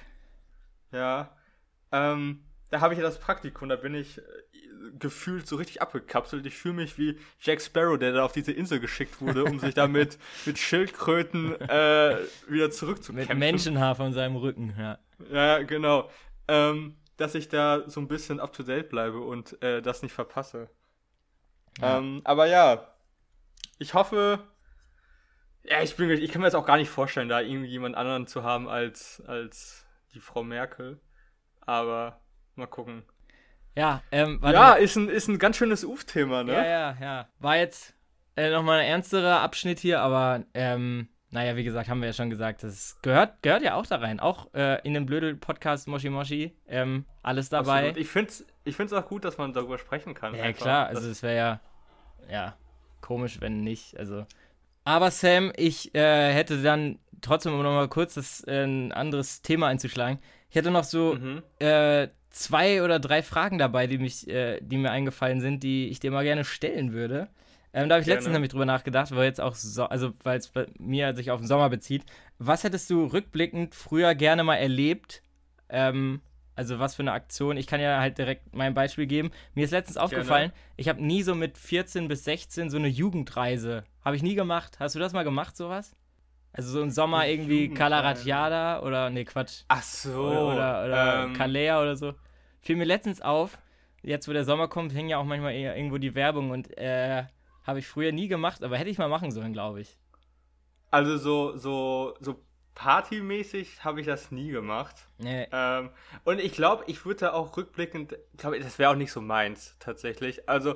Ja. 0.92 1.30
Ähm, 1.94 2.44
da 2.72 2.82
habe 2.82 2.94
ich 2.94 3.00
ja 3.00 3.04
das 3.06 3.20
Praktikum, 3.20 3.70
da 3.70 3.76
bin 3.76 3.94
ich 3.94 4.18
äh, 4.18 4.22
gefühlt 4.98 5.48
so 5.48 5.58
richtig 5.58 5.82
abgekapselt. 5.82 6.46
Ich 6.46 6.56
fühle 6.56 6.76
mich 6.76 6.98
wie 6.98 7.20
Jack 7.40 7.62
Sparrow, 7.62 8.00
der 8.00 8.14
da 8.14 8.24
auf 8.24 8.32
diese 8.32 8.54
Insel 8.54 8.80
geschickt 8.80 9.22
wurde, 9.22 9.44
um 9.44 9.60
sich 9.60 9.76
damit 9.76 10.18
mit 10.46 10.58
Schildkröten 10.58 11.60
äh, 11.62 12.18
wieder 12.48 12.72
zurückzukämpfen. 12.72 13.38
Mit 13.38 13.40
Menschenhaar 13.40 13.96
von 13.96 14.14
seinem 14.14 14.38
Rücken, 14.38 14.74
ja. 14.80 14.98
Ja, 15.32 15.62
genau. 15.62 16.10
Ähm, 16.48 16.96
dass 17.18 17.36
ich 17.36 17.50
da 17.50 17.88
so 17.88 18.00
ein 18.00 18.08
bisschen 18.08 18.40
up 18.40 18.54
to 18.54 18.64
date 18.64 18.90
bleibe 18.90 19.20
und 19.20 19.62
äh, 19.62 19.82
das 19.82 20.02
nicht 20.02 20.14
verpasse. 20.14 20.70
Ja. 21.80 21.98
Ähm, 21.98 22.22
aber 22.24 22.48
ja, 22.48 22.96
ich 23.80 23.94
hoffe, 23.94 24.40
ja, 25.64 25.82
ich 25.82 25.96
bin, 25.96 26.10
ich 26.10 26.32
kann 26.32 26.42
mir 26.42 26.48
jetzt 26.48 26.56
auch 26.56 26.66
gar 26.66 26.78
nicht 26.78 26.90
vorstellen, 26.90 27.30
da 27.30 27.42
irgendwie 27.42 27.70
jemand 27.70 27.96
anderen 27.96 28.28
zu 28.28 28.44
haben 28.44 28.68
als, 28.68 29.22
als 29.28 29.86
die 30.14 30.20
Frau 30.22 30.44
Merkel. 30.44 31.00
Aber 31.62 32.22
mal 32.56 32.68
gucken. 32.68 33.04
Ja, 33.76 34.02
ähm, 34.12 34.42
ja, 34.44 34.74
ist 34.74 34.98
ein, 34.98 35.08
ist 35.08 35.28
ein 35.30 35.40
ganz 35.40 35.56
schönes 35.58 35.86
Uf-Thema, 35.86 36.44
ne? 36.44 36.54
ja, 36.54 36.64
ja, 36.66 36.98
ja. 37.00 37.28
War 37.40 37.58
jetzt 37.58 37.94
äh, 38.36 38.50
nochmal 38.50 38.80
ein 38.80 38.88
ernsterer 38.88 39.40
Abschnitt 39.42 39.80
hier, 39.80 40.02
aber 40.02 40.44
ähm, 40.54 41.08
naja, 41.30 41.56
wie 41.56 41.64
gesagt, 41.64 41.88
haben 41.88 42.02
wir 42.02 42.08
ja 42.08 42.14
schon 42.14 42.30
gesagt, 42.30 42.64
das 42.64 42.98
gehört, 43.02 43.42
gehört 43.42 43.64
ja 43.64 43.76
auch 43.76 43.86
da 43.86 43.96
rein. 43.98 44.20
Auch 44.20 44.54
äh, 44.54 44.86
in 44.86 44.94
dem 44.94 45.06
Blödel-Podcast 45.06 45.88
Moshi 45.88 46.10
Moshi. 46.10 46.54
Ähm, 46.68 47.06
alles 47.24 47.48
dabei. 47.48 47.90
Absolut. 47.90 47.98
Ich 47.98 48.10
finde 48.10 48.30
es 48.32 48.46
ich 48.66 48.76
find's 48.76 48.94
auch 48.94 49.08
gut, 49.08 49.24
dass 49.24 49.38
man 49.38 49.54
darüber 49.54 49.78
sprechen 49.78 50.14
kann. 50.14 50.36
Ja, 50.36 50.44
einfach. 50.44 50.64
klar, 50.64 50.88
also 50.88 51.10
es 51.10 51.24
wäre 51.24 51.36
ja, 51.38 51.60
ja, 52.30 52.56
komisch, 53.00 53.40
wenn 53.40 53.64
nicht. 53.64 53.98
Also. 53.98 54.26
Aber 54.84 55.10
Sam, 55.12 55.54
ich 55.56 55.96
äh, 55.96 56.34
hätte 56.34 56.62
dann 56.62 57.00
trotzdem, 57.22 57.54
um 57.54 57.64
nochmal 57.64 57.88
kurz 57.88 58.16
das, 58.16 58.44
äh, 58.48 58.64
ein 58.66 58.92
anderes 58.92 59.42
Thema 59.42 59.68
einzuschlagen. 59.68 60.20
Ich 60.50 60.56
hätte 60.56 60.70
noch 60.72 60.84
so 60.84 61.16
Mhm. 61.16 61.44
äh, 61.60 62.10
zwei 62.32 62.84
oder 62.84 63.00
drei 63.00 63.22
Fragen 63.22 63.58
dabei, 63.58 63.88
die, 63.88 63.98
mich, 63.98 64.28
äh, 64.28 64.60
die 64.62 64.78
mir 64.78 64.92
eingefallen 64.92 65.42
sind, 65.42 65.64
die 65.64 65.88
ich 65.90 66.00
dir 66.00 66.12
mal 66.12 66.24
gerne 66.24 66.44
stellen 66.44 66.94
würde. 66.94 67.30
Ähm, 67.74 67.88
da 67.88 67.96
habe 67.96 68.02
ich 68.02 68.06
Gerne. 68.08 68.18
letztens 68.18 68.34
nämlich 68.34 68.52
drüber 68.52 68.66
nachgedacht, 68.66 69.16
weil 69.16 69.26
jetzt 69.26 69.40
auch, 69.40 69.56
so, 69.56 69.86
also 69.86 70.14
weil 70.24 70.38
es 70.38 70.50
bei 70.50 70.68
mir 70.78 71.16
sich 71.16 71.32
auf 71.32 71.40
den 71.40 71.48
Sommer 71.48 71.70
bezieht. 71.70 72.04
Was 72.38 72.64
hättest 72.64 72.90
du 72.90 73.06
rückblickend 73.06 73.76
früher 73.76 74.14
gerne 74.16 74.44
mal 74.44 74.56
erlebt? 74.56 75.24
Ähm, 75.70 76.22
also 76.56 76.80
was 76.80 76.96
für 76.96 77.04
eine 77.04 77.14
Aktion? 77.14 77.56
Ich 77.56 77.68
kann 77.68 77.80
ja 77.80 78.00
halt 78.00 78.18
direkt 78.18 78.54
mein 78.54 78.74
Beispiel 78.74 79.08
geben. 79.08 79.32
Mir 79.54 79.64
ist 79.64 79.72
letztens 79.72 79.98
aufgefallen, 79.98 80.52
ich 80.76 80.90
habe 80.90 81.02
nie 81.02 81.24
so 81.24 81.34
mit 81.34 81.58
14 81.58 82.10
bis 82.10 82.26
16 82.26 82.70
so 82.70 82.78
eine 82.78 82.90
Jugendreise. 82.90 83.86
Habe 84.04 84.18
ich 84.18 84.24
nie 84.24 84.36
gemacht. 84.36 84.78
Hast 84.80 84.96
du 84.96 85.00
das 85.00 85.14
mal 85.14 85.24
gemacht, 85.24 85.56
sowas? 85.56 85.96
Also 86.54 86.72
so 86.72 86.82
im 86.82 86.90
Sommer 86.90 87.28
irgendwie. 87.28 87.74
Calaratiada 87.74 88.82
oder, 88.82 89.10
nee, 89.10 89.26
Quatsch. 89.26 89.64
Ach 89.68 89.82
so. 89.82 90.28
Oder, 90.28 90.54
oder, 90.54 90.86
oder 90.86 91.24
ähm, 91.24 91.34
Calea 91.34 91.82
oder 91.82 91.96
so. 91.96 92.14
Fiel 92.60 92.76
mir 92.76 92.86
letztens 92.86 93.22
auf, 93.22 93.58
jetzt 94.02 94.28
wo 94.28 94.34
der 94.34 94.46
Sommer 94.46 94.68
kommt, 94.68 94.94
hängen 94.94 95.10
ja 95.10 95.18
auch 95.18 95.24
manchmal 95.24 95.54
eher 95.54 95.76
irgendwo 95.76 95.98
die 95.98 96.14
Werbung 96.14 96.52
und 96.52 96.78
äh, 96.78 97.24
habe 97.64 97.80
ich 97.80 97.88
früher 97.88 98.12
nie 98.12 98.28
gemacht, 98.28 98.64
aber 98.64 98.78
hätte 98.78 98.90
ich 98.90 98.98
mal 98.98 99.08
machen 99.08 99.32
sollen, 99.32 99.54
glaube 99.54 99.82
ich. 99.82 99.98
Also 100.90 101.18
so, 101.18 101.58
so, 101.58 102.16
so 102.20 102.44
partymäßig 102.76 103.84
habe 103.84 104.02
ich 104.02 104.08
das 104.08 104.32
nie 104.32 104.50
gemacht. 104.50 104.96
Nee. 105.18 105.48
Ähm, 105.52 105.90
und 106.24 106.40
ich 106.40 106.54
glaube, 106.54 106.84
ich 106.88 107.06
würde 107.06 107.22
da 107.22 107.34
auch 107.34 107.56
rückblickend, 107.56 108.18
glaube 108.38 108.60
das 108.60 108.78
wäre 108.80 108.92
auch 108.92 108.96
nicht 108.96 109.12
so 109.12 109.22
meins 109.22 109.78
tatsächlich. 109.80 110.50
Also 110.50 110.76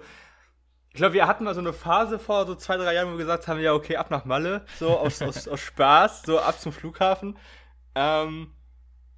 ich 0.95 0.97
glaube, 0.97 1.13
wir 1.13 1.27
hatten 1.27 1.43
mal 1.43 1.53
so 1.53 1.59
eine 1.59 1.73
Phase 1.73 2.19
vor 2.19 2.45
so 2.45 2.55
zwei, 2.55 2.77
drei 2.77 2.93
Jahren, 2.93 3.09
wo 3.09 3.17
wir 3.17 3.25
gesagt 3.25 3.49
haben, 3.49 3.59
ja, 3.59 3.73
okay, 3.73 3.97
ab 3.97 4.11
nach 4.11 4.23
Malle, 4.23 4.65
so 4.79 4.97
aus, 4.97 5.21
aus, 5.21 5.45
aus 5.45 5.59
Spaß, 5.59 6.21
so 6.23 6.39
ab 6.39 6.57
zum 6.57 6.71
Flughafen. 6.71 7.37
Ähm, 7.95 8.53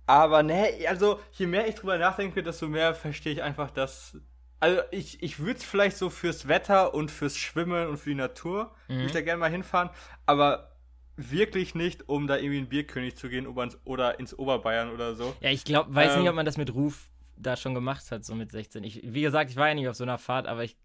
aber 0.08 0.42
ne, 0.42 0.70
also 0.90 1.20
je 1.34 1.46
mehr 1.46 1.68
ich 1.68 1.76
drüber 1.76 2.00
nachdenke, 2.00 2.42
desto 2.42 2.68
mehr 2.68 2.96
verstehe 2.96 3.32
ich 3.34 3.44
einfach, 3.44 3.70
dass. 3.70 4.18
Also 4.60 4.82
ich, 4.90 5.22
ich 5.22 5.38
würde 5.38 5.60
es 5.60 5.64
vielleicht 5.64 5.98
so 5.98 6.10
fürs 6.10 6.48
Wetter 6.48 6.96
und 6.96 7.12
fürs 7.12 7.38
Schwimmen 7.38 7.90
und 7.90 7.98
für 7.98 8.10
die 8.10 8.16
Natur, 8.16 8.72
würde 8.88 9.06
ich 9.06 9.12
da 9.12 9.22
gerne 9.22 9.40
mal 9.40 9.52
hinfahren, 9.52 9.92
aber 10.26 10.72
wirklich 11.16 11.76
nicht, 11.76 12.10
um 12.10 12.26
da 12.26 12.38
irgendwie 12.38 12.58
in 12.58 12.70
Bierkönig 12.70 13.18
zu 13.18 13.30
gehen 13.30 13.46
oder 13.46 13.64
ins, 13.66 13.78
oder 13.86 14.20
ins 14.20 14.34
Oberbayern 14.34 14.92
oder 14.92 15.14
so. 15.14 15.36
Ja, 15.42 15.52
ich 15.52 15.64
glaube, 15.64 15.94
weiß 15.94 16.16
Ähm, 16.16 16.22
nicht, 16.22 16.30
ob 16.30 16.36
man 16.36 16.46
das 16.48 16.58
mit 16.58 16.74
Ruf 16.74 17.12
da 17.36 17.56
schon 17.56 17.76
gemacht 17.76 18.10
hat, 18.10 18.26
so 18.26 18.34
mit 18.34 18.52
16. 18.52 18.84
Ich, 18.84 19.02
wie 19.04 19.22
gesagt, 19.22 19.52
ich 19.52 19.58
war 19.58 19.68
ja 19.68 19.76
nicht 19.76 19.88
auf 19.88 19.96
so 19.96 20.04
einer 20.04 20.18
Fahrt, 20.18 20.48
aber 20.48 20.64
ich, 20.64 20.76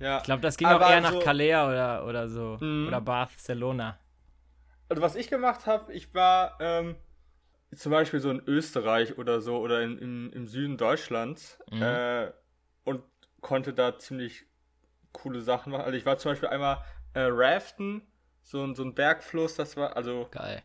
Ja. 0.00 0.18
ich 0.18 0.24
glaube, 0.24 0.42
das 0.42 0.56
ging 0.56 0.66
Aber 0.66 0.86
auch 0.86 0.90
eher 0.90 1.00
nach 1.00 1.12
so- 1.12 1.20
Calea 1.20 1.68
oder, 1.68 2.06
oder 2.06 2.28
so. 2.28 2.56
Mhm. 2.60 2.88
Oder 2.88 3.00
Barcelona. 3.00 3.98
Also 4.88 5.02
was 5.02 5.14
ich 5.16 5.28
gemacht 5.28 5.66
habe, 5.66 5.92
ich 5.92 6.12
war 6.14 6.56
ähm, 6.60 6.96
zum 7.74 7.90
Beispiel 7.92 8.20
so 8.20 8.30
in 8.30 8.42
Österreich 8.46 9.18
oder 9.18 9.40
so 9.40 9.58
oder 9.58 9.82
in, 9.82 9.98
im, 9.98 10.32
im 10.32 10.46
Süden 10.46 10.76
Deutschlands 10.76 11.58
Mhm. 11.70 11.82
äh, 11.82 12.30
und 12.84 13.02
konnte 13.40 13.72
da 13.72 13.98
ziemlich 13.98 14.44
coole 15.12 15.40
Sachen 15.40 15.72
machen. 15.72 15.84
Also 15.84 15.96
ich 15.96 16.04
war 16.06 16.18
zum 16.18 16.32
Beispiel 16.32 16.48
einmal 16.48 16.78
äh, 17.14 17.26
Raften, 17.30 18.02
so, 18.42 18.62
ein- 18.62 18.74
so 18.74 18.82
ein 18.82 18.94
Bergfluss, 18.94 19.54
das 19.54 19.76
war, 19.76 19.96
also 19.96 20.28
Geil. 20.30 20.62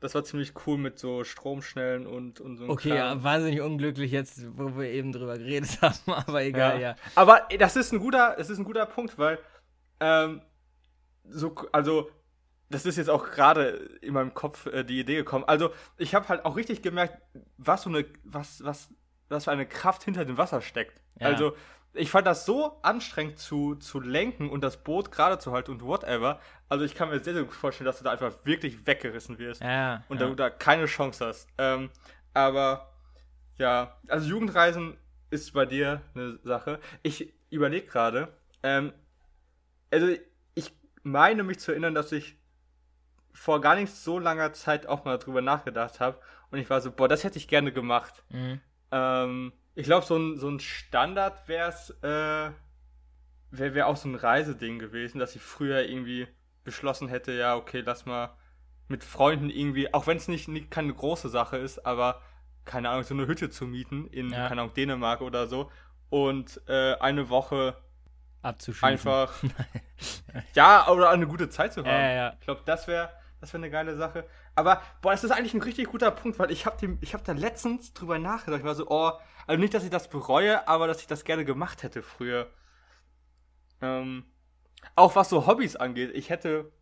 Das 0.00 0.14
war 0.14 0.24
ziemlich 0.24 0.52
cool 0.66 0.78
mit 0.78 0.98
so 0.98 1.24
Stromschnellen 1.24 2.06
und, 2.06 2.40
und 2.40 2.56
so 2.56 2.68
Okay, 2.68 2.90
Kram. 2.90 2.98
ja, 2.98 3.24
wahnsinnig 3.24 3.60
unglücklich 3.60 4.12
jetzt, 4.12 4.56
wo 4.56 4.76
wir 4.76 4.90
eben 4.90 5.12
drüber 5.12 5.36
geredet 5.38 5.78
haben, 5.82 6.12
aber 6.12 6.42
egal, 6.42 6.80
ja. 6.80 6.96
Aber 7.14 7.42
das 7.58 7.76
ist 7.76 7.92
ein 7.92 7.98
guter, 7.98 8.34
das 8.36 8.50
ist 8.50 8.58
ein 8.58 8.64
guter 8.64 8.86
Punkt, 8.86 9.18
weil 9.18 9.38
ähm, 10.00 10.42
so, 11.28 11.54
also 11.72 12.10
das 12.70 12.86
ist 12.86 12.96
jetzt 12.96 13.10
auch 13.10 13.30
gerade 13.30 13.98
in 14.02 14.14
meinem 14.14 14.34
Kopf 14.34 14.66
äh, 14.66 14.84
die 14.84 15.00
Idee 15.00 15.16
gekommen. 15.16 15.44
Also 15.46 15.70
ich 15.96 16.14
habe 16.14 16.28
halt 16.28 16.44
auch 16.44 16.56
richtig 16.56 16.82
gemerkt, 16.82 17.20
was 17.56 17.82
so 17.82 17.90
eine, 17.90 18.04
was, 18.24 18.62
was, 18.64 18.90
was 19.28 19.44
für 19.44 19.50
eine 19.50 19.66
Kraft 19.66 20.04
hinter 20.04 20.24
dem 20.24 20.36
Wasser 20.36 20.60
steckt. 20.60 21.00
Ja. 21.18 21.28
Also 21.28 21.54
ich 21.98 22.10
fand 22.10 22.26
das 22.26 22.46
so 22.46 22.78
anstrengend 22.82 23.38
zu, 23.38 23.74
zu 23.74 24.00
lenken 24.00 24.50
und 24.50 24.62
das 24.62 24.82
Boot 24.82 25.10
gerade 25.10 25.38
zu 25.38 25.52
halten 25.52 25.72
und 25.72 25.82
whatever. 25.82 26.40
Also 26.68 26.84
ich 26.84 26.94
kann 26.94 27.08
mir 27.08 27.20
sehr, 27.20 27.34
sehr 27.34 27.44
gut 27.44 27.54
vorstellen, 27.54 27.86
dass 27.86 27.98
du 27.98 28.04
da 28.04 28.12
einfach 28.12 28.32
wirklich 28.44 28.86
weggerissen 28.86 29.38
wirst 29.38 29.62
Ja, 29.62 30.04
und 30.08 30.20
ja. 30.20 30.28
da, 30.28 30.34
da 30.34 30.50
keine 30.50 30.86
Chance 30.86 31.26
hast. 31.26 31.48
Ähm, 31.58 31.90
aber 32.34 32.92
ja, 33.56 33.98
also 34.06 34.28
Jugendreisen 34.28 34.96
ist 35.30 35.52
bei 35.52 35.66
dir 35.66 36.02
eine 36.14 36.38
Sache. 36.42 36.78
Ich 37.02 37.34
überlege 37.50 37.86
gerade, 37.86 38.28
ähm, 38.62 38.92
also 39.90 40.08
ich 40.54 40.72
meine 41.02 41.42
mich 41.42 41.58
zu 41.58 41.72
erinnern, 41.72 41.94
dass 41.94 42.12
ich 42.12 42.36
vor 43.32 43.60
gar 43.60 43.76
nicht 43.76 43.92
so 43.94 44.18
langer 44.18 44.52
Zeit 44.52 44.86
auch 44.86 45.04
mal 45.04 45.18
drüber 45.18 45.42
nachgedacht 45.42 46.00
habe 46.00 46.20
und 46.50 46.58
ich 46.58 46.70
war 46.70 46.80
so, 46.80 46.90
boah, 46.90 47.08
das 47.08 47.24
hätte 47.24 47.38
ich 47.38 47.48
gerne 47.48 47.72
gemacht. 47.72 48.22
Mhm. 48.30 48.60
Ähm, 48.90 49.52
ich 49.78 49.84
glaube, 49.84 50.04
so 50.04 50.16
ein, 50.16 50.36
so 50.38 50.48
ein 50.48 50.58
Standard 50.58 51.46
wäre 51.46 51.68
es, 51.68 51.90
äh, 52.02 52.50
wäre 53.50 53.74
wär 53.74 53.86
auch 53.86 53.96
so 53.96 54.08
ein 54.08 54.16
Reiseding 54.16 54.80
gewesen, 54.80 55.20
dass 55.20 55.36
ich 55.36 55.40
früher 55.42 55.88
irgendwie 55.88 56.26
beschlossen 56.64 57.06
hätte, 57.06 57.32
ja, 57.32 57.54
okay, 57.54 57.82
lass 57.86 58.04
mal 58.04 58.36
mit 58.88 59.04
Freunden 59.04 59.50
irgendwie, 59.50 59.94
auch 59.94 60.08
wenn 60.08 60.16
es 60.16 60.26
nicht, 60.26 60.48
nicht 60.48 60.72
keine 60.72 60.92
große 60.92 61.28
Sache 61.28 61.58
ist, 61.58 61.86
aber 61.86 62.20
keine 62.64 62.90
Ahnung, 62.90 63.04
so 63.04 63.14
eine 63.14 63.28
Hütte 63.28 63.50
zu 63.50 63.66
mieten 63.66 64.08
in, 64.08 64.30
Ja. 64.30 64.48
keine 64.48 64.62
Ahnung, 64.62 64.74
Dänemark 64.74 65.20
oder 65.20 65.46
so 65.46 65.70
und 66.10 66.60
äh, 66.66 66.94
eine 66.96 67.28
Woche 67.28 67.76
Abzuschießen. 68.42 68.88
einfach, 68.88 69.32
ja, 70.54 70.88
oder 70.88 71.10
eine 71.10 71.28
gute 71.28 71.50
Zeit 71.50 71.72
zu 71.72 71.82
haben. 71.82 71.88
Ja, 71.90 72.10
ja. 72.12 72.32
Ich 72.32 72.40
glaube, 72.40 72.62
das 72.64 72.88
wäre 72.88 73.10
das 73.40 73.52
wäre 73.52 73.62
eine 73.62 73.70
geile 73.70 73.96
Sache. 73.96 74.24
Aber, 74.58 74.82
boah, 75.02 75.12
das 75.12 75.22
ist 75.22 75.30
eigentlich 75.30 75.54
ein 75.54 75.62
richtig 75.62 75.86
guter 75.86 76.10
Punkt, 76.10 76.40
weil 76.40 76.50
ich 76.50 76.66
habe 76.66 76.98
hab 77.12 77.24
da 77.24 77.32
letztens 77.32 77.92
drüber 77.94 78.18
nachgedacht. 78.18 78.58
Ich 78.58 78.66
war 78.66 78.74
so, 78.74 78.88
oh, 78.88 79.12
also 79.46 79.60
nicht, 79.60 79.72
dass 79.72 79.84
ich 79.84 79.90
das 79.90 80.08
bereue, 80.08 80.66
aber 80.66 80.88
dass 80.88 81.00
ich 81.00 81.06
das 81.06 81.22
gerne 81.22 81.44
gemacht 81.44 81.84
hätte 81.84 82.02
früher. 82.02 82.50
Ähm, 83.80 84.24
auch 84.96 85.14
was 85.14 85.28
so 85.28 85.46
Hobbys 85.46 85.76
angeht. 85.76 86.10
Ich 86.12 86.28
hätte, 86.28 86.72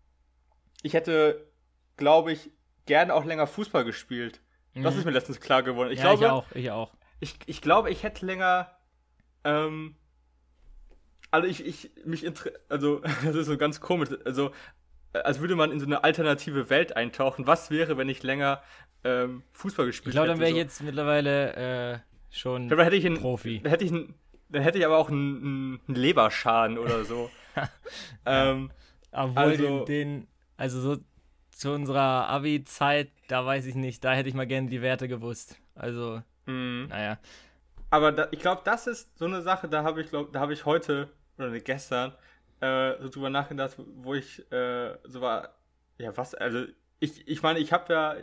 ich 0.81 0.95
hätte, 0.95 1.53
glaube 1.99 2.33
ich, 2.33 2.51
gerne 2.87 3.13
auch 3.13 3.27
länger 3.27 3.47
Fußball 3.47 3.85
gespielt. 3.85 4.41
Das 4.75 4.95
Mhm. 4.95 5.01
ist 5.01 5.05
mir 5.05 5.11
letztens 5.13 5.41
klar 5.41 5.63
geworden. 5.63 5.91
Ich 5.91 5.99
ja, 5.99 6.15
glaube, 6.15 6.25
ich 6.25 6.31
auch, 6.31 6.53
ich 6.55 6.71
auch. 6.71 6.95
ich, 7.21 7.39
ich 7.45 7.61
glaube, 7.61 7.91
ich 7.91 8.03
hätte 8.03 8.25
länger. 8.25 8.71
Ähm, 9.45 9.97
also 11.31 11.47
ich, 11.47 11.65
ich 11.65 11.91
mich 12.07 12.27
also 12.71 13.01
das 13.25 13.35
ist 13.37 13.47
so 13.47 13.59
ganz 13.59 13.81
komisch. 13.83 14.09
Also 14.25 14.53
als 15.25 15.41
würde 15.41 15.57
man 15.57 15.71
in 15.73 15.81
so 15.81 15.87
eine 15.87 16.05
alternative 16.05 16.71
Welt 16.71 16.97
eintauchen. 16.97 17.47
Was 17.47 17.71
wäre, 17.71 17.97
wenn 17.97 18.09
ich 18.09 18.23
länger 18.23 18.63
ähm, 19.05 19.43
Fußball 19.53 19.87
gespielt 19.87 20.09
Ich 20.09 20.13
glaube, 20.13 20.29
dann 20.29 20.37
hätte? 20.39 20.41
wäre 20.41 20.51
ich 20.51 20.57
so? 20.57 20.61
jetzt 20.63 20.83
mittlerweile 20.83 21.93
äh, 21.95 21.99
schon 22.31 22.65
Ich 22.65 22.69
dann 22.71 22.81
hätte 22.81 22.97
ich 22.97 23.07
einen, 23.07 23.19
Profi. 23.19 23.61
Dann 23.63 23.71
hätte 23.71 23.85
ich 23.85 23.93
einen, 23.93 24.15
dann 24.49 24.63
hätte 24.63 24.79
ich 24.79 24.87
aber 24.87 24.99
auch 24.99 25.09
einen, 25.11 25.81
einen- 25.87 25.95
Leberschaden 25.97 26.79
oder 26.79 27.05
so. 27.05 27.31
ähm, 28.27 28.71
Obwohl 29.13 29.43
also- 29.43 29.85
den, 29.85 30.27
also 30.57 30.81
so 30.81 30.97
zu 31.51 31.73
unserer 31.73 32.29
Abi-Zeit, 32.29 33.11
da 33.29 33.47
weiß 33.47 33.65
ich 33.67 33.75
nicht, 33.77 34.05
da 34.05 34.13
hätte 34.13 34.29
ich 34.29 34.35
mal 34.35 34.47
gerne 34.47 34.69
die 34.69 34.83
Werte 34.83 35.09
gewusst. 35.09 35.57
Also, 35.75 36.23
mh. 36.47 36.89
naja. 36.89 37.19
Aber 37.89 38.13
da, 38.13 38.29
ich 38.31 38.41
glaube, 38.41 38.61
das 38.65 38.87
ist 38.87 39.17
so 39.19 39.25
eine 39.25 39.41
Sache, 39.41 39.69
da 39.69 39.83
habe 39.83 40.03
ich, 40.03 40.11
glaub, 40.11 40.33
da 40.33 40.41
habe 40.41 40.53
ich 40.53 40.67
heute 40.67 41.09
oder 41.39 41.59
gestern 41.61 42.13
äh, 42.67 43.03
so 43.03 43.09
drüber 43.09 43.31
nachgedacht, 43.31 43.77
wo 43.79 44.15
ich 44.15 44.41
äh, 44.53 44.97
so 45.05 45.21
war, 45.21 45.55
ja 45.99 46.17
was, 46.17 46.35
also 46.35 46.65
ich, 47.01 47.27
ich 47.29 47.43
meine, 47.43 47.59
ich 47.59 47.73
habe 47.73 47.93
ja, 47.93 48.17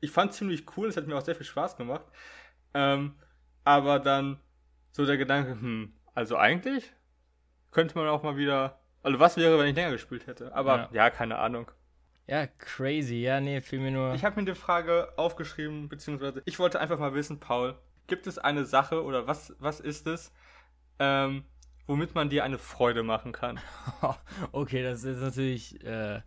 ich 0.00 0.10
fand 0.10 0.32
ziemlich 0.32 0.64
cool, 0.76 0.88
es 0.88 0.96
hat 0.96 1.06
mir 1.06 1.16
auch 1.16 1.24
sehr 1.24 1.34
viel 1.36 1.46
Spaß 1.46 1.76
gemacht, 1.76 2.04
ähm, 2.74 3.14
aber 3.64 3.98
dann 3.98 4.38
so 4.92 5.06
der 5.06 5.16
Gedanke, 5.16 5.52
hm, 5.52 5.92
also 6.14 6.36
eigentlich 6.36 6.92
könnte 7.70 7.96
man 7.98 8.08
auch 8.08 8.22
mal 8.22 8.36
wieder, 8.36 8.80
also 9.02 9.18
was 9.20 9.36
wäre, 9.36 9.58
wenn 9.58 9.66
ich 9.66 9.76
länger 9.76 9.90
gespielt 9.92 10.26
hätte, 10.26 10.54
aber 10.54 10.76
Ja. 10.76 10.88
ja, 10.92 11.10
keine 11.10 11.38
Ahnung. 11.38 11.70
Ja, 12.28 12.46
crazy. 12.48 13.20
Ja, 13.22 13.40
nee, 13.40 13.60
fiel 13.60 13.78
mir 13.78 13.92
nur. 13.92 14.14
Ich 14.14 14.24
habe 14.24 14.40
mir 14.40 14.46
die 14.46 14.58
Frage 14.58 15.12
aufgeschrieben, 15.16 15.88
beziehungsweise 15.88 16.42
ich 16.44 16.58
wollte 16.58 16.80
einfach 16.80 16.98
mal 16.98 17.14
wissen, 17.14 17.38
Paul, 17.38 17.78
gibt 18.08 18.26
es 18.26 18.38
eine 18.38 18.64
Sache 18.64 19.04
oder 19.04 19.26
was, 19.28 19.54
was 19.60 19.78
ist 19.78 20.06
es, 20.08 20.32
ähm, 20.98 21.44
womit 21.86 22.14
man 22.14 22.28
dir 22.30 22.44
eine 22.44 22.58
Freude 22.58 23.02
machen 23.02 23.32
kann? 23.32 23.60
okay, 24.52 24.82
das 24.82 25.04
ist 25.04 25.20
natürlich, 25.20 25.82
äh, 25.84 26.20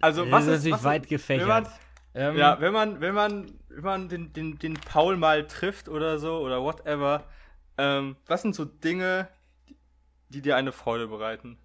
Also 0.00 0.24
das 0.24 0.32
was 0.32 0.46
ist 0.46 0.48
ist, 0.48 0.52
natürlich 0.58 0.84
was 0.84 0.84
weit 0.84 1.08
gefächert. 1.08 1.70
Wenn 2.14 2.24
man, 2.26 2.34
ähm, 2.34 2.36
ja, 2.36 2.60
wenn 2.60 2.72
man, 2.72 3.00
wenn 3.00 3.14
man, 3.14 3.58
wenn 3.68 3.84
man 3.84 4.08
den, 4.08 4.32
den, 4.32 4.58
den 4.58 4.74
Paul 4.84 5.16
mal 5.16 5.46
trifft 5.46 5.88
oder 5.88 6.18
so 6.18 6.38
oder 6.40 6.62
whatever, 6.62 7.28
ähm, 7.78 8.16
was 8.26 8.42
sind 8.42 8.54
so 8.54 8.64
Dinge, 8.64 9.28
die 10.28 10.42
dir 10.42 10.56
eine 10.56 10.72
Freude 10.72 11.08
bereiten? 11.08 11.58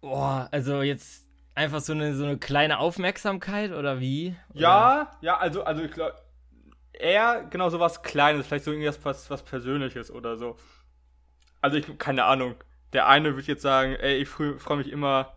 Boah, 0.00 0.48
also 0.52 0.82
jetzt 0.82 1.26
einfach 1.54 1.80
so 1.80 1.92
eine, 1.92 2.14
so 2.14 2.24
eine 2.24 2.38
kleine 2.38 2.78
Aufmerksamkeit 2.78 3.72
oder 3.72 4.00
wie? 4.00 4.36
Oder? 4.54 4.60
Ja, 4.60 5.16
ja, 5.20 5.36
also, 5.38 5.64
also 5.64 5.82
ich 5.82 5.90
glaube, 5.92 6.14
eher 6.98 7.46
genau 7.50 7.68
so 7.70 7.80
was 7.80 8.02
Kleines, 8.02 8.46
vielleicht 8.46 8.64
so 8.64 8.72
irgendwas 8.72 9.04
was, 9.04 9.30
was 9.30 9.42
Persönliches 9.42 10.10
oder 10.10 10.36
so. 10.36 10.56
Also 11.60 11.76
ich, 11.76 11.98
keine 11.98 12.24
Ahnung. 12.24 12.54
Der 12.92 13.06
eine 13.06 13.36
wird 13.36 13.46
jetzt 13.46 13.62
sagen, 13.62 13.96
ey, 13.96 14.16
ich 14.16 14.28
freue 14.28 14.76
mich 14.76 14.90
immer 14.90 15.34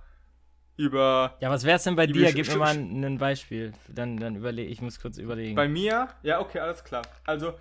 über. 0.78 1.38
Ja, 1.40 1.50
was 1.50 1.66
wär's 1.66 1.84
denn 1.84 1.96
bei 1.96 2.08
dir? 2.08 2.32
Gib 2.32 2.48
mir 2.48 2.58
mal 2.58 2.76
ein, 2.76 3.04
ein 3.04 3.18
Beispiel. 3.18 3.74
Dann, 3.88 4.18
dann 4.18 4.36
überlege 4.36 4.72
ich, 4.72 4.82
muss 4.82 5.00
kurz 5.00 5.18
überlegen. 5.18 5.56
Bei 5.56 5.68
mir, 5.68 6.10
ja, 6.24 6.40
okay, 6.40 6.60
alles 6.60 6.84
klar. 6.84 7.02
Also, 7.26 7.54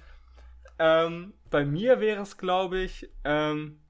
ähm, 0.79 1.35
bei 1.51 1.65
mir 1.65 2.01
wäre 2.01 2.23
es, 2.23 2.39
glaube 2.39 2.79
ich, 2.79 3.11
ähm, 3.25 3.81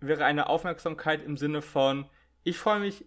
wäre 0.00 0.24
eine 0.24 0.48
Aufmerksamkeit 0.48 1.22
im 1.22 1.36
Sinne 1.36 1.62
von, 1.62 2.08
ich 2.44 2.58
freue 2.58 2.80
mich 2.80 3.04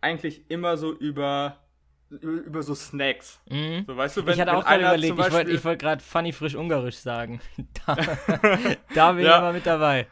eigentlich 0.00 0.50
immer 0.50 0.76
so 0.76 0.92
über, 0.92 1.65
über, 2.10 2.62
so 2.62 2.74
Snacks. 2.74 3.40
Mhm. 3.48 3.84
So, 3.86 3.96
weißt 3.96 4.16
du, 4.18 4.26
wenn, 4.26 4.34
ich 4.34 4.40
hatte 4.40 4.56
auch 4.56 4.64
gerade 4.64 4.82
überlegt, 4.82 5.18
ich 5.18 5.32
wollte 5.32 5.64
wollt 5.64 5.78
gerade 5.80 6.02
funny 6.02 6.32
frisch 6.32 6.54
ungarisch 6.54 6.96
sagen. 6.98 7.40
da, 7.86 7.96
da 8.94 9.12
bin 9.12 9.24
Ja. 9.24 9.32
ich 9.32 9.38
immer 9.38 9.52
mit 9.52 9.66
dabei. 9.66 10.06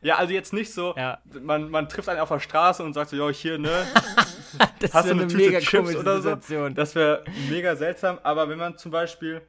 Ja, 0.00 0.16
also 0.16 0.32
jetzt 0.32 0.52
nicht 0.52 0.72
so, 0.72 0.94
Ja. 0.96 1.20
man, 1.42 1.70
man 1.70 1.88
trifft 1.88 2.08
einen 2.08 2.20
auf 2.20 2.28
der 2.28 2.38
Straße 2.40 2.82
und 2.84 2.94
sagt 2.94 3.10
so, 3.10 3.16
jo, 3.16 3.30
hier, 3.30 3.58
ne, 3.58 3.84
Das 4.80 4.94
Hast 4.94 5.08
du 5.08 5.12
eine 5.12 5.26
Tüte 5.26 5.58
Chips 5.58 5.94
oder 5.96 6.16
so? 6.16 6.22
Situation. 6.30 6.74
Das 6.74 6.94
wäre 6.94 7.24
mega 7.50 7.74
seltsam, 7.76 8.18
aber 8.22 8.48
wenn 8.48 8.58
man 8.58 8.78
zum 8.78 8.90
Beispiel 8.92 9.42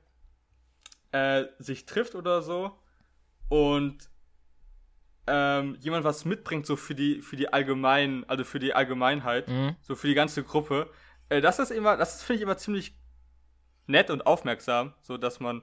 äh, 1.11 1.45
sich 1.59 1.85
trifft 1.85 2.15
oder 2.15 2.41
so 2.41 2.71
und 3.47 4.09
ähm, 5.27 5.77
jemand 5.79 6.03
was 6.03 6.25
mitbringt, 6.25 6.65
so 6.65 6.75
für 6.75 6.95
die, 6.95 7.21
für 7.21 7.35
die 7.35 7.53
allgemeinen, 7.53 8.27
also 8.27 8.43
für 8.43 8.59
die 8.59 8.73
Allgemeinheit, 8.73 9.47
Mhm. 9.47 9.75
so 9.81 9.95
für 9.95 10.07
die 10.07 10.15
ganze 10.15 10.43
Gruppe, 10.43 10.89
äh, 11.29 11.41
das 11.41 11.59
ist 11.59 11.71
immer, 11.71 11.97
das 11.97 12.21
finde 12.23 12.37
ich 12.37 12.43
immer 12.43 12.57
ziemlich 12.57 12.95
nett 13.87 14.09
und 14.09 14.25
aufmerksam, 14.25 14.93
so 15.01 15.17
dass 15.17 15.39
man, 15.39 15.61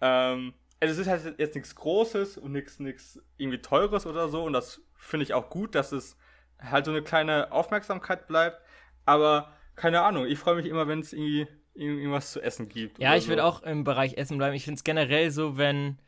ähm, 0.00 0.54
also 0.80 0.92
es 0.92 0.98
ist 0.98 1.08
halt 1.08 1.38
jetzt 1.38 1.54
nichts 1.54 1.74
Großes 1.74 2.36
und 2.38 2.52
nichts 2.52 2.78
nichts 2.78 3.20
irgendwie 3.38 3.62
Teures 3.62 4.06
oder 4.06 4.28
so 4.28 4.44
und 4.44 4.52
das 4.52 4.82
finde 4.94 5.24
ich 5.24 5.34
auch 5.34 5.48
gut, 5.48 5.74
dass 5.74 5.92
es 5.92 6.16
halt 6.58 6.84
so 6.84 6.90
eine 6.90 7.02
kleine 7.02 7.52
Aufmerksamkeit 7.52 8.26
bleibt, 8.26 8.60
aber 9.04 9.52
keine 9.74 10.02
Ahnung, 10.02 10.26
ich 10.26 10.38
freue 10.38 10.56
mich 10.56 10.66
immer, 10.66 10.88
wenn 10.88 11.00
es 11.00 11.12
irgendwie 11.12 11.46
irgendwas 11.76 12.32
zu 12.32 12.40
essen 12.40 12.68
gibt. 12.68 12.98
Ja, 12.98 13.14
ich 13.16 13.28
würde 13.28 13.42
so. 13.42 13.48
auch 13.48 13.62
im 13.62 13.84
Bereich 13.84 14.16
Essen 14.16 14.38
bleiben. 14.38 14.56
Ich 14.56 14.64
finde 14.64 14.78
es 14.78 14.84
generell 14.84 15.30
so, 15.30 15.56
wenn. 15.56 15.98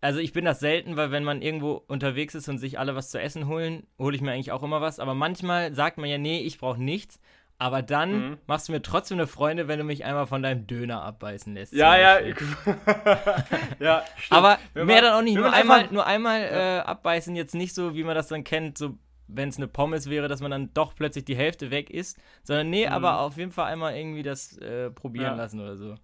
Also 0.00 0.20
ich 0.20 0.32
bin 0.32 0.44
das 0.44 0.60
selten, 0.60 0.96
weil 0.96 1.10
wenn 1.10 1.24
man 1.24 1.42
irgendwo 1.42 1.72
unterwegs 1.88 2.36
ist 2.36 2.48
und 2.48 2.58
sich 2.58 2.78
alle 2.78 2.94
was 2.94 3.10
zu 3.10 3.20
essen 3.20 3.48
holen, 3.48 3.84
hole 3.98 4.14
ich 4.14 4.22
mir 4.22 4.30
eigentlich 4.30 4.52
auch 4.52 4.62
immer 4.62 4.80
was. 4.80 5.00
Aber 5.00 5.14
manchmal 5.14 5.74
sagt 5.74 5.98
man 5.98 6.08
ja, 6.08 6.18
nee, 6.18 6.38
ich 6.38 6.58
brauche 6.58 6.80
nichts. 6.80 7.18
Aber 7.60 7.82
dann 7.82 8.12
Mhm. 8.30 8.38
machst 8.46 8.68
du 8.68 8.72
mir 8.72 8.82
trotzdem 8.82 9.18
eine 9.18 9.26
Freunde, 9.26 9.66
wenn 9.66 9.78
du 9.78 9.84
mich 9.84 10.04
einmal 10.04 10.26
von 10.28 10.42
deinem 10.42 10.66
Döner 10.68 11.02
abbeißen 11.02 11.54
lässt. 11.54 11.72
Ja, 11.72 11.96
ja, 11.96 12.18
ja, 13.80 14.02
stimmt. 14.16 14.32
Aber 14.38 14.58
Wenn 14.74 14.86
mehr 14.86 14.96
man- 14.96 15.04
dann 15.04 15.14
auch 15.14 15.22
nicht. 15.22 15.34
Nur 15.34 15.44
man 15.46 15.54
einmal, 15.54 15.78
einfach- 15.80 15.92
nur 15.92 16.06
einmal 16.06 16.40
äh, 16.42 16.78
abbeißen, 16.80 17.34
jetzt 17.36 17.54
nicht 17.54 17.74
so, 17.74 17.94
wie 17.94 18.04
man 18.04 18.14
das 18.14 18.28
dann 18.28 18.44
kennt, 18.44 18.78
so 18.78 18.96
wenn 19.26 19.48
es 19.50 19.56
eine 19.58 19.68
Pommes 19.68 20.08
wäre, 20.08 20.28
dass 20.28 20.40
man 20.40 20.50
dann 20.50 20.72
doch 20.72 20.94
plötzlich 20.94 21.24
die 21.24 21.36
Hälfte 21.36 21.70
weg 21.70 21.90
isst. 21.90 22.18
Sondern 22.44 22.70
nee, 22.70 22.86
aber 22.86 23.20
auf 23.20 23.36
jeden 23.36 23.52
Fall 23.52 23.66
einmal 23.72 23.94
irgendwie 23.94 24.22
das 24.22 24.56
äh, 24.58 24.90
probieren 24.90 25.32
Mhm. 25.32 25.38
Ja. 25.38 25.42
lassen 25.42 25.60
oder 25.60 25.76
so. 25.76 25.94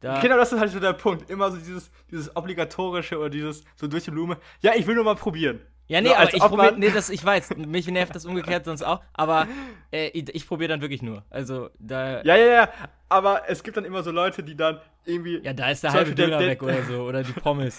Da, 0.00 0.20
Genau, 0.20 0.36
das 0.36 0.52
ist 0.52 0.60
halt 0.60 0.70
so 0.70 0.80
der 0.80 0.92
Punkt. 0.92 1.30
Immer 1.30 1.50
so 1.50 1.56
dieses, 1.56 1.90
dieses 2.10 2.36
obligatorische 2.36 3.18
oder 3.18 3.30
dieses 3.30 3.64
so 3.76 3.86
durch 3.86 4.04
die 4.04 4.10
Blume. 4.10 4.36
Ja, 4.60 4.72
ich 4.74 4.86
will 4.86 4.96
nur 4.96 5.04
mal 5.04 5.14
probieren. 5.16 5.60
Ja, 5.86 6.00
nee, 6.00 6.08
So, 6.08 6.14
aber 6.16 6.34
ich 6.34 6.42
ob 6.42 6.50
probier, 6.50 6.72
nee, 6.72 6.90
das, 6.90 7.10
ich 7.10 7.24
weiß, 7.24 7.56
mich 7.56 7.86
nervt 7.88 8.14
das 8.14 8.24
umgekehrt 8.24 8.64
sonst 8.64 8.82
auch, 8.82 9.02
aber 9.12 9.46
äh, 9.92 10.08
ich, 10.08 10.46
probiere 10.46 10.68
dann 10.68 10.80
wirklich 10.80 11.02
nur. 11.02 11.24
Also 11.30 11.68
da, 11.78 12.22
ja, 12.22 12.34
Ja, 12.34 12.36
ja, 12.36 12.46
ja. 12.52 12.68
Aber 13.10 13.42
es 13.48 13.62
gibt 13.62 13.76
dann 13.76 13.84
immer 13.84 14.02
so 14.02 14.10
Leute, 14.10 14.42
die 14.42 14.56
dann 14.56 14.80
irgendwie. 15.04 15.40
da 15.42 15.70
ist 15.70 15.84
der 15.84 15.92
halbe 15.92 16.14
Döner 16.14 16.40
weg 16.40 16.62
oder 16.62 16.82
so, 16.84 17.02
oder 17.02 17.22
die 17.22 17.32
Pommes. 17.40 17.76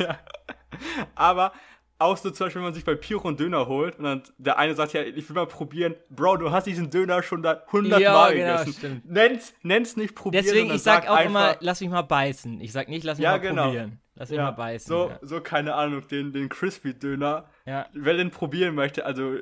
Aber 1.15 1.51
auch 1.97 2.17
so 2.17 2.29
zum 2.29 2.45
Beispiel, 2.47 2.59
wenn 2.61 2.67
man 2.67 2.73
sich 2.73 2.83
bei 2.83 2.95
Piro 2.95 3.27
einen 3.27 3.37
Döner 3.37 3.67
holt 3.67 3.97
und 3.97 4.03
dann 4.03 4.23
der 4.37 4.57
eine 4.59 4.75
sagt, 4.75 4.93
ja, 4.93 5.01
ich 5.01 5.27
will 5.29 5.35
mal 5.35 5.47
probieren. 5.47 5.95
Bro, 6.09 6.37
du 6.37 6.51
hast 6.51 6.65
diesen 6.67 6.89
Döner 6.89 7.23
schon 7.23 7.41
da 7.41 7.63
100 7.67 7.99
Ja, 8.01 8.11
Mal 8.13 8.35
genau, 8.35 8.57
gegessen. 8.59 8.73
stimmt. 8.73 9.09
Nenn's, 9.09 9.53
nenn's 9.61 9.95
nicht 9.95 10.13
probieren. 10.13 10.43
Deswegen, 10.45 10.73
ich 10.73 10.83
sag 10.83 11.09
auch 11.09 11.19
immer, 11.21 11.55
lass 11.61 11.79
mich 11.81 11.89
mal 11.89 12.01
beißen. 12.01 12.59
Ich 12.61 12.71
sag 12.73 12.89
nicht, 12.89 13.03
lass 13.05 13.17
mich 13.17 13.23
Ja, 13.23 13.31
mal 13.31 13.39
genau. 13.39 13.65
probieren. 13.65 13.99
Lass 14.15 14.29
mich 14.29 14.37
Ja, 14.37 14.45
mal 14.45 14.51
beißen. 14.51 14.87
so, 14.87 15.09
ja. 15.09 15.19
so, 15.21 15.41
keine 15.41 15.75
Ahnung, 15.75 16.07
den, 16.07 16.31
den 16.31 16.47
Crispy-Döner. 16.49 17.49
Ja. 17.65 17.87
Wer 17.93 18.13
den 18.15 18.31
probieren 18.31 18.73
möchte, 18.73 19.05
also 19.05 19.35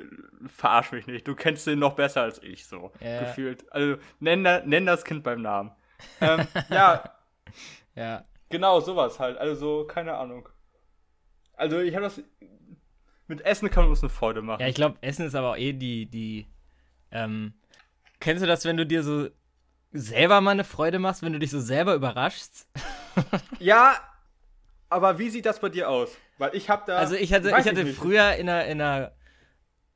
verarsch 0.48 0.90
mich 0.92 1.06
nicht. 1.06 1.28
Du 1.28 1.34
kennst 1.36 1.66
den 1.66 1.78
noch 1.78 1.94
besser 1.94 2.22
als 2.22 2.42
ich, 2.42 2.66
so 2.66 2.90
Ja. 3.00 3.20
gefühlt. 3.20 3.70
Also 3.72 3.96
nenn, 4.18 4.42
nenn 4.42 4.84
das 4.86 5.04
Kind 5.04 5.22
beim 5.22 5.42
Namen. 5.42 5.70
ähm, 6.20 6.46
ja, 6.70 7.04
ja. 7.94 8.24
genau, 8.48 8.80
sowas 8.80 9.20
halt. 9.20 9.38
Also 9.38 9.54
so, 9.54 9.86
keine 9.86 10.14
Ahnung. 10.16 10.48
Also 11.52 11.78
ich 11.80 11.94
habe 11.94 12.04
das. 12.04 12.20
Mit 13.26 13.40
Essen 13.42 13.70
kann 13.70 13.84
man 13.84 13.90
uns 13.90 14.02
eine 14.02 14.10
Freude 14.10 14.42
machen. 14.42 14.60
Ja, 14.60 14.66
ich 14.66 14.74
glaube, 14.74 14.98
Essen 15.00 15.24
ist 15.24 15.34
aber 15.36 15.52
auch 15.52 15.56
eh 15.56 15.72
die, 15.72 16.04
die, 16.10 16.46
ähm, 17.10 17.54
kennst 18.20 18.42
du 18.42 18.46
das, 18.46 18.64
wenn 18.66 18.76
du 18.76 18.84
dir 18.84 19.02
so 19.02 19.28
selber 19.92 20.40
mal 20.42 20.50
eine 20.50 20.64
Freude 20.64 20.98
machst, 20.98 21.22
wenn 21.22 21.32
du 21.32 21.38
dich 21.38 21.50
so 21.50 21.60
selber 21.60 21.94
überraschst? 21.94 22.68
Ja, 23.60 23.96
aber 24.94 25.18
wie 25.18 25.28
sieht 25.28 25.44
das 25.46 25.60
bei 25.60 25.68
dir 25.68 25.90
aus? 25.90 26.16
Weil 26.38 26.54
ich 26.54 26.70
habe 26.70 26.84
da. 26.86 26.96
Also 26.96 27.14
ich 27.14 27.32
hatte, 27.32 27.48
ich 27.48 27.54
hatte 27.54 27.84
nicht. 27.84 27.96
früher 27.98 28.34
in 28.36 28.48
einer, 28.48 28.64
in 28.66 28.80
einer 28.80 29.12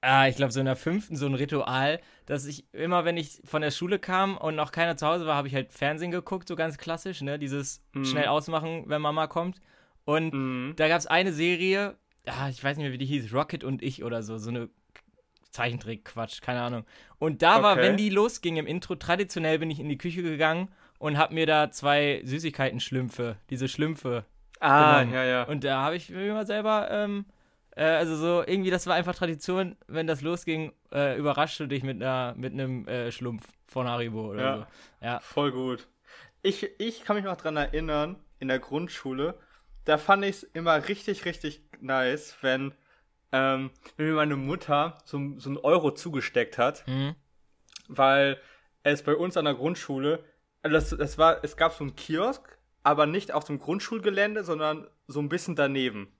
ah, 0.01 0.29
ich 0.29 0.37
glaube 0.37 0.53
so 0.53 0.61
in 0.61 0.67
der 0.67 0.77
fünften 0.77 1.17
so 1.17 1.27
ein 1.27 1.35
Ritual, 1.35 2.01
dass 2.27 2.45
ich 2.47 2.73
immer, 2.73 3.05
wenn 3.05 3.17
ich 3.17 3.41
von 3.45 3.63
der 3.63 3.71
Schule 3.73 3.99
kam 3.99 4.37
und 4.37 4.55
noch 4.55 4.71
keiner 4.71 4.97
zu 4.97 5.07
Hause 5.07 5.27
war, 5.27 5.35
habe 5.37 5.49
ich 5.49 5.55
halt 5.55 5.73
Fernsehen 5.73 6.11
geguckt, 6.13 6.47
so 6.47 6.55
ganz 6.55 6.79
klassisch, 6.79 7.21
ne? 7.23 7.39
Dieses 7.39 7.83
schnell 8.05 8.27
ausmachen, 8.29 8.85
wenn 8.87 9.01
Mama 9.03 9.27
kommt. 9.27 9.61
Und 10.05 10.33
Mhm. 10.35 10.75
da 10.77 10.87
gab 10.89 10.99
es 10.99 11.07
eine 11.07 11.33
Serie, 11.33 11.97
ah, 12.27 12.49
ich 12.49 12.63
weiß 12.63 12.77
nicht 12.77 12.85
mehr, 12.85 12.93
wie 12.93 12.99
die 12.99 13.07
hieß, 13.07 13.33
Rocket 13.35 13.65
und 13.65 13.83
ich 13.83 14.05
oder 14.05 14.23
so, 14.23 14.39
so 14.39 14.51
eine 14.51 14.69
Zeichentrick-Quatsch, 15.51 16.41
keine 16.43 16.61
Ahnung. 16.63 16.85
Und 17.19 17.43
da 17.43 17.63
war, 17.63 17.73
Okay. 17.73 17.83
wenn 17.83 17.97
die 17.97 18.11
losging 18.11 18.57
im 18.57 18.67
Intro, 18.67 18.95
traditionell 18.95 19.59
bin 19.59 19.71
ich 19.71 19.81
in 19.81 19.89
die 19.89 19.99
Küche 19.99 20.23
gegangen 20.23 20.69
und 20.99 21.17
habe 21.19 21.35
mir 21.35 21.47
da 21.47 21.71
zwei 21.71 22.21
Süßigkeiten-Schlümpfe, 22.25 23.37
diese 23.51 23.69
Schlümpfe 23.69 24.25
Ah, 24.61 25.01
genommen. 25.01 25.15
ja, 25.15 25.25
ja. 25.25 25.43
Und 25.45 25.65
da 25.65 25.83
habe 25.83 25.97
ich 25.97 26.11
mir 26.11 26.33
mal 26.35 26.47
selber, 26.47 26.89
ähm, 26.91 27.25
äh, 27.77 27.85
also 27.85 28.17
so 28.17 28.43
irgendwie, 28.47 28.71
das 28.71 28.87
war 28.87 28.95
einfach 28.95 29.15
Tradition, 29.15 29.77
wenn 29.87 30.07
das 30.07 30.21
losging, 30.23 30.73
äh, 30.93 31.17
überrascht 31.19 31.61
du 31.61 31.67
dich 31.67 31.83
mit 31.83 31.97
einer, 32.03 32.35
mit 32.37 32.53
einem 32.53 32.87
äh, 32.89 33.13
Schlumpf 33.13 33.47
von 33.67 33.87
Haribo 33.89 34.31
oder 34.31 34.41
Ja. 34.43 34.57
so. 34.57 34.67
Ja. 35.07 35.21
Voll 35.21 35.53
gut. 35.53 35.87
Ich, 36.43 36.69
ich 36.81 37.05
kann 37.05 37.17
mich 37.17 37.25
noch 37.25 37.37
dran 37.37 37.57
erinnern, 37.57 38.17
in 38.41 38.49
der 38.49 38.59
Grundschule, 38.59 39.35
da 39.85 39.99
fand 39.99 40.25
ich 40.25 40.37
es 40.37 40.43
immer 40.43 40.89
richtig, 40.89 41.25
richtig 41.25 41.63
nice, 41.81 42.37
wenn, 42.43 42.73
ähm, 43.33 43.71
wenn 43.97 44.07
mir 44.07 44.15
meine 44.15 44.37
Mutter 44.37 44.99
so, 45.05 45.19
so 45.39 45.49
einen 45.51 45.59
Euro 45.59 45.91
zugesteckt 45.93 46.59
hat, 46.59 46.85
Mhm. 46.87 47.15
weil 47.89 48.39
es 48.83 49.03
bei 49.03 49.15
uns 49.15 49.37
an 49.37 49.45
der 49.45 49.55
Grundschule, 49.55 50.25
also 50.63 50.75
das, 50.75 50.91
das 50.91 51.19
war, 51.19 51.43
es 51.45 51.57
gab 51.57 51.73
so 51.73 51.85
einen 51.85 51.97
Kiosk, 51.97 52.58
aber 52.83 53.07
nicht 53.07 53.33
auf 53.33 53.45
dem 53.45 53.59
Grundschulgelände, 53.59 54.45
sondern 54.45 54.87
so 55.07 55.21
ein 55.21 55.29
bisschen 55.29 55.57
daneben. 55.57 56.13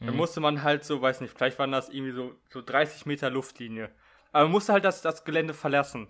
Da 0.00 0.10
Mhm. 0.10 0.16
musste 0.18 0.40
man 0.40 0.62
halt 0.62 0.84
so, 0.84 1.00
weiß 1.00 1.20
nicht, 1.22 1.34
vielleicht 1.36 1.58
waren 1.58 1.72
das 1.72 1.88
irgendwie 1.88 2.12
so, 2.12 2.34
so 2.50 2.60
30 2.62 3.06
Meter 3.06 3.30
Luftlinie. 3.30 3.90
Aber 4.32 4.44
man 4.44 4.52
musste 4.52 4.72
halt 4.74 4.84
das, 4.84 5.00
das 5.02 5.24
Gelände 5.24 5.54
verlassen. 5.54 6.08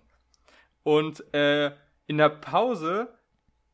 Und 0.83 1.23
äh, 1.35 1.73
in 2.07 2.19
der 2.19 2.29
Pause 2.29 3.17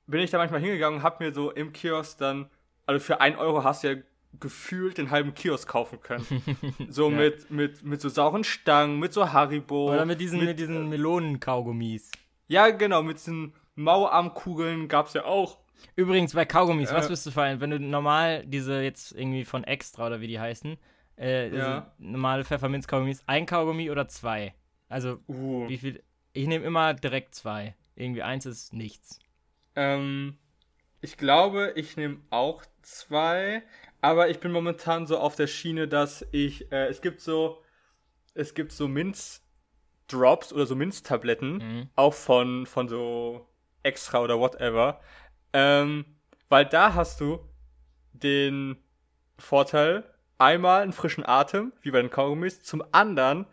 bin 0.07 0.21
ich 0.21 0.31
da 0.31 0.39
manchmal 0.39 0.61
hingegangen 0.61 0.99
und 0.99 1.03
hab 1.03 1.21
mir 1.21 1.33
so 1.33 1.51
im 1.51 1.73
Kiosk 1.73 2.19
dann, 2.19 2.51
also 2.87 3.03
für 3.05 3.21
1 3.21 3.39
Euro 3.39 3.65
hast 3.65 3.85
du 3.85 3.93
ja 3.93 4.03
gefühlt 4.41 4.99
den 4.99 5.11
halben 5.11 5.35
Kiosk 5.35 5.69
kaufen 5.69 6.01
können. 6.01 6.27
So 6.89 7.11
Ja. 7.11 7.17
mit, 7.17 7.51
mit, 7.51 7.83
mit 7.83 8.01
so 8.01 8.09
sauren 8.09 8.45
Stangen, 8.45 8.99
mit 8.99 9.13
so 9.13 9.33
Haribo. 9.33 9.93
Oder 9.93 10.05
mit 10.05 10.21
diesen, 10.21 10.45
mit, 10.45 10.59
diesen 10.59 10.89
Melonen-Kaugummis. 10.89 12.11
Ja, 12.49 12.69
genau, 12.71 13.03
mit 13.03 13.17
diesen 13.19 13.55
Mauerarmkugeln 13.77 14.89
gab's 14.89 15.15
ja 15.15 15.25
auch. 15.25 15.59
Übrigens, 15.97 16.35
bei 16.35 16.45
Kaugummis, 16.45 16.93
was 16.93 17.05
Ja. 17.07 17.09
bist 17.11 17.27
du 17.27 17.31
für 17.31 17.43
ein, 17.43 17.61
wenn 17.61 17.71
du 17.71 17.79
normal 17.81 18.45
diese 18.47 18.81
jetzt 18.83 19.13
irgendwie 19.13 19.45
von 19.45 19.65
Extra 19.65 20.07
oder 20.07 20.21
wie 20.21 20.27
die 20.29 20.41
heißen, 20.41 20.77
äh, 21.17 21.51
diese 21.51 21.59
Ja. 21.61 21.93
normale 21.99 22.45
Pfefferminz-Kaugummis, 22.45 23.23
ein 23.27 23.47
Kaugummi 23.47 23.91
oder 23.91 24.09
zwei? 24.09 24.55
Also, 24.89 25.19
Uh. 25.29 25.69
wie 25.69 25.79
viel? 25.79 26.03
Ich 26.33 26.47
nehme 26.47 26.65
immer 26.65 26.95
direkt 26.95 27.35
zwei. 27.35 27.75
Irgendwie 27.95 28.23
eins 28.23 28.47
ist 28.47 28.73
nichts. 28.73 29.19
Ähm, 29.77 30.39
ich 31.01 31.17
glaube, 31.19 31.73
ich 31.77 31.97
nehme 31.97 32.19
auch 32.31 32.63
zwei, 32.83 33.63
aber 34.01 34.31
ich 34.31 34.41
bin 34.41 34.51
momentan 34.53 35.07
so 35.07 35.19
auf 35.19 35.37
der 35.37 35.47
Schiene, 35.47 35.89
dass 35.89 36.27
ich, 36.33 36.73
äh, 36.73 36.87
es 36.87 37.03
gibt 37.03 37.21
so, 37.21 37.63
es 38.35 38.55
gibt 38.55 38.73
so 38.73 38.89
Minz-Drops 38.89 40.53
oder 40.53 40.67
so 40.67 40.75
Minztabletten, 40.75 41.53
Mhm. 41.59 41.89
auch 41.97 42.15
von, 42.15 42.67
von 42.67 42.89
so 42.89 43.47
Extra 43.83 44.21
oder 44.21 44.39
whatever, 44.39 45.01
ähm, 45.53 46.05
weil 46.49 46.67
da 46.67 46.95
hast 46.95 47.21
du 47.21 47.41
den 48.13 48.77
Vorteil, 49.39 50.05
einmal 50.39 50.83
einen 50.83 50.93
frischen 50.93 51.25
Atem, 51.27 51.73
wie 51.83 51.91
bei 51.91 52.01
den 52.01 52.11
Kaugummis, 52.11 52.63
zum 52.63 52.83
anderen 52.93 53.47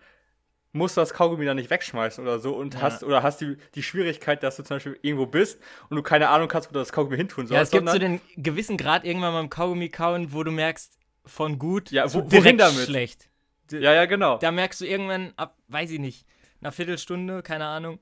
musst 0.71 0.97
du 0.97 1.01
das 1.01 1.13
Kaugummi 1.13 1.45
dann 1.45 1.57
nicht 1.57 1.69
wegschmeißen 1.69 2.23
oder 2.23 2.39
so 2.39 2.55
und 2.55 2.75
Ja. 2.75 2.81
hast 2.81 3.03
oder 3.03 3.23
hast 3.23 3.41
die, 3.41 3.57
die 3.75 3.81
Schwierigkeit, 3.83 4.43
dass 4.43 4.55
du 4.57 4.63
zum 4.63 4.75
Beispiel 4.75 4.99
irgendwo 5.01 5.25
bist 5.25 5.59
und 5.89 5.97
du 5.97 6.03
keine 6.03 6.29
Ahnung 6.29 6.51
hast, 6.53 6.67
wo 6.69 6.73
du 6.73 6.79
das 6.79 6.91
Kaugummi 6.91 7.17
hintun 7.17 7.47
sollst. 7.47 7.55
Ja, 7.73 7.79
es 7.79 7.83
gibt 7.83 7.89
so 7.91 7.97
den 7.99 8.21
gewissen 8.37 8.77
Grad 8.77 9.03
irgendwann 9.03 9.33
beim 9.33 9.49
Kaugummi 9.49 9.89
kauen, 9.89 10.31
wo 10.31 10.43
du 10.43 10.51
merkst, 10.51 10.97
von 11.25 11.57
gut 11.59 11.91
Ja, 11.91 12.11
wo- 12.13 12.21
direkt 12.21 12.59
damit? 12.59 12.85
schlecht. 12.85 13.29
ja, 13.71 13.93
ja, 13.93 14.05
genau. 14.05 14.37
Da 14.37 14.51
merkst 14.51 14.81
du 14.81 14.85
irgendwann 14.85 15.33
ab, 15.37 15.57
weiß 15.67 15.89
ich 15.91 15.99
nicht, 15.99 16.25
einer 16.61 16.71
Viertelstunde, 16.71 17.41
keine 17.43 17.65
Ahnung, 17.65 17.99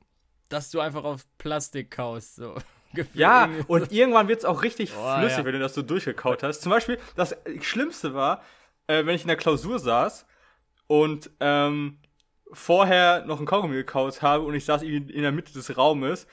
dass 0.50 0.70
du 0.70 0.80
einfach 0.82 1.04
auf 1.06 1.26
Plastik 1.38 1.92
kaust. 1.92 2.36
So. 2.36 2.56
Gefühlt 2.94 3.16
Ja, 3.16 3.50
und 3.68 3.92
irgendwann 3.92 4.28
wird 4.28 4.40
es 4.40 4.46
auch 4.46 4.64
richtig 4.64 4.94
Boah, 4.94 5.20
flüssig, 5.20 5.40
ja. 5.40 5.46
wenn 5.46 5.54
du 5.54 5.60
das 5.60 5.74
so 5.74 5.82
durchgekaut 5.82 6.44
hast. 6.44 6.62
Zum 6.62 6.72
Beispiel, 6.72 6.98
das 7.16 7.36
Schlimmste 7.62 8.14
war, 8.14 8.44
äh, 8.88 9.06
wenn 9.06 9.16
ich 9.16 9.22
in 9.22 9.28
der 9.28 9.38
Klausur 9.38 9.80
saß 9.80 10.26
und 10.88 11.30
ähm, 11.40 12.00
vorher 12.54 13.26
noch 13.26 13.40
ein 13.40 13.46
Kaugummi 13.46 13.76
gekaut 13.76 14.22
habe 14.22 14.46
und 14.46 14.54
ich 14.56 14.66
saß 14.66 14.82
irgendwie 14.84 15.14
in 15.14 15.22
der 15.22 15.32
Mitte 15.32 15.54
des 15.54 15.78
Raumes 15.78 16.28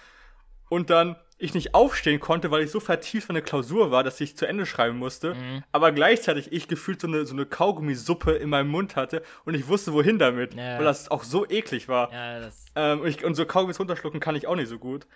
und 0.69 0.91
dann 0.91 1.17
ich 1.37 1.53
nicht 1.53 1.75
aufstehen 1.75 2.21
konnte, 2.21 2.51
weil 2.51 2.63
ich 2.63 2.71
so 2.71 2.79
vertieft 2.81 3.27
von 3.27 3.35
der 3.35 3.43
Klausur 3.43 3.91
war, 3.91 4.05
dass 4.05 4.21
ich 4.21 4.37
zu 4.37 4.47
Ende 4.47 4.67
schreiben 4.67 4.99
musste. 4.99 5.35
Mhm. 5.35 5.65
Aber 5.73 5.91
gleichzeitig 5.91 6.53
ich 6.53 6.69
gefühlt 6.69 7.01
so 7.01 7.09
eine, 7.09 7.27
so 7.27 7.35
eine 7.35 7.45
Kaugummisuppe 7.45 8.33
in 8.33 8.49
meinem 8.49 8.69
Mund 8.69 8.95
hatte 8.95 9.23
und 9.45 9.55
ich 9.55 9.67
wusste, 9.67 9.93
wohin 9.93 10.19
damit. 10.19 10.55
Ja. 10.55 10.79
Weil 10.79 10.85
das 10.85 11.11
auch 11.11 11.25
so 11.25 11.47
eklig 11.49 11.89
war. 11.89 12.13
Ja, 12.13 12.41
das. 12.41 12.67
Ähm, 12.77 13.01
und, 13.01 13.09
ich, 13.09 13.25
und 13.25 13.35
so 13.35 13.45
Kaugummis 13.47 13.81
runterschlucken 13.81 14.21
kann 14.21 14.37
ich 14.37 14.47
auch 14.47 14.55
nicht 14.55 14.69
so 14.69 14.79
gut. 14.79 15.07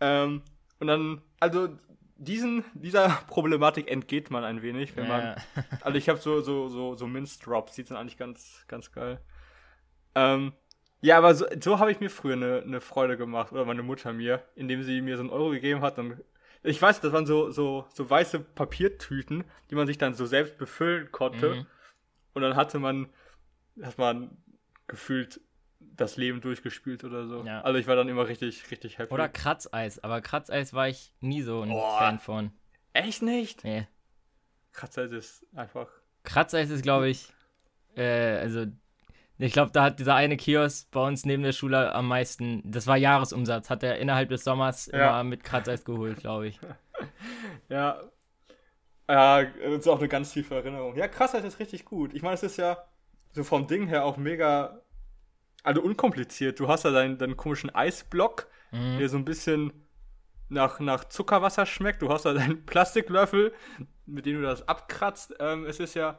Ähm, 0.00 0.42
und 0.82 0.88
dann, 0.88 1.22
also 1.38 1.68
diesen, 2.16 2.64
dieser 2.74 3.08
Problematik 3.28 3.88
entgeht 3.88 4.32
man 4.32 4.42
ein 4.42 4.62
wenig, 4.62 4.96
wenn 4.96 5.06
man. 5.06 5.20
Ja. 5.20 5.36
Also 5.80 5.96
ich 5.96 6.08
habe 6.08 6.18
so, 6.18 6.40
so, 6.40 6.68
so, 6.68 6.96
so 6.96 7.06
Mince-Drops, 7.06 7.76
die 7.76 7.84
sind 7.84 7.96
eigentlich 7.96 8.16
ganz, 8.16 8.64
ganz 8.66 8.90
geil. 8.90 9.20
Ähm, 10.16 10.52
ja, 11.00 11.18
aber 11.18 11.36
so, 11.36 11.46
so 11.62 11.78
habe 11.78 11.92
ich 11.92 12.00
mir 12.00 12.10
früher 12.10 12.34
eine, 12.34 12.62
eine 12.62 12.80
Freude 12.80 13.16
gemacht, 13.16 13.52
oder 13.52 13.64
meine 13.64 13.84
Mutter 13.84 14.12
mir, 14.12 14.42
indem 14.56 14.82
sie 14.82 15.00
mir 15.02 15.16
so 15.16 15.22
einen 15.22 15.30
Euro 15.30 15.50
gegeben 15.50 15.82
hat. 15.82 16.00
Und 16.00 16.20
ich 16.64 16.82
weiß, 16.82 17.00
das 17.00 17.12
waren 17.12 17.26
so, 17.26 17.52
so, 17.52 17.86
so 17.94 18.10
weiße 18.10 18.40
Papiertüten, 18.40 19.44
die 19.70 19.76
man 19.76 19.86
sich 19.86 19.98
dann 19.98 20.14
so 20.14 20.26
selbst 20.26 20.58
befüllen 20.58 21.12
konnte. 21.12 21.54
Mhm. 21.54 21.66
Und 22.34 22.42
dann 22.42 22.56
hatte 22.56 22.80
man, 22.80 23.08
hat 23.80 23.98
man 23.98 24.36
gefühlt 24.88 25.40
das 25.96 26.16
Leben 26.16 26.40
durchgespielt 26.40 27.04
oder 27.04 27.26
so. 27.26 27.42
Ja. 27.44 27.60
Also 27.62 27.78
ich 27.78 27.86
war 27.86 27.96
dann 27.96 28.08
immer 28.08 28.26
richtig, 28.28 28.70
richtig 28.70 28.98
happy. 28.98 29.12
Oder 29.12 29.28
Kratzeis, 29.28 30.02
aber 30.02 30.20
Kratzeis 30.20 30.72
war 30.72 30.88
ich 30.88 31.14
nie 31.20 31.42
so 31.42 31.62
ein 31.62 31.68
Boah. 31.70 31.98
Fan 31.98 32.18
von. 32.18 32.50
Echt 32.92 33.22
nicht? 33.22 33.64
Nee. 33.64 33.86
Kratzer 34.72 35.04
ist 35.04 35.46
einfach. 35.54 35.88
Kratzeis 36.24 36.70
ist, 36.70 36.82
glaube 36.82 37.08
ich, 37.08 37.28
äh, 37.96 38.38
also, 38.38 38.66
ich 39.38 39.52
glaube, 39.52 39.72
da 39.72 39.82
hat 39.84 39.98
dieser 39.98 40.14
eine 40.14 40.36
Kiosk 40.36 40.90
bei 40.90 41.06
uns 41.06 41.24
neben 41.26 41.42
der 41.42 41.52
Schule 41.52 41.92
am 41.94 42.08
meisten, 42.08 42.62
das 42.70 42.86
war 42.86 42.96
Jahresumsatz, 42.96 43.70
hat 43.70 43.82
er 43.82 43.98
innerhalb 43.98 44.28
des 44.28 44.44
Sommers 44.44 44.86
Ja. 44.92 45.08
immer 45.20 45.24
mit 45.24 45.42
Kratzeis 45.44 45.84
geholt, 45.84 46.18
glaube 46.18 46.48
ich. 46.48 46.58
Ja. 47.68 48.00
Ja, 49.08 49.42
das 49.44 49.80
ist 49.80 49.88
auch 49.88 49.98
eine 49.98 50.08
ganz 50.08 50.32
tiefe 50.32 50.54
Erinnerung. 50.54 50.96
Ja, 50.96 51.08
krass, 51.08 51.32
das 51.32 51.44
ist 51.44 51.58
richtig 51.58 51.84
gut. 51.84 52.14
Ich 52.14 52.22
meine, 52.22 52.34
es 52.34 52.42
ist 52.42 52.56
ja 52.56 52.78
so 53.32 53.42
vom 53.44 53.66
Ding 53.66 53.88
her 53.88 54.04
auch 54.04 54.16
mega, 54.16 54.80
also 55.62 55.82
unkompliziert. 55.82 56.58
Du 56.60 56.68
hast 56.68 56.84
ja 56.84 56.90
deinen, 56.90 57.18
deinen 57.18 57.36
komischen 57.36 57.74
Eisblock, 57.74 58.48
Mhm. 58.74 58.98
der 58.98 59.08
so 59.10 59.18
ein 59.18 59.24
bisschen 59.26 59.70
nach, 60.48 60.80
nach 60.80 61.04
Zuckerwasser 61.04 61.66
schmeckt. 61.66 62.00
Du 62.00 62.08
hast 62.08 62.24
da 62.24 62.32
deinen 62.32 62.64
Plastiklöffel, 62.66 63.52
mit 64.06 64.24
dem 64.24 64.36
du 64.36 64.42
das 64.42 64.66
abkratzt. 64.66 65.34
Ähm, 65.40 65.66
es 65.66 65.78
ist 65.78 65.92
ja 65.94 66.18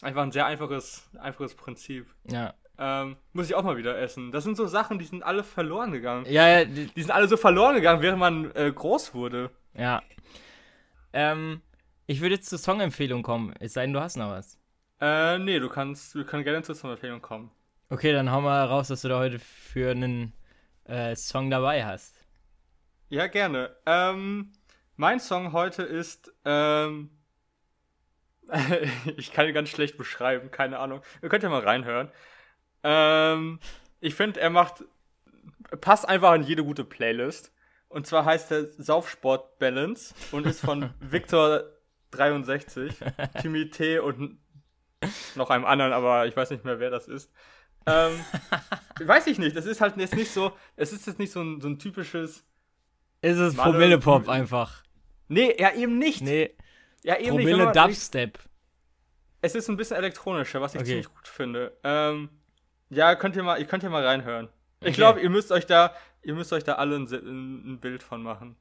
einfach 0.00 0.22
ein 0.22 0.32
sehr 0.32 0.46
einfaches, 0.46 1.08
einfaches 1.18 1.54
Prinzip. 1.54 2.06
Ja. 2.30 2.54
Ähm, 2.78 3.16
muss 3.34 3.44
ich 3.46 3.54
auch 3.54 3.62
mal 3.62 3.76
wieder 3.76 3.98
essen. 3.98 4.32
Das 4.32 4.44
sind 4.44 4.56
so 4.56 4.66
Sachen, 4.66 4.98
die 4.98 5.04
sind 5.04 5.22
alle 5.22 5.44
verloren 5.44 5.92
gegangen. 5.92 6.24
Ja, 6.26 6.48
ja, 6.48 6.64
die, 6.64 6.86
Die 6.86 7.02
sind 7.02 7.10
alle 7.10 7.28
so 7.28 7.36
verloren 7.36 7.74
gegangen, 7.74 8.00
während 8.00 8.18
man 8.18 8.50
äh, 8.56 8.72
groß 8.74 9.12
wurde. 9.12 9.50
ja. 9.74 10.02
Ähm, 11.12 11.60
ich 12.06 12.20
würde 12.20 12.36
jetzt 12.36 12.48
zur 12.48 12.58
Songempfehlung 12.58 13.22
kommen, 13.22 13.52
es 13.60 13.72
sei 13.74 13.82
denn, 13.82 13.92
du 13.92 14.00
hast 14.00 14.16
noch 14.16 14.30
was. 14.30 14.58
Äh, 15.00 15.38
nee, 15.38 15.58
du 15.58 15.68
kannst, 15.68 16.14
wir 16.14 16.24
können 16.24 16.44
gerne 16.44 16.62
zur 16.62 16.74
Sommerempfehlung 16.74 17.20
kommen. 17.20 17.50
Okay, 17.92 18.12
dann 18.12 18.30
hau 18.30 18.40
mal 18.40 18.64
raus, 18.66 18.86
dass 18.86 19.02
du 19.02 19.08
da 19.08 19.18
heute 19.18 19.40
für 19.40 19.90
einen 19.90 20.32
äh, 20.84 21.16
Song 21.16 21.50
dabei 21.50 21.84
hast. 21.84 22.14
Ja, 23.08 23.26
gerne. 23.26 23.74
Ähm, 23.84 24.52
mein 24.94 25.18
Song 25.18 25.52
heute 25.52 25.82
ist, 25.82 26.32
ähm, 26.44 27.10
ich 29.16 29.32
kann 29.32 29.48
ihn 29.48 29.54
ganz 29.54 29.70
schlecht 29.70 29.98
beschreiben, 29.98 30.52
keine 30.52 30.78
Ahnung. 30.78 31.02
Ihr 31.20 31.28
könnt 31.28 31.42
ja 31.42 31.48
mal 31.48 31.62
reinhören. 31.62 32.12
Ähm, 32.84 33.58
ich 33.98 34.14
finde, 34.14 34.38
er 34.38 34.50
macht, 34.50 34.84
passt 35.80 36.08
einfach 36.08 36.32
in 36.34 36.44
jede 36.44 36.62
gute 36.62 36.84
Playlist. 36.84 37.52
Und 37.88 38.06
zwar 38.06 38.24
heißt 38.24 38.52
er 38.52 38.66
Saufsport 38.66 39.58
Balance 39.58 40.14
und 40.30 40.46
ist 40.46 40.60
von 40.60 40.90
Victor 41.00 41.64
63, 42.12 42.94
Timmy 43.42 43.68
T 43.68 43.98
und 43.98 44.38
noch 45.34 45.50
einem 45.50 45.64
anderen, 45.64 45.92
aber 45.92 46.28
ich 46.28 46.36
weiß 46.36 46.50
nicht 46.50 46.64
mehr, 46.64 46.78
wer 46.78 46.90
das 46.90 47.08
ist. 47.08 47.32
Ähm, 47.86 48.12
weiß 49.04 49.26
ich 49.28 49.38
nicht, 49.38 49.56
das 49.56 49.66
ist 49.66 49.80
halt 49.80 49.96
jetzt 49.96 50.14
nicht 50.14 50.30
so, 50.30 50.52
es 50.76 50.92
ist 50.92 51.06
jetzt 51.06 51.18
nicht 51.18 51.32
so 51.32 51.40
ein, 51.40 51.60
so 51.60 51.68
ein 51.68 51.78
typisches, 51.78 52.44
Ist 53.22 53.38
es 53.38 53.56
Promillepop 53.56 54.28
einfach? 54.28 54.82
nee, 55.28 55.54
ja 55.58 55.72
eben 55.72 55.98
nicht. 55.98 56.22
Nee, 56.22 56.54
Ja, 57.02 57.16
eben 57.16 57.36
nicht. 57.36 57.48
Promille 57.48 57.72
Dubstep. 57.72 58.38
Es 59.42 59.54
ist 59.54 59.68
ein 59.68 59.76
bisschen 59.76 59.96
elektronischer, 59.96 60.60
was 60.60 60.74
ich 60.74 60.80
Okay. 60.80 60.88
ziemlich 60.88 61.08
gut 61.14 61.26
finde. 61.26 61.76
Ähm, 61.82 62.28
ja, 62.90 63.14
könnt 63.14 63.36
ihr 63.36 63.42
mal, 63.42 63.58
ihr 63.58 63.66
könnt 63.66 63.82
ja 63.82 63.88
mal 63.88 64.04
reinhören. 64.04 64.48
Ich 64.80 64.88
Okay. 64.88 64.96
glaube, 64.96 65.20
ihr 65.20 65.30
müsst 65.30 65.50
euch 65.52 65.66
da, 65.66 65.94
ihr 66.22 66.34
müsst 66.34 66.52
euch 66.52 66.64
da 66.64 66.74
alle 66.74 66.96
ein, 66.96 67.04
ein, 67.04 67.78
Bild 67.80 68.02
von 68.02 68.22
machen. 68.22 68.56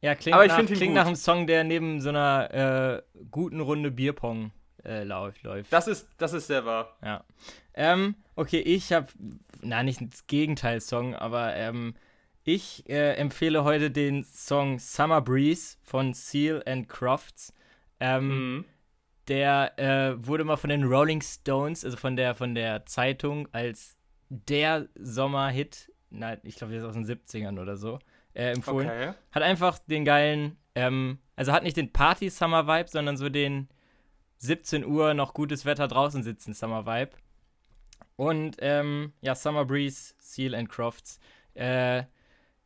Ja, 0.00 0.16
klingt, 0.16 0.34
Aber 0.34 0.44
ich 0.44 0.50
nach, 0.50 0.64
klingt 0.66 0.94
nach 0.94 1.06
einem 1.06 1.14
Song, 1.14 1.46
der 1.46 1.62
neben 1.62 2.00
so 2.00 2.08
einer 2.08 3.02
äh, 3.06 3.24
guten 3.30 3.60
Runde 3.60 3.92
Bierpong 3.92 4.50
äh, 4.84 5.04
läuft. 5.04 5.42
läuft. 5.42 5.72
Das 5.72 5.88
ist, 5.88 6.08
das 6.18 6.32
ist 6.32 6.46
sehr 6.46 6.64
wahr. 6.64 6.96
Ja. 7.04 7.24
Ähm, 7.74 8.16
okay, 8.36 8.60
ich 8.60 8.92
habe, 8.92 9.08
na, 9.62 9.82
nicht 9.82 10.00
das 10.00 10.26
Gegenteil-Song, 10.26 11.14
aber 11.14 11.54
ähm, 11.54 11.94
ich 12.44 12.88
äh, 12.88 13.14
empfehle 13.14 13.64
heute 13.64 13.90
den 13.90 14.24
Song 14.24 14.78
Summer 14.78 15.20
Breeze 15.20 15.76
von 15.82 16.12
Seal 16.14 16.62
and 16.66 16.88
Crofts. 16.88 17.52
Ähm, 18.00 18.28
Mhm. 18.28 18.64
Der 19.28 19.78
äh, 19.78 20.26
wurde 20.26 20.42
mal 20.42 20.56
von 20.56 20.70
den 20.70 20.82
Rolling 20.82 21.20
Stones, 21.22 21.84
also 21.84 21.96
von 21.96 22.16
der, 22.16 22.34
von 22.34 22.56
der 22.56 22.84
Zeitung, 22.86 23.46
als 23.52 23.96
der 24.28 24.88
Sommerhit, 24.96 25.92
na, 26.10 26.36
ich 26.42 26.56
glaube, 26.56 26.72
der 26.72 26.82
ist 26.82 26.88
aus 26.88 26.94
den 26.94 27.06
70ern 27.06 27.60
oder 27.60 27.76
so, 27.76 28.00
äh, 28.34 28.50
empfohlen. 28.50 28.88
Okay. 28.88 29.12
Hat 29.30 29.42
einfach 29.44 29.78
den 29.78 30.04
geilen, 30.04 30.56
ähm, 30.74 31.18
also 31.36 31.52
hat 31.52 31.62
nicht 31.62 31.76
den 31.76 31.92
Party-Summer-Vibe, 31.92 32.88
sondern 32.88 33.16
so 33.16 33.28
den 33.28 33.68
17 34.42 34.84
Uhr 34.84 35.14
noch 35.14 35.34
gutes 35.34 35.64
Wetter 35.64 35.86
draußen 35.86 36.24
sitzen 36.24 36.52
Summer-Vibe. 36.52 37.12
Und 38.16 38.56
ähm, 38.58 39.12
ja, 39.20 39.34
Summer 39.36 39.64
Breeze, 39.64 40.14
Seal 40.18 40.54
and 40.54 40.68
Crofts. 40.68 41.20
Äh, 41.54 42.02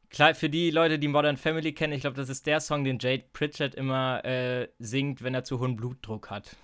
klar, 0.08 0.34
für 0.34 0.48
die 0.48 0.70
Leute, 0.70 0.98
die 0.98 1.08
Modern 1.08 1.36
Family 1.36 1.72
kennen, 1.74 1.92
ich 1.92 2.00
glaube, 2.00 2.16
das 2.16 2.30
ist 2.30 2.46
der 2.46 2.60
Song, 2.60 2.82
den 2.84 2.98
Jade 2.98 3.24
Pritchett 3.32 3.74
immer 3.74 4.24
äh, 4.24 4.68
singt, 4.78 5.22
wenn 5.22 5.34
er 5.34 5.44
zu 5.44 5.60
hohen 5.60 5.76
Blutdruck 5.76 6.30
hat. 6.30 6.56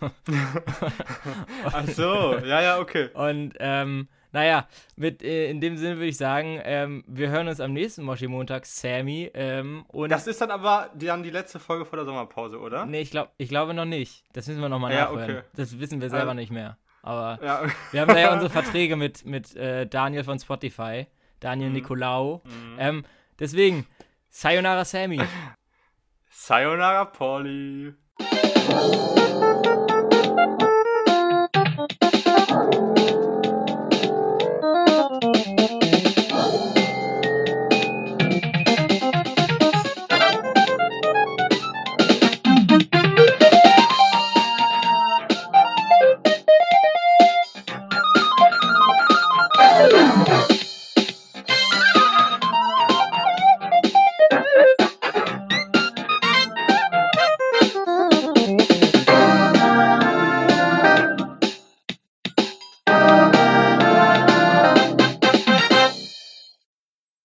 Ach 1.64 1.88
so, 1.88 2.38
ja, 2.38 2.62
ja, 2.62 2.78
okay. 2.78 3.10
Und 3.12 3.54
ähm, 3.58 4.08
naja, 4.32 4.68
mit, 4.96 5.22
äh, 5.22 5.50
in 5.50 5.60
dem 5.60 5.76
Sinne 5.76 5.96
würde 5.96 6.06
ich 6.06 6.16
sagen, 6.16 6.60
ähm, 6.64 7.04
wir 7.06 7.30
hören 7.30 7.48
uns 7.48 7.60
am 7.60 7.72
nächsten 7.72 8.02
Moshi-Montag, 8.04 8.64
Sammy. 8.66 9.30
Ähm, 9.34 9.84
und 9.88 10.10
Das 10.10 10.26
ist 10.26 10.40
dann 10.40 10.50
aber 10.50 10.90
die, 10.94 11.06
dann 11.06 11.22
die 11.22 11.30
letzte 11.30 11.58
Folge 11.58 11.84
vor 11.84 11.96
der 11.96 12.06
Sommerpause, 12.06 12.58
oder? 12.60 12.86
Nee, 12.86 13.00
ich, 13.00 13.10
glaub, 13.10 13.30
ich 13.38 13.48
glaube 13.48 13.74
noch 13.74 13.84
nicht. 13.84 14.24
Das 14.32 14.46
müssen 14.46 14.60
wir 14.60 14.68
nochmal 14.68 14.92
Ja, 14.92 15.06
nachhören. 15.06 15.30
okay. 15.38 15.42
Das 15.56 15.78
wissen 15.80 16.00
wir 16.00 16.10
selber 16.10 16.30
Also- 16.30 16.34
nicht 16.34 16.52
mehr. 16.52 16.76
Aber 17.02 17.38
Ja, 17.44 17.62
wir 17.92 18.00
haben 18.02 18.08
da 18.08 18.18
ja 18.18 18.32
unsere 18.32 18.50
Verträge 18.50 18.94
mit, 18.96 19.24
mit 19.24 19.56
äh, 19.56 19.86
Daniel 19.86 20.22
von 20.24 20.38
Spotify, 20.38 21.06
Daniel 21.40 21.68
Mhm. 21.70 21.74
Nicolau. 21.76 22.42
Ähm, 22.78 23.04
deswegen, 23.38 23.86
Sayonara 24.28 24.84
Sammy. 24.84 25.20
Sayonara, 26.30 27.04
Polly. 27.06 27.94